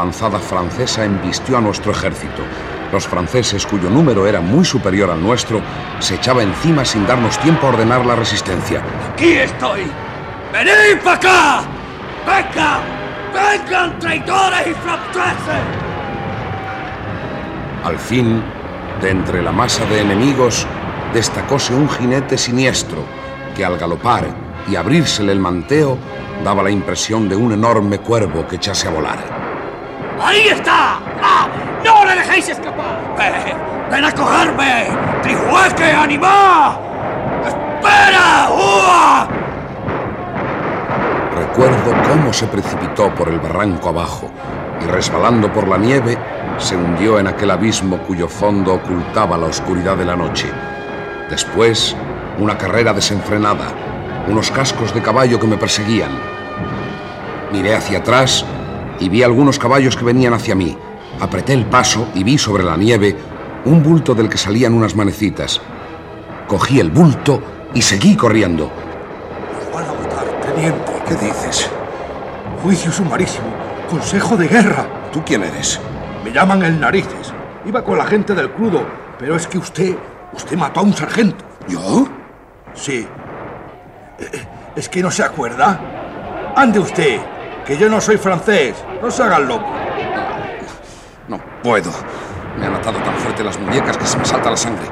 Avanzada 0.00 0.38
francesa 0.38 1.04
embistió 1.04 1.58
a 1.58 1.60
nuestro 1.60 1.92
ejército. 1.92 2.42
Los 2.90 3.06
franceses, 3.06 3.66
cuyo 3.66 3.90
número 3.90 4.26
era 4.26 4.40
muy 4.40 4.64
superior 4.64 5.10
al 5.10 5.22
nuestro, 5.22 5.60
se 5.98 6.14
echaba 6.14 6.42
encima 6.42 6.86
sin 6.86 7.06
darnos 7.06 7.38
tiempo 7.38 7.66
a 7.66 7.70
ordenar 7.70 8.06
la 8.06 8.16
resistencia. 8.16 8.82
¡Aquí 9.12 9.32
estoy! 9.32 9.82
¡Venid 10.52 11.02
para 11.04 11.16
acá! 11.16 11.62
¡Vengan! 12.26 12.80
¡Vengan, 13.34 13.98
traidores 13.98 14.66
y 14.68 14.74
franceses! 14.74 15.64
Al 17.84 17.98
fin, 17.98 18.42
de 19.02 19.10
entre 19.10 19.42
la 19.42 19.52
masa 19.52 19.84
de 19.84 20.00
enemigos, 20.00 20.66
destacóse 21.12 21.74
un 21.74 21.90
jinete 21.90 22.38
siniestro 22.38 23.04
que 23.54 23.66
al 23.66 23.76
galopar 23.76 24.26
y 24.66 24.76
abrírsele 24.76 25.32
el 25.32 25.40
manteo 25.40 25.98
daba 26.42 26.62
la 26.62 26.70
impresión 26.70 27.28
de 27.28 27.36
un 27.36 27.52
enorme 27.52 27.98
cuervo 27.98 28.46
que 28.46 28.56
echase 28.56 28.88
a 28.88 28.92
volar. 28.92 29.29
¡Ahí 30.22 30.48
está! 30.48 30.98
¡Ah! 31.22 31.48
¡No 31.84 32.04
le 32.04 32.14
dejéis 32.14 32.50
escapar! 32.50 33.00
¡Ven! 33.16 33.56
¡Ven 33.90 34.04
a 34.04 34.12
cogerme! 34.12 34.88
¡Trijueque, 35.22 35.92
animá! 35.92 36.78
¡Espera! 37.46 38.50
¡Ua! 38.50 39.28
Recuerdo 41.34 41.94
cómo 42.08 42.32
se 42.32 42.46
precipitó 42.46 43.14
por 43.14 43.28
el 43.28 43.40
barranco 43.40 43.88
abajo 43.88 44.30
y 44.82 44.84
resbalando 44.86 45.50
por 45.52 45.66
la 45.66 45.78
nieve 45.78 46.18
se 46.58 46.76
hundió 46.76 47.18
en 47.18 47.26
aquel 47.26 47.50
abismo 47.50 47.98
cuyo 47.98 48.28
fondo 48.28 48.74
ocultaba 48.74 49.38
la 49.38 49.46
oscuridad 49.46 49.96
de 49.96 50.04
la 50.04 50.16
noche. 50.16 50.50
Después, 51.30 51.96
una 52.38 52.58
carrera 52.58 52.92
desenfrenada, 52.92 53.72
unos 54.28 54.50
cascos 54.50 54.92
de 54.94 55.00
caballo 55.00 55.40
que 55.40 55.46
me 55.46 55.56
perseguían. 55.56 56.10
Miré 57.52 57.74
hacia 57.74 57.98
atrás 57.98 58.44
y 59.00 59.08
vi 59.08 59.22
algunos 59.22 59.58
caballos 59.58 59.96
que 59.96 60.04
venían 60.04 60.34
hacia 60.34 60.54
mí. 60.54 60.76
Apreté 61.18 61.54
el 61.54 61.66
paso 61.66 62.08
y 62.14 62.22
vi 62.22 62.38
sobre 62.38 62.62
la 62.62 62.76
nieve 62.76 63.16
un 63.64 63.82
bulto 63.82 64.14
del 64.14 64.28
que 64.28 64.38
salían 64.38 64.74
unas 64.74 64.94
manecitas. 64.94 65.60
Cogí 66.46 66.80
el 66.80 66.90
bulto 66.90 67.42
y 67.74 67.82
seguí 67.82 68.16
corriendo. 68.16 68.70
Teniente, 70.42 70.92
¿qué 71.06 71.14
dices? 71.14 71.70
Juicio 72.62 72.90
sumarísimo. 72.90 73.46
Consejo 73.88 74.36
de 74.36 74.48
guerra. 74.48 74.86
¿Tú 75.12 75.22
quién 75.24 75.42
eres? 75.42 75.80
Me 76.24 76.32
llaman 76.32 76.62
el 76.62 76.78
Narices. 76.78 77.32
Iba 77.64 77.82
con 77.82 77.98
la 77.98 78.04
gente 78.04 78.34
del 78.34 78.50
crudo, 78.50 78.86
pero 79.18 79.36
es 79.36 79.46
que 79.46 79.58
usted. 79.58 79.96
Usted 80.32 80.56
mató 80.56 80.80
a 80.80 80.82
un 80.82 80.94
sargento. 80.94 81.44
¿Yo? 81.68 82.06
Sí. 82.74 83.06
Eh, 84.18 84.46
¿Es 84.76 84.88
que 84.88 85.02
no 85.02 85.10
se 85.10 85.22
acuerda? 85.22 86.52
Ande 86.56 86.78
usted, 86.78 87.20
que 87.70 87.78
yo 87.78 87.88
no 87.88 88.00
soy 88.00 88.16
francés. 88.16 88.74
No 89.00 89.08
se 89.12 89.22
hagan 89.22 89.46
loco. 89.46 89.70
No 91.28 91.40
puedo. 91.62 91.88
Me 92.58 92.66
han 92.66 92.74
atado 92.74 92.98
tan 92.98 93.14
fuerte 93.14 93.44
las 93.44 93.60
muñecas 93.60 93.96
que 93.96 94.06
se 94.06 94.18
me 94.18 94.24
salta 94.24 94.50
la 94.50 94.56
sangre. 94.56 94.86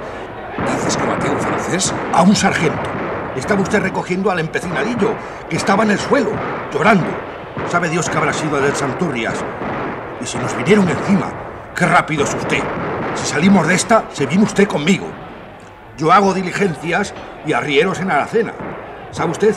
¿Dices 0.65 0.97
que 0.97 1.05
maté 1.05 1.27
a 1.27 1.33
un 1.33 1.41
francés? 1.41 1.93
A 2.15 2.23
un 2.23 2.37
sargento. 2.37 2.89
Estaba 3.35 3.63
usted 3.63 3.83
recogiendo 3.83 4.31
al 4.31 4.39
empecinadillo, 4.39 5.11
que 5.51 5.57
estaba 5.57 5.83
en 5.83 5.91
el 5.91 5.99
suelo, 5.99 6.31
llorando. 6.73 7.09
Sabe 7.69 7.89
Dios 7.89 8.09
que 8.09 8.17
habrá 8.17 8.33
sido 8.33 8.61
del 8.61 8.77
Santurrias. 8.77 9.45
Y 10.21 10.27
si 10.27 10.39
nos 10.39 10.57
vinieron 10.57 10.89
encima, 10.89 11.33
qué 11.75 11.85
rápido 11.85 12.23
es 12.23 12.33
usted. 12.33 12.63
Si 13.17 13.27
salimos 13.27 13.67
de 13.67 13.75
esta, 13.75 14.05
se 14.13 14.25
viene 14.27 14.45
usted 14.45 14.69
conmigo. 14.69 15.09
Yo 15.97 16.13
hago 16.13 16.33
diligencias 16.33 17.13
y 17.45 17.55
arrieros 17.55 17.99
en 17.99 18.13
Aracena. 18.13 18.53
¿Sabe 19.11 19.33
usted? 19.33 19.57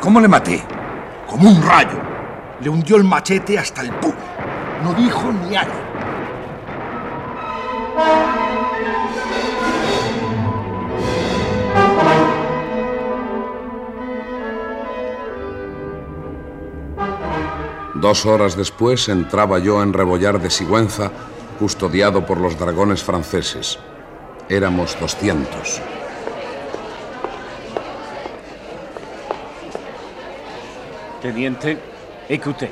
¿Cómo 0.00 0.18
le 0.18 0.26
maté? 0.26 0.60
Como 1.28 1.50
un 1.50 1.62
rayo. 1.62 2.15
Le 2.60 2.70
hundió 2.70 2.96
el 2.96 3.04
machete 3.04 3.58
hasta 3.58 3.82
el 3.82 3.90
puño. 3.90 4.14
No 4.82 4.94
dijo 4.94 5.32
ni 5.32 5.56
ay. 5.56 5.66
Dos 17.94 18.24
horas 18.24 18.56
después 18.56 19.08
entraba 19.08 19.58
yo 19.58 19.82
en 19.82 19.92
Rebollar 19.92 20.40
de 20.40 20.50
Sigüenza, 20.50 21.10
custodiado 21.58 22.24
por 22.24 22.38
los 22.38 22.58
dragones 22.58 23.02
franceses. 23.02 23.78
Éramos 24.48 24.96
200. 25.00 25.80
Teniente, 31.20 31.95
écoutez. 32.28 32.70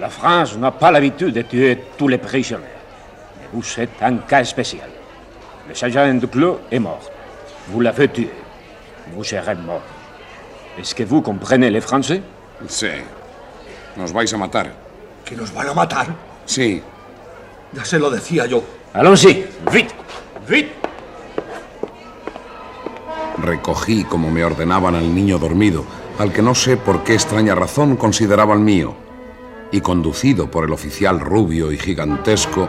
La 0.00 0.08
France 0.08 0.56
n'a 0.56 0.70
pas 0.70 0.90
l'habitude 0.90 1.34
de 1.34 1.42
tuer 1.42 1.78
tous 1.96 2.08
les 2.08 2.18
prisonniers. 2.18 2.64
Mais 3.38 3.46
vous 3.52 3.64
êtes 3.80 4.02
un 4.02 4.16
cas 4.18 4.44
spécial. 4.44 4.88
Le 5.68 5.74
sergent 5.74 6.14
de 6.14 6.26
Clos 6.26 6.60
est 6.70 6.78
mort. 6.78 7.10
Vous 7.68 7.80
l'avez 7.80 8.08
tué. 8.08 8.30
Vous 9.14 9.24
serez 9.24 9.54
mort. 9.54 9.82
Est-ce 10.78 10.94
que 10.94 11.02
vous 11.02 11.20
comprenez 11.20 11.70
les 11.70 11.80
Français 11.80 12.22
Sí. 12.68 12.88
Nos 13.96 14.06
vais 14.12 14.32
a 14.32 14.36
matar. 14.38 14.66
¿Que 15.24 15.34
nos 15.36 15.52
van 15.52 15.68
a 15.68 15.74
matar? 15.74 16.06
Sí. 16.46 16.82
Ya 17.74 17.84
se 17.84 17.98
lo 17.98 18.10
decía 18.10 18.46
yo. 18.46 18.62
Allons-y, 18.94 19.44
vite, 19.70 19.94
vite. 20.48 20.72
Recogí, 23.38 24.04
como 24.04 24.30
me 24.30 24.44
ordenaban, 24.44 24.94
al 24.94 25.14
niño 25.14 25.38
dormido, 25.38 25.84
al 26.18 26.32
que 26.32 26.42
no 26.42 26.54
sé 26.54 26.76
por 26.76 27.04
qué 27.04 27.14
extraña 27.14 27.54
razón 27.54 27.96
consideraban 27.96 28.64
mío, 28.64 28.94
y 29.70 29.80
conducido 29.80 30.50
por 30.50 30.64
el 30.64 30.72
oficial 30.72 31.18
rubio 31.18 31.72
y 31.72 31.78
gigantesco, 31.78 32.68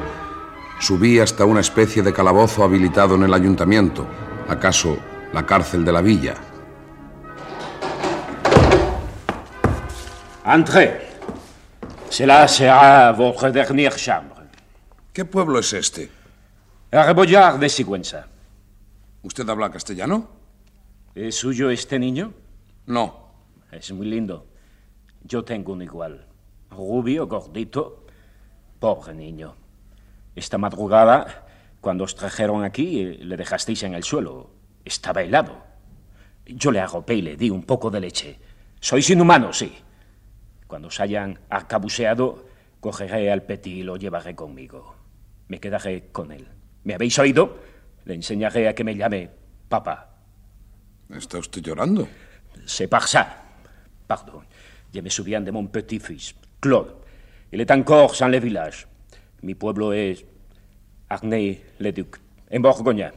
subí 0.79 1.19
hasta 1.19 1.45
una 1.45 1.59
especie 1.59 2.01
de 2.01 2.13
calabozo 2.13 2.63
habilitado 2.63 3.15
en 3.15 3.23
el 3.23 3.33
ayuntamiento, 3.33 4.07
acaso 4.47 4.97
la 5.33 5.45
cárcel 5.45 5.83
de 5.83 5.91
la 5.91 6.01
villa. 6.01 6.35
Entrez. 10.45 11.13
Cela 12.09 12.47
sera 12.47 13.11
votre 13.11 13.51
dernière 13.51 13.95
chambre. 13.95 14.43
¿Qué 15.11 15.25
pueblo 15.25 15.59
es 15.59 15.73
este? 15.73 16.09
Rebollar 16.91 17.57
de 17.57 17.69
Sigüenza. 17.69 18.27
¿Usted 19.23 19.47
habla 19.49 19.71
castellano? 19.71 20.29
¿Es 21.15 21.35
suyo 21.35 21.69
este 21.69 21.97
niño? 21.97 22.33
No. 22.85 23.22
Es 23.75 23.91
muy 23.91 24.07
lindo. 24.07 24.47
Yo 25.23 25.43
tengo 25.43 25.73
un 25.73 25.81
igual. 25.81 26.27
Rubio, 26.69 27.27
gordito. 27.27 28.05
Pobre 28.79 29.13
niño. 29.13 29.55
Esta 30.35 30.57
madrugada, 30.57 31.45
cuando 31.81 32.03
os 32.03 32.15
trajeron 32.15 32.63
aquí, 32.63 33.03
le 33.03 33.37
dejasteis 33.37 33.83
en 33.83 33.93
el 33.93 34.03
suelo. 34.03 34.51
Estaba 34.85 35.21
helado. 35.21 35.63
Yo 36.45 36.71
le 36.71 36.81
arropé 36.81 37.15
y 37.15 37.21
le 37.21 37.37
di 37.37 37.49
un 37.49 37.63
poco 37.63 37.89
de 37.89 38.01
leche. 38.01 38.39
Sois 38.79 39.09
inhumanos, 39.09 39.59
sí. 39.59 39.73
Cuando 40.67 40.89
os 40.89 40.99
hayan 40.99 41.39
arcabuceado, 41.49 42.45
cogeré 42.79 43.31
al 43.31 43.43
Petit 43.43 43.77
y 43.77 43.83
lo 43.83 43.95
llevaré 43.95 44.35
conmigo. 44.35 44.95
Me 45.47 45.59
quedaré 45.59 46.11
con 46.11 46.31
él. 46.31 46.47
¿Me 46.83 46.95
habéis 46.95 47.17
oído? 47.17 47.59
Le 48.05 48.15
enseñaré 48.15 48.67
a 48.67 48.75
que 48.75 48.83
me 48.83 48.95
llame 48.95 49.29
papá. 49.69 50.17
¿Está 51.09 51.37
usted 51.37 51.61
llorando? 51.61 52.07
Par 52.89 53.07
ça. 53.07 53.42
Pardon. 54.13 54.43
Je 54.93 55.01
me 55.01 55.09
souviens 55.09 55.41
de 55.41 55.49
mon 55.49 55.65
petit-fils, 55.65 56.35
Claude. 56.61 56.93
Il 57.51 57.59
est 57.59 57.71
encore 57.71 58.13
dans 58.19 58.27
le 58.27 58.37
village. 58.37 58.85
Mi 59.41 59.55
pueblo 59.55 59.91
es 59.91 60.23
Arnay-le-Duc, 61.09 62.17
en 62.53 62.59
Borgoña. 62.59 63.11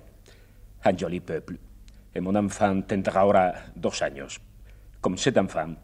Un 0.87 0.97
joli 0.97 1.21
peuple. 1.21 1.59
Et 2.15 2.21
mon 2.21 2.35
enfant 2.35 2.81
tendrá 2.81 3.21
ahora 3.21 3.53
dos 3.77 4.01
años. 4.01 4.41
Comme 5.03 5.19
cet 5.19 5.37
enfant. 5.37 5.77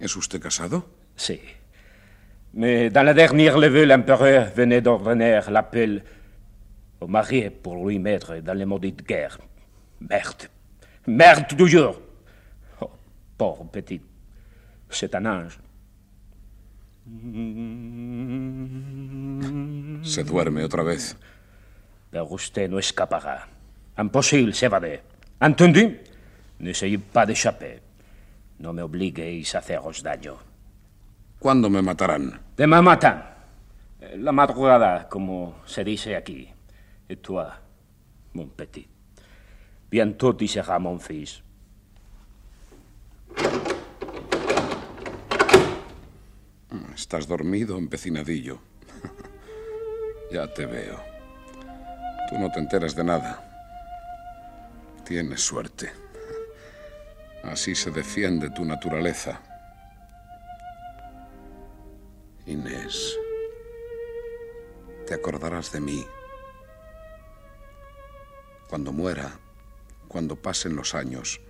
¿Es 0.00 0.16
usted 0.16 0.42
casado? 0.42 0.84
Sí. 1.14 1.40
Mais 2.54 2.90
dans 2.90 3.04
la 3.04 3.14
dernière 3.14 3.56
levée, 3.56 3.86
l'empereur 3.86 4.50
venait 4.52 4.80
d'ordonner 4.80 5.38
l'appel 5.48 6.02
au 7.00 7.06
marié 7.06 7.50
pour 7.50 7.86
lui 7.86 8.00
mettre 8.00 8.40
dans 8.40 8.54
les 8.54 8.66
maudites 8.66 9.06
guerres. 9.06 9.38
Merde. 10.00 10.48
Merde 11.06 11.56
toujours. 11.56 12.00
Oh, 12.80 12.90
pauvre 13.38 13.68
petit. 13.70 14.00
Ange. 15.24 15.58
Se 20.02 20.24
duerme 20.24 20.64
otra 20.64 20.82
vez. 20.82 21.16
Pero 22.10 22.24
usted 22.26 22.68
no 22.68 22.78
escapará. 22.78 23.48
Imposible 23.96 24.52
s'évader. 24.52 25.02
¿Entendu? 25.40 25.96
N'essayez 26.58 27.00
pas 27.12 27.26
d'échapper. 27.26 27.82
No 28.58 28.72
me 28.72 28.82
obliguéis 28.82 29.54
a 29.54 29.58
haceros 29.58 30.02
daño. 30.02 30.36
¿Cuándo 31.38 31.70
me 31.70 31.80
matarán? 31.80 32.40
Demain 32.56 32.84
matin. 32.84 33.22
La 34.18 34.32
madrugada, 34.32 35.08
como 35.08 35.56
se 35.64 35.84
dice 35.84 36.16
aquí. 36.16 36.48
Et 37.08 37.16
toi, 37.22 37.48
mon 38.34 38.48
petit. 38.48 38.88
Bientôt 39.90 40.36
tu 40.36 40.46
seras 40.46 40.78
mon 40.78 41.00
fils. 41.00 41.42
Estás 47.10 47.26
dormido, 47.26 47.76
empecinadillo. 47.76 48.60
ya 50.30 50.46
te 50.54 50.64
veo. 50.64 50.96
Tú 52.28 52.38
no 52.38 52.52
te 52.52 52.60
enteras 52.60 52.94
de 52.94 53.02
nada. 53.02 53.42
Tienes 55.04 55.40
suerte. 55.40 55.90
Así 57.42 57.74
se 57.74 57.90
defiende 57.90 58.48
tu 58.50 58.64
naturaleza. 58.64 59.40
Inés, 62.46 63.18
te 65.04 65.14
acordarás 65.14 65.72
de 65.72 65.80
mí. 65.80 66.06
Cuando 68.68 68.92
muera, 68.92 69.32
cuando 70.06 70.36
pasen 70.36 70.76
los 70.76 70.94
años, 70.94 71.40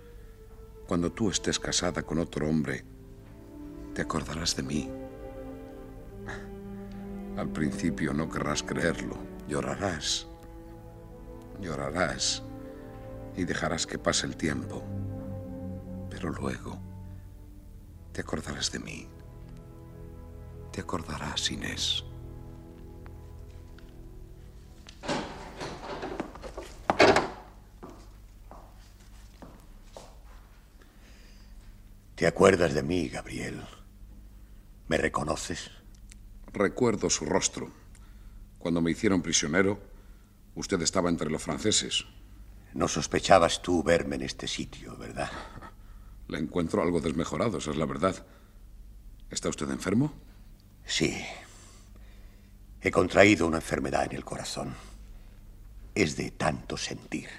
cuando 0.87 1.11
tú 1.11 1.29
estés 1.29 1.59
casada 1.59 2.01
con 2.01 2.17
otro 2.17 2.49
hombre, 2.49 2.83
te 3.93 4.01
acordarás 4.01 4.55
de 4.55 4.63
mí. 4.63 5.00
Al 7.41 7.49
principio 7.49 8.13
no 8.13 8.29
querrás 8.29 8.61
creerlo, 8.61 9.17
llorarás, 9.47 10.27
llorarás 11.59 12.43
y 13.35 13.45
dejarás 13.45 13.87
que 13.87 13.97
pase 13.97 14.27
el 14.27 14.37
tiempo. 14.37 14.83
Pero 16.11 16.29
luego 16.29 16.77
te 18.13 18.21
acordarás 18.21 18.71
de 18.71 18.77
mí. 18.77 19.07
Te 20.71 20.81
acordarás, 20.81 21.49
Inés. 21.49 22.03
¿Te 32.13 32.27
acuerdas 32.27 32.75
de 32.75 32.83
mí, 32.83 33.09
Gabriel? 33.09 33.63
¿Me 34.87 34.97
reconoces? 34.97 35.80
Recuerdo 36.53 37.09
su 37.09 37.25
rostro. 37.25 37.71
Cuando 38.59 38.81
me 38.81 38.91
hicieron 38.91 39.21
prisionero, 39.21 39.79
usted 40.55 40.81
estaba 40.81 41.09
entre 41.09 41.29
los 41.29 41.41
franceses. 41.41 42.05
No 42.73 42.87
sospechabas 42.87 43.61
tú 43.61 43.83
verme 43.83 44.17
en 44.17 44.23
este 44.23 44.47
sitio, 44.47 44.97
¿verdad? 44.97 45.31
Le 46.27 46.39
encuentro 46.39 46.81
algo 46.81 46.99
desmejorado, 46.99 47.57
esa 47.57 47.71
es 47.71 47.77
la 47.77 47.85
verdad. 47.85 48.25
¿Está 49.29 49.49
usted 49.49 49.69
enfermo? 49.71 50.13
Sí. 50.85 51.17
He 52.81 52.91
contraído 52.91 53.47
una 53.47 53.57
enfermedad 53.57 54.05
en 54.05 54.15
el 54.15 54.25
corazón. 54.25 54.75
Es 55.95 56.17
de 56.17 56.31
tanto 56.31 56.77
sentir. 56.77 57.29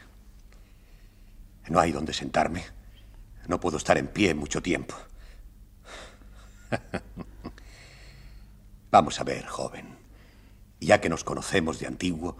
No 1.68 1.80
hay 1.80 1.92
donde 1.92 2.12
sentarme. 2.14 2.64
No 3.46 3.60
puedo 3.60 3.76
estar 3.76 3.98
en 3.98 4.08
pie 4.08 4.34
mucho 4.34 4.62
tiempo. 4.62 4.94
Vamos 8.92 9.18
a 9.20 9.24
ver, 9.24 9.46
joven. 9.46 9.96
Ya 10.78 11.00
que 11.00 11.08
nos 11.08 11.24
conocemos 11.24 11.78
de 11.78 11.86
antiguo, 11.86 12.36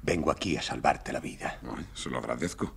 vengo 0.00 0.30
aquí 0.30 0.56
a 0.56 0.62
salvarte 0.62 1.12
la 1.12 1.20
vida. 1.20 1.60
Ay, 1.76 1.86
se 1.92 2.08
lo 2.08 2.16
agradezco. 2.16 2.72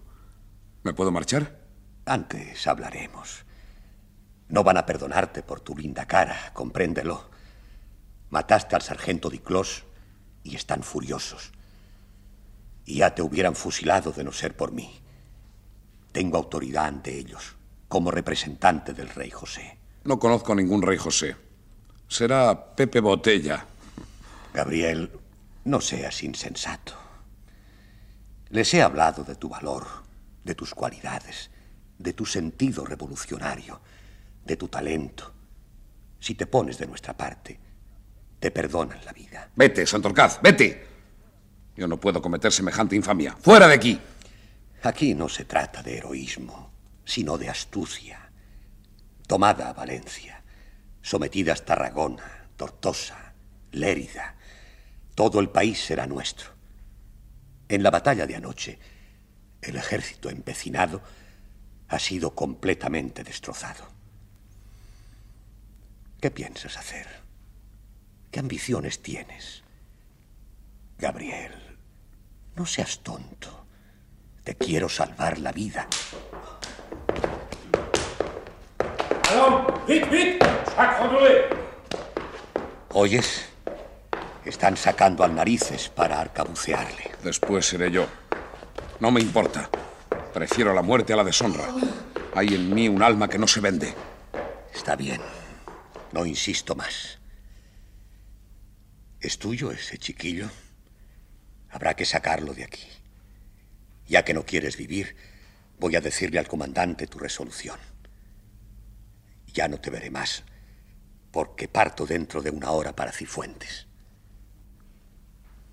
¿Me 0.84 0.94
puedo 0.94 1.10
marchar? 1.10 1.62
Antes 2.06 2.68
hablaremos. 2.68 3.46
No 4.50 4.66
van 4.66 4.76
a 4.76 4.86
perdonarte 4.86 5.44
por 5.44 5.62
tu 5.62 5.78
linda 5.78 6.06
cara, 6.08 6.52
compréndelo. 6.54 7.30
Mataste 8.30 8.76
al 8.76 8.82
sargento 8.82 9.30
Diclos 9.30 9.86
y 10.44 10.58
están 10.58 10.84
furiosos. 10.84 11.54
Y 12.84 12.98
ya 12.98 13.16
te 13.16 13.22
hubieran 13.22 13.56
fusilado 13.56 14.12
de 14.12 14.26
no 14.26 14.34
ser 14.34 14.58
por 14.58 14.74
mí. 14.74 15.02
Tengo 16.12 16.36
autoridad 16.36 16.88
ante 16.88 17.18
ellos, 17.18 17.56
como 17.88 18.12
representante 18.12 18.94
del 18.94 19.08
rey 19.08 19.32
José. 19.32 19.80
No 20.04 20.20
conozco 20.20 20.52
a 20.52 20.56
ningún 20.58 20.82
rey 20.82 20.98
José. 20.98 21.38
Será 22.08 22.76
Pepe 22.76 23.00
Botella. 23.00 23.66
Gabriel, 24.54 25.12
no 25.66 25.82
seas 25.82 26.24
insensato. 26.24 26.94
Les 28.50 28.72
he 28.74 28.82
hablado 28.84 29.24
de 29.24 29.36
tu 29.36 29.50
valor, 29.50 29.88
de 30.44 30.54
tus 30.54 30.76
cualidades, 30.76 31.50
de 31.98 32.14
tu 32.14 32.26
sentido 32.26 32.86
revolucionario, 32.86 33.82
de 34.46 34.58
tu 34.58 34.68
talento. 34.68 35.34
Si 36.20 36.36
te 36.36 36.46
pones 36.46 36.78
de 36.78 36.86
nuestra 36.86 37.18
parte, 37.18 37.60
te 38.40 38.52
perdonan 38.52 39.04
la 39.06 39.14
vida. 39.14 39.50
Vete, 39.56 39.88
Santorcaz, 39.88 40.40
vete. 40.42 40.88
Yo 41.76 41.88
no 41.88 42.00
puedo 42.00 42.22
cometer 42.22 42.52
semejante 42.52 42.96
infamia. 42.96 43.36
¡Fuera 43.42 43.68
de 43.68 43.74
aquí! 43.74 44.00
Aquí 44.84 45.16
no 45.16 45.30
se 45.30 45.46
trata 45.46 45.82
de 45.82 45.98
heroísmo, 45.98 46.72
sino 47.06 47.38
de 47.38 47.50
astucia. 47.50 48.30
Tomada 49.26 49.70
a 49.70 49.74
Valencia, 49.74 50.43
sometidas 51.04 51.66
Tarragona, 51.66 52.48
Tortosa, 52.58 53.34
Lérida, 53.72 54.36
todo 55.14 55.40
el 55.40 55.50
país 55.50 55.80
será 55.80 56.08
nuestro. 56.08 56.50
En 57.70 57.84
la 57.84 57.92
batalla 57.92 58.26
de 58.26 58.36
anoche, 58.36 58.80
el 59.62 59.76
ejército 59.76 60.30
empecinado 60.30 61.02
ha 61.90 62.00
sido 62.00 62.34
completamente 62.34 63.24
destrozado. 63.24 63.88
¿Qué 66.20 66.32
piensas 66.32 66.78
hacer? 66.78 67.08
¿Qué 68.32 68.40
ambiciones 68.40 69.02
tienes? 69.02 69.64
Gabriel, 70.98 71.52
no 72.56 72.66
seas 72.66 73.00
tonto. 73.00 73.66
Te 74.44 74.56
quiero 74.56 74.90
salvar 74.90 75.38
la 75.40 75.52
vida. 75.52 75.88
¡Allons! 79.30 79.73
¡Vite, 79.88 80.10
vite! 80.10 80.40
¡Sacre 80.76 81.50
¿Oyes? 82.94 83.46
Están 84.46 84.78
sacando 84.78 85.26
al 85.26 85.36
narices 85.36 85.90
para 85.90 86.22
arcabucearle. 86.22 87.12
Después 87.22 87.66
seré 87.66 87.92
yo. 87.92 88.08
No 89.02 89.12
me 89.12 89.20
importa. 89.20 89.70
Prefiero 90.34 90.74
la 90.74 90.82
muerte 90.82 91.12
a 91.12 91.18
la 91.18 91.24
deshonra. 91.26 91.68
Hay 92.34 92.56
en 92.56 92.74
mí 92.74 92.88
un 92.88 93.04
alma 93.04 93.28
que 93.28 93.38
no 93.38 93.48
se 93.48 93.60
vende. 93.60 93.94
Está 94.74 94.96
bien. 94.96 95.22
No 96.14 96.26
insisto 96.26 96.76
más. 96.76 97.20
¿Es 99.20 99.38
tuyo 99.38 99.72
ese 99.72 99.98
chiquillo? 99.98 100.50
Habrá 101.70 101.94
que 101.96 102.06
sacarlo 102.06 102.54
de 102.54 102.64
aquí. 102.64 102.88
Ya 104.08 104.24
que 104.24 104.34
no 104.34 104.46
quieres 104.46 104.78
vivir, 104.78 105.16
voy 105.78 105.96
a 105.96 106.02
decirle 106.02 106.40
al 106.40 106.48
comandante 106.48 107.08
tu 107.08 107.20
resolución. 107.20 107.93
Ya 109.54 109.68
no 109.68 109.80
te 109.80 109.92
veré 109.92 110.10
más, 110.10 110.44
porque 111.32 111.68
parto 111.68 112.06
dentro 112.06 112.42
de 112.42 112.50
una 112.50 112.72
hora 112.72 112.96
para 112.96 113.12
Cifuentes. 113.12 113.88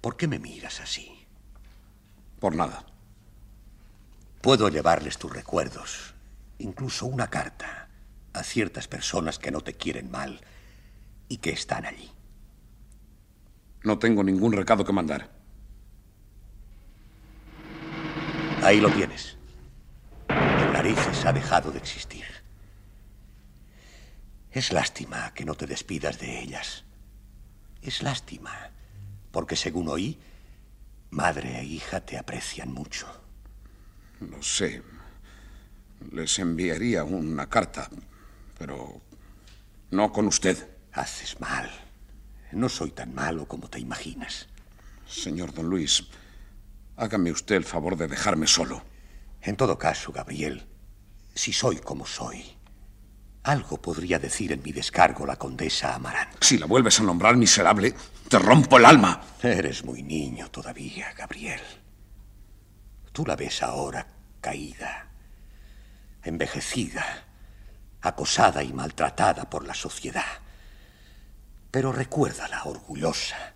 ¿Por 0.00 0.16
qué 0.16 0.28
me 0.28 0.38
miras 0.38 0.80
así? 0.80 1.26
Por 2.38 2.54
nada. 2.54 2.84
Puedo 4.42 4.68
llevarles 4.68 5.18
tus 5.18 5.32
recuerdos, 5.32 6.14
incluso 6.58 7.06
una 7.06 7.28
carta, 7.28 7.88
a 8.32 8.42
ciertas 8.42 8.88
personas 8.88 9.38
que 9.38 9.50
no 9.50 9.60
te 9.60 9.74
quieren 9.74 10.10
mal 10.10 10.40
y 11.28 11.38
que 11.38 11.50
están 11.50 11.84
allí. 11.84 12.10
No 13.82 13.98
tengo 13.98 14.22
ningún 14.22 14.52
recado 14.52 14.84
que 14.84 14.92
mandar. 14.92 15.30
Ahí 18.62 18.80
lo 18.80 18.90
tienes. 18.90 19.36
El 20.28 20.72
narices 20.72 21.24
ha 21.24 21.32
dejado 21.32 21.70
de 21.70 21.78
existir. 21.78 22.39
Es 24.52 24.72
lástima 24.72 25.32
que 25.32 25.44
no 25.44 25.54
te 25.54 25.66
despidas 25.66 26.18
de 26.18 26.40
ellas. 26.40 26.84
Es 27.82 28.02
lástima, 28.02 28.70
porque 29.30 29.54
según 29.54 29.88
oí, 29.88 30.18
madre 31.10 31.60
e 31.60 31.64
hija 31.64 32.00
te 32.00 32.18
aprecian 32.18 32.72
mucho. 32.72 33.06
Lo 34.20 34.42
sé. 34.42 34.82
Les 36.12 36.38
enviaría 36.38 37.04
una 37.04 37.48
carta, 37.48 37.88
pero 38.58 39.00
no 39.90 40.12
con 40.12 40.26
usted. 40.26 40.68
Haces 40.92 41.40
mal. 41.40 41.70
No 42.50 42.68
soy 42.68 42.90
tan 42.90 43.14
malo 43.14 43.46
como 43.46 43.70
te 43.70 43.78
imaginas. 43.78 44.48
Señor 45.06 45.54
don 45.54 45.66
Luis, 45.70 46.08
hágame 46.96 47.30
usted 47.30 47.54
el 47.54 47.64
favor 47.64 47.96
de 47.96 48.08
dejarme 48.08 48.48
solo. 48.48 48.82
En 49.40 49.56
todo 49.56 49.78
caso, 49.78 50.10
Gabriel, 50.10 50.66
si 51.34 51.52
soy 51.52 51.76
como 51.76 52.06
soy, 52.06 52.44
algo 53.42 53.80
podría 53.80 54.18
decir 54.18 54.52
en 54.52 54.62
mi 54.62 54.72
descargo 54.72 55.24
la 55.26 55.36
condesa 55.36 55.94
Amarán. 55.94 56.28
Si 56.40 56.58
la 56.58 56.66
vuelves 56.66 57.00
a 57.00 57.02
nombrar 57.02 57.36
miserable, 57.36 57.94
te 58.28 58.38
rompo 58.38 58.76
el 58.76 58.84
alma. 58.84 59.20
Eres 59.42 59.84
muy 59.84 60.02
niño 60.02 60.50
todavía, 60.50 61.12
Gabriel. 61.14 61.60
Tú 63.12 63.24
la 63.26 63.36
ves 63.36 63.62
ahora 63.62 64.06
caída, 64.40 65.08
envejecida, 66.22 67.24
acosada 68.02 68.62
y 68.62 68.72
maltratada 68.72 69.48
por 69.48 69.66
la 69.66 69.74
sociedad. 69.74 70.40
Pero 71.70 71.92
recuérdala 71.92 72.64
orgullosa, 72.64 73.54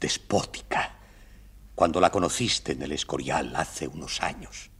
despótica, 0.00 0.96
cuando 1.74 2.00
la 2.00 2.10
conociste 2.10 2.72
en 2.72 2.82
el 2.82 2.92
Escorial 2.92 3.54
hace 3.56 3.86
unos 3.86 4.20
años. 4.22 4.70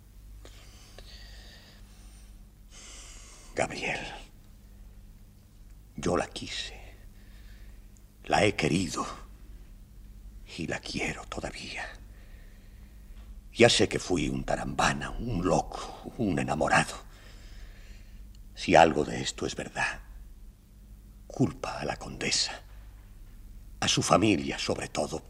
Gabriel, 3.54 3.98
yo 6.01 6.16
la 6.16 6.28
quise, 6.28 6.78
la 8.24 8.44
he 8.44 8.55
querido 8.55 9.07
y 10.57 10.66
la 10.66 10.78
quiero 10.78 11.24
todavía. 11.24 11.86
Ya 13.53 13.68
sé 13.68 13.88
que 13.88 13.99
fui 13.99 14.28
un 14.28 14.44
tarambana, 14.44 15.11
un 15.11 15.44
loco, 15.44 16.12
un 16.18 16.38
enamorado. 16.38 16.94
Si 18.55 18.76
algo 18.76 19.05
de 19.05 19.20
esto 19.20 19.46
es 19.46 19.57
verdad, 19.57 20.01
culpa 21.26 21.80
a 21.80 21.84
la 21.84 21.96
condesa, 21.96 22.62
a 23.80 23.88
su 23.88 24.03
familia 24.03 24.59
sobre 24.59 24.88
todo, 24.88 25.22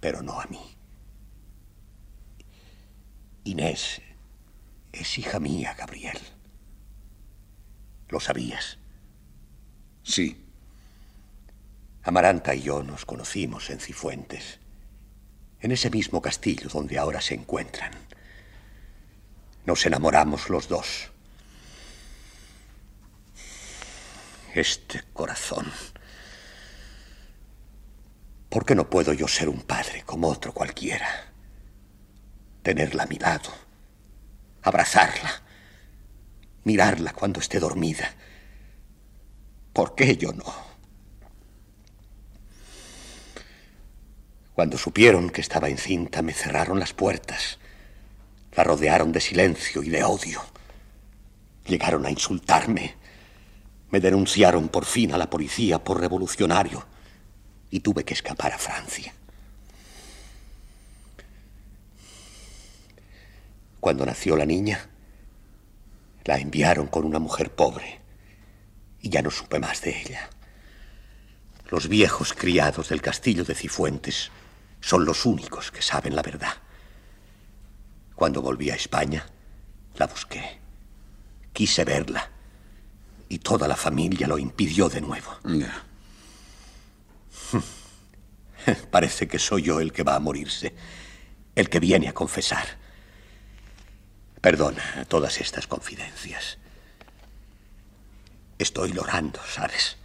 pero 0.00 0.22
no 0.22 0.40
a 0.40 0.46
mí. 0.46 0.76
Inés 3.44 4.00
es 4.92 5.18
hija 5.18 5.38
mía, 5.40 5.74
Gabriel. 5.74 6.18
¿Lo 8.08 8.20
sabías? 8.20 8.78
Sí. 10.02 10.44
Amaranta 12.02 12.54
y 12.54 12.62
yo 12.62 12.82
nos 12.82 13.04
conocimos 13.04 13.70
en 13.70 13.78
Cifuentes, 13.78 14.58
en 15.60 15.70
ese 15.70 15.90
mismo 15.90 16.20
castillo 16.20 16.68
donde 16.68 16.98
ahora 16.98 17.20
se 17.20 17.34
encuentran. 17.34 17.92
Nos 19.64 19.86
enamoramos 19.86 20.50
los 20.50 20.68
dos. 20.68 21.10
Este 24.54 25.02
corazón. 25.12 25.70
¿Por 28.48 28.66
qué 28.66 28.74
no 28.74 28.90
puedo 28.90 29.12
yo 29.12 29.28
ser 29.28 29.48
un 29.48 29.62
padre 29.62 30.02
como 30.04 30.28
otro 30.28 30.52
cualquiera? 30.52 31.32
Tenerla 32.62 33.04
a 33.04 33.06
mi 33.06 33.18
lado, 33.18 33.50
abrazarla, 34.62 35.42
mirarla 36.64 37.12
cuando 37.14 37.40
esté 37.40 37.60
dormida. 37.60 38.14
¿Por 39.72 39.94
qué 39.94 40.16
yo 40.16 40.32
no? 40.32 40.44
Cuando 44.52 44.76
supieron 44.76 45.30
que 45.30 45.40
estaba 45.40 45.70
encinta, 45.70 46.20
me 46.20 46.34
cerraron 46.34 46.78
las 46.78 46.92
puertas. 46.92 47.58
La 48.54 48.64
rodearon 48.64 49.12
de 49.12 49.20
silencio 49.20 49.82
y 49.82 49.88
de 49.88 50.04
odio. 50.04 50.42
Llegaron 51.66 52.04
a 52.04 52.10
insultarme. 52.10 52.96
Me 53.90 54.00
denunciaron 54.00 54.68
por 54.68 54.84
fin 54.84 55.14
a 55.14 55.18
la 55.18 55.30
policía 55.30 55.82
por 55.82 56.00
revolucionario 56.00 56.84
y 57.70 57.80
tuve 57.80 58.04
que 58.04 58.12
escapar 58.12 58.52
a 58.52 58.58
Francia. 58.58 59.14
Cuando 63.80 64.04
nació 64.04 64.36
la 64.36 64.44
niña, 64.44 64.86
la 66.24 66.38
enviaron 66.38 66.88
con 66.88 67.04
una 67.04 67.18
mujer 67.18 67.54
pobre 67.54 68.01
y 69.02 69.10
ya 69.10 69.20
no 69.20 69.30
supe 69.30 69.58
más 69.58 69.82
de 69.82 70.00
ella. 70.00 70.30
Los 71.68 71.88
viejos 71.88 72.32
criados 72.32 72.88
del 72.88 73.02
castillo 73.02 73.44
de 73.44 73.54
Cifuentes 73.54 74.30
son 74.80 75.04
los 75.04 75.26
únicos 75.26 75.70
que 75.70 75.82
saben 75.82 76.16
la 76.16 76.22
verdad. 76.22 76.54
Cuando 78.14 78.40
volví 78.40 78.70
a 78.70 78.76
España, 78.76 79.26
la 79.96 80.06
busqué. 80.06 80.60
Quise 81.52 81.84
verla. 81.84 82.30
Y 83.28 83.38
toda 83.38 83.66
la 83.66 83.76
familia 83.76 84.28
lo 84.28 84.38
impidió 84.38 84.88
de 84.88 85.00
nuevo. 85.00 85.38
Parece 88.90 89.26
que 89.26 89.38
soy 89.38 89.62
yo 89.62 89.80
el 89.80 89.92
que 89.92 90.02
va 90.02 90.14
a 90.14 90.20
morirse. 90.20 90.74
El 91.54 91.68
que 91.68 91.80
viene 91.80 92.08
a 92.08 92.14
confesar. 92.14 92.78
Perdona 94.40 95.04
todas 95.08 95.40
estas 95.40 95.66
confidencias. 95.66 96.58
Estoy 98.62 98.92
llorando, 98.92 99.40
¿sabes? 99.44 99.96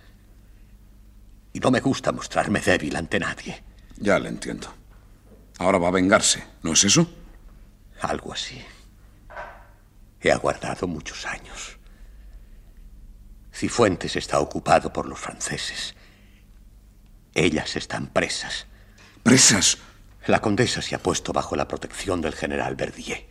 Y 1.53 1.59
no 1.59 1.69
me 1.69 1.79
gusta 1.79 2.11
mostrarme 2.11 2.59
débil 2.59 2.95
ante 2.95 3.19
nadie. 3.19 3.63
Ya 3.97 4.17
le 4.17 4.29
entiendo. 4.29 4.73
Ahora 5.59 5.77
va 5.77 5.89
a 5.89 5.91
vengarse, 5.91 6.43
¿no 6.63 6.73
es 6.73 6.83
eso? 6.83 7.07
Algo 8.01 8.33
así. 8.33 8.59
He 10.19 10.31
aguardado 10.31 10.87
muchos 10.87 11.27
años. 11.27 11.77
Cifuentes 13.53 14.15
está 14.15 14.39
ocupado 14.39 14.91
por 14.91 15.05
los 15.05 15.19
franceses. 15.19 15.93
Ellas 17.35 17.75
están 17.75 18.07
presas. 18.07 18.65
¿Presas? 19.21 19.77
La 20.25 20.41
condesa 20.41 20.81
se 20.81 20.95
ha 20.95 20.99
puesto 20.99 21.31
bajo 21.31 21.55
la 21.55 21.67
protección 21.67 22.21
del 22.21 22.33
general 22.33 22.75
Verdier. 22.75 23.23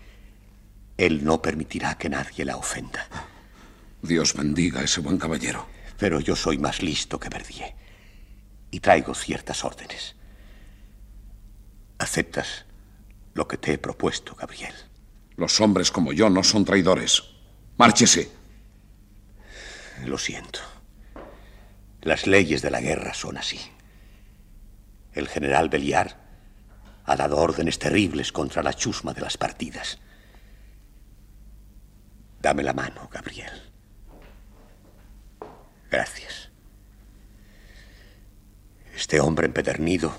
Él 0.97 1.25
no 1.25 1.43
permitirá 1.43 1.99
que 1.99 2.09
nadie 2.09 2.45
la 2.45 2.57
ofenda. 2.57 3.09
Dios 4.07 4.35
bendiga 4.35 4.81
a 4.81 4.85
ese 4.85 5.01
buen 5.01 5.19
caballero. 5.19 5.67
Pero 5.99 6.21
yo 6.21 6.37
soy 6.37 6.59
más 6.59 6.83
listo 6.83 7.19
que 7.19 7.29
Verdier. 7.29 7.75
Y 8.71 8.81
traigo 8.81 9.15
ciertas 9.15 9.65
órdenes. 9.65 10.15
¿Aceptas 11.99 12.67
lo 13.35 13.49
que 13.49 13.57
te 13.57 13.73
he 13.73 13.79
propuesto, 13.79 14.35
Gabriel? 14.35 14.75
Los 15.37 15.61
hombres 15.61 15.91
como 15.91 16.13
yo 16.13 16.31
no 16.31 16.43
son 16.43 16.65
traidores. 16.65 17.23
Márchese. 17.77 18.31
Lo 20.05 20.19
siento. 20.19 20.61
Las 22.03 22.27
leyes 22.27 22.63
de 22.63 22.71
la 22.71 22.81
guerra 22.81 23.15
son 23.15 23.37
así. 23.37 23.61
El 25.13 25.29
general 25.29 25.69
Beliar 25.69 26.21
ha 27.05 27.17
dado 27.17 27.39
órdenes 27.39 27.79
terribles 27.79 28.33
contra 28.33 28.63
la 28.63 28.75
chusma 28.75 29.15
de 29.15 29.23
las 29.23 29.39
partidas. 29.39 29.99
Dame 32.41 32.63
la 32.63 32.75
mano, 32.75 33.09
Gabriel. 33.11 33.51
Gracias. 35.91 36.51
Este 38.95 39.21
hombre 39.21 39.47
empedernido 39.47 40.17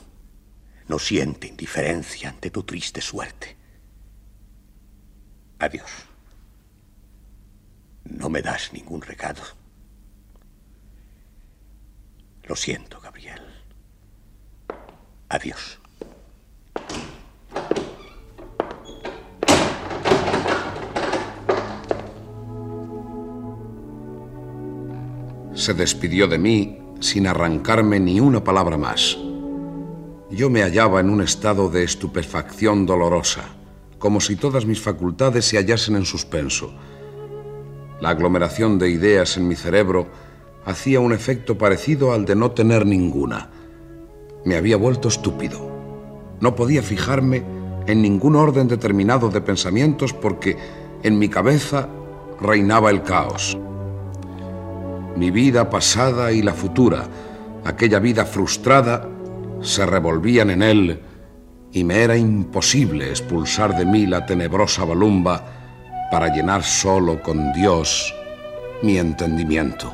no 0.88 0.99
siente 0.99 1.47
indiferencia 1.47 2.30
ante 2.30 2.49
tu 2.49 2.63
triste 2.63 3.01
suerte. 3.01 3.55
Adiós. 5.59 5.89
No 8.05 8.30
me 8.30 8.41
das 8.41 8.72
ningún 8.72 9.01
recado. 9.01 9.43
Lo 12.43 12.55
siento, 12.55 13.01
Gabriel. 13.01 13.41
Adiós. 15.28 15.80
Se 25.68 25.74
despidió 25.74 26.30
de 26.30 26.38
mí 26.38 26.80
sin 27.01 27.28
arrancarme 27.28 27.99
ni 27.99 28.22
una 28.22 28.41
palabra 28.41 28.78
más. 28.78 29.18
Yo 30.32 30.49
me 30.49 30.61
hallaba 30.61 31.01
en 31.01 31.09
un 31.09 31.22
estado 31.22 31.70
de 31.70 31.84
estupefacción 31.84 32.86
dolorosa, 32.86 33.41
como 33.99 34.22
si 34.22 34.38
todas 34.38 34.65
mis 34.65 34.80
facultades 34.80 35.43
se 35.43 35.57
hallasen 35.57 35.97
en 35.97 36.05
suspenso. 36.05 36.74
La 37.99 38.11
aglomeración 38.11 38.80
de 38.80 38.89
ideas 38.91 39.36
en 39.36 39.49
mi 39.49 39.57
cerebro 39.57 40.07
hacía 40.63 41.01
un 41.01 41.11
efecto 41.11 41.57
parecido 41.57 42.13
al 42.13 42.24
de 42.24 42.38
no 42.38 42.51
tener 42.51 42.86
ninguna. 42.86 43.49
Me 44.45 44.55
había 44.55 44.78
vuelto 44.78 45.09
estúpido. 45.09 45.70
No 46.39 46.55
podía 46.55 46.82
fijarme 46.82 47.43
en 47.88 48.01
ningún 48.01 48.38
orden 48.38 48.70
determinado 48.70 49.30
de 49.30 49.41
pensamientos 49.41 50.13
porque 50.13 50.55
en 51.03 51.20
mi 51.20 51.28
cabeza 51.28 51.89
reinaba 52.39 52.89
el 52.89 53.03
caos. 53.03 53.57
Mi 55.18 55.32
vida 55.32 55.68
pasada 55.68 56.32
y 56.32 56.43
la 56.43 56.53
futura, 56.53 57.07
aquella 57.65 57.97
vida 57.97 58.24
frustrada, 58.24 59.09
se 59.61 59.84
revolvían 59.84 60.51
en 60.51 60.61
él 60.61 61.01
y 61.72 61.84
me 61.84 62.03
era 62.03 62.15
imposible 62.15 63.09
expulsar 63.09 63.76
de 63.76 63.84
mí 63.84 64.05
la 64.05 64.28
tenebrosa 64.28 64.86
balumba 64.86 65.43
para 66.11 66.28
llenar 66.28 66.61
solo 66.61 67.24
con 67.24 67.51
Dios 67.53 68.13
mi 68.84 68.99
entendimiento. 68.99 69.91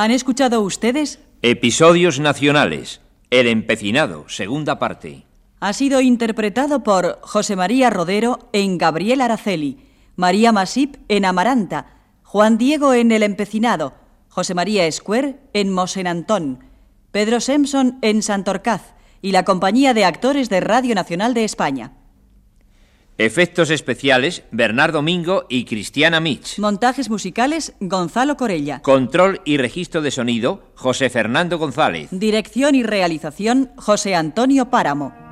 ¿Han 0.00 0.12
escuchado 0.12 0.62
ustedes? 0.62 1.18
Episodios 1.42 2.20
nacionales. 2.20 3.02
El 3.28 3.46
empecinado, 3.46 4.26
segunda 4.30 4.78
parte. 4.78 5.26
Ha 5.60 5.74
sido 5.74 6.00
interpretado 6.00 6.82
por 6.82 7.18
José 7.20 7.54
María 7.54 7.90
Rodero 7.90 8.48
en 8.54 8.78
Gabriel 8.78 9.20
Araceli, 9.20 9.76
María 10.16 10.52
Masip 10.52 10.96
en 11.08 11.26
Amaranta, 11.26 11.98
Juan 12.22 12.56
Diego 12.56 12.94
en 12.94 13.12
El 13.12 13.22
Empecinado, 13.22 13.92
José 14.30 14.54
María 14.54 14.86
Escuer 14.86 15.38
en 15.52 15.70
Mosén 15.70 16.06
Antón, 16.06 16.64
Pedro 17.10 17.38
Simpson 17.38 17.98
en 18.00 18.22
Santorcaz 18.22 18.94
y 19.20 19.32
la 19.32 19.44
compañía 19.44 19.92
de 19.92 20.06
actores 20.06 20.48
de 20.48 20.60
Radio 20.60 20.94
Nacional 20.94 21.34
de 21.34 21.44
España. 21.44 21.92
Efectos 23.20 23.68
especiales, 23.68 24.44
Bernardo 24.50 25.02
Mingo 25.02 25.44
y 25.50 25.66
Cristiana 25.66 26.20
Mitch. 26.20 26.58
Montajes 26.58 27.10
musicales, 27.10 27.74
Gonzalo 27.78 28.38
Corella. 28.38 28.80
Control 28.80 29.42
y 29.44 29.58
registro 29.58 30.00
de 30.00 30.10
sonido, 30.10 30.72
José 30.74 31.10
Fernando 31.10 31.58
González. 31.58 32.08
Dirección 32.12 32.74
y 32.74 32.82
realización, 32.82 33.72
José 33.76 34.14
Antonio 34.14 34.70
Páramo. 34.70 35.29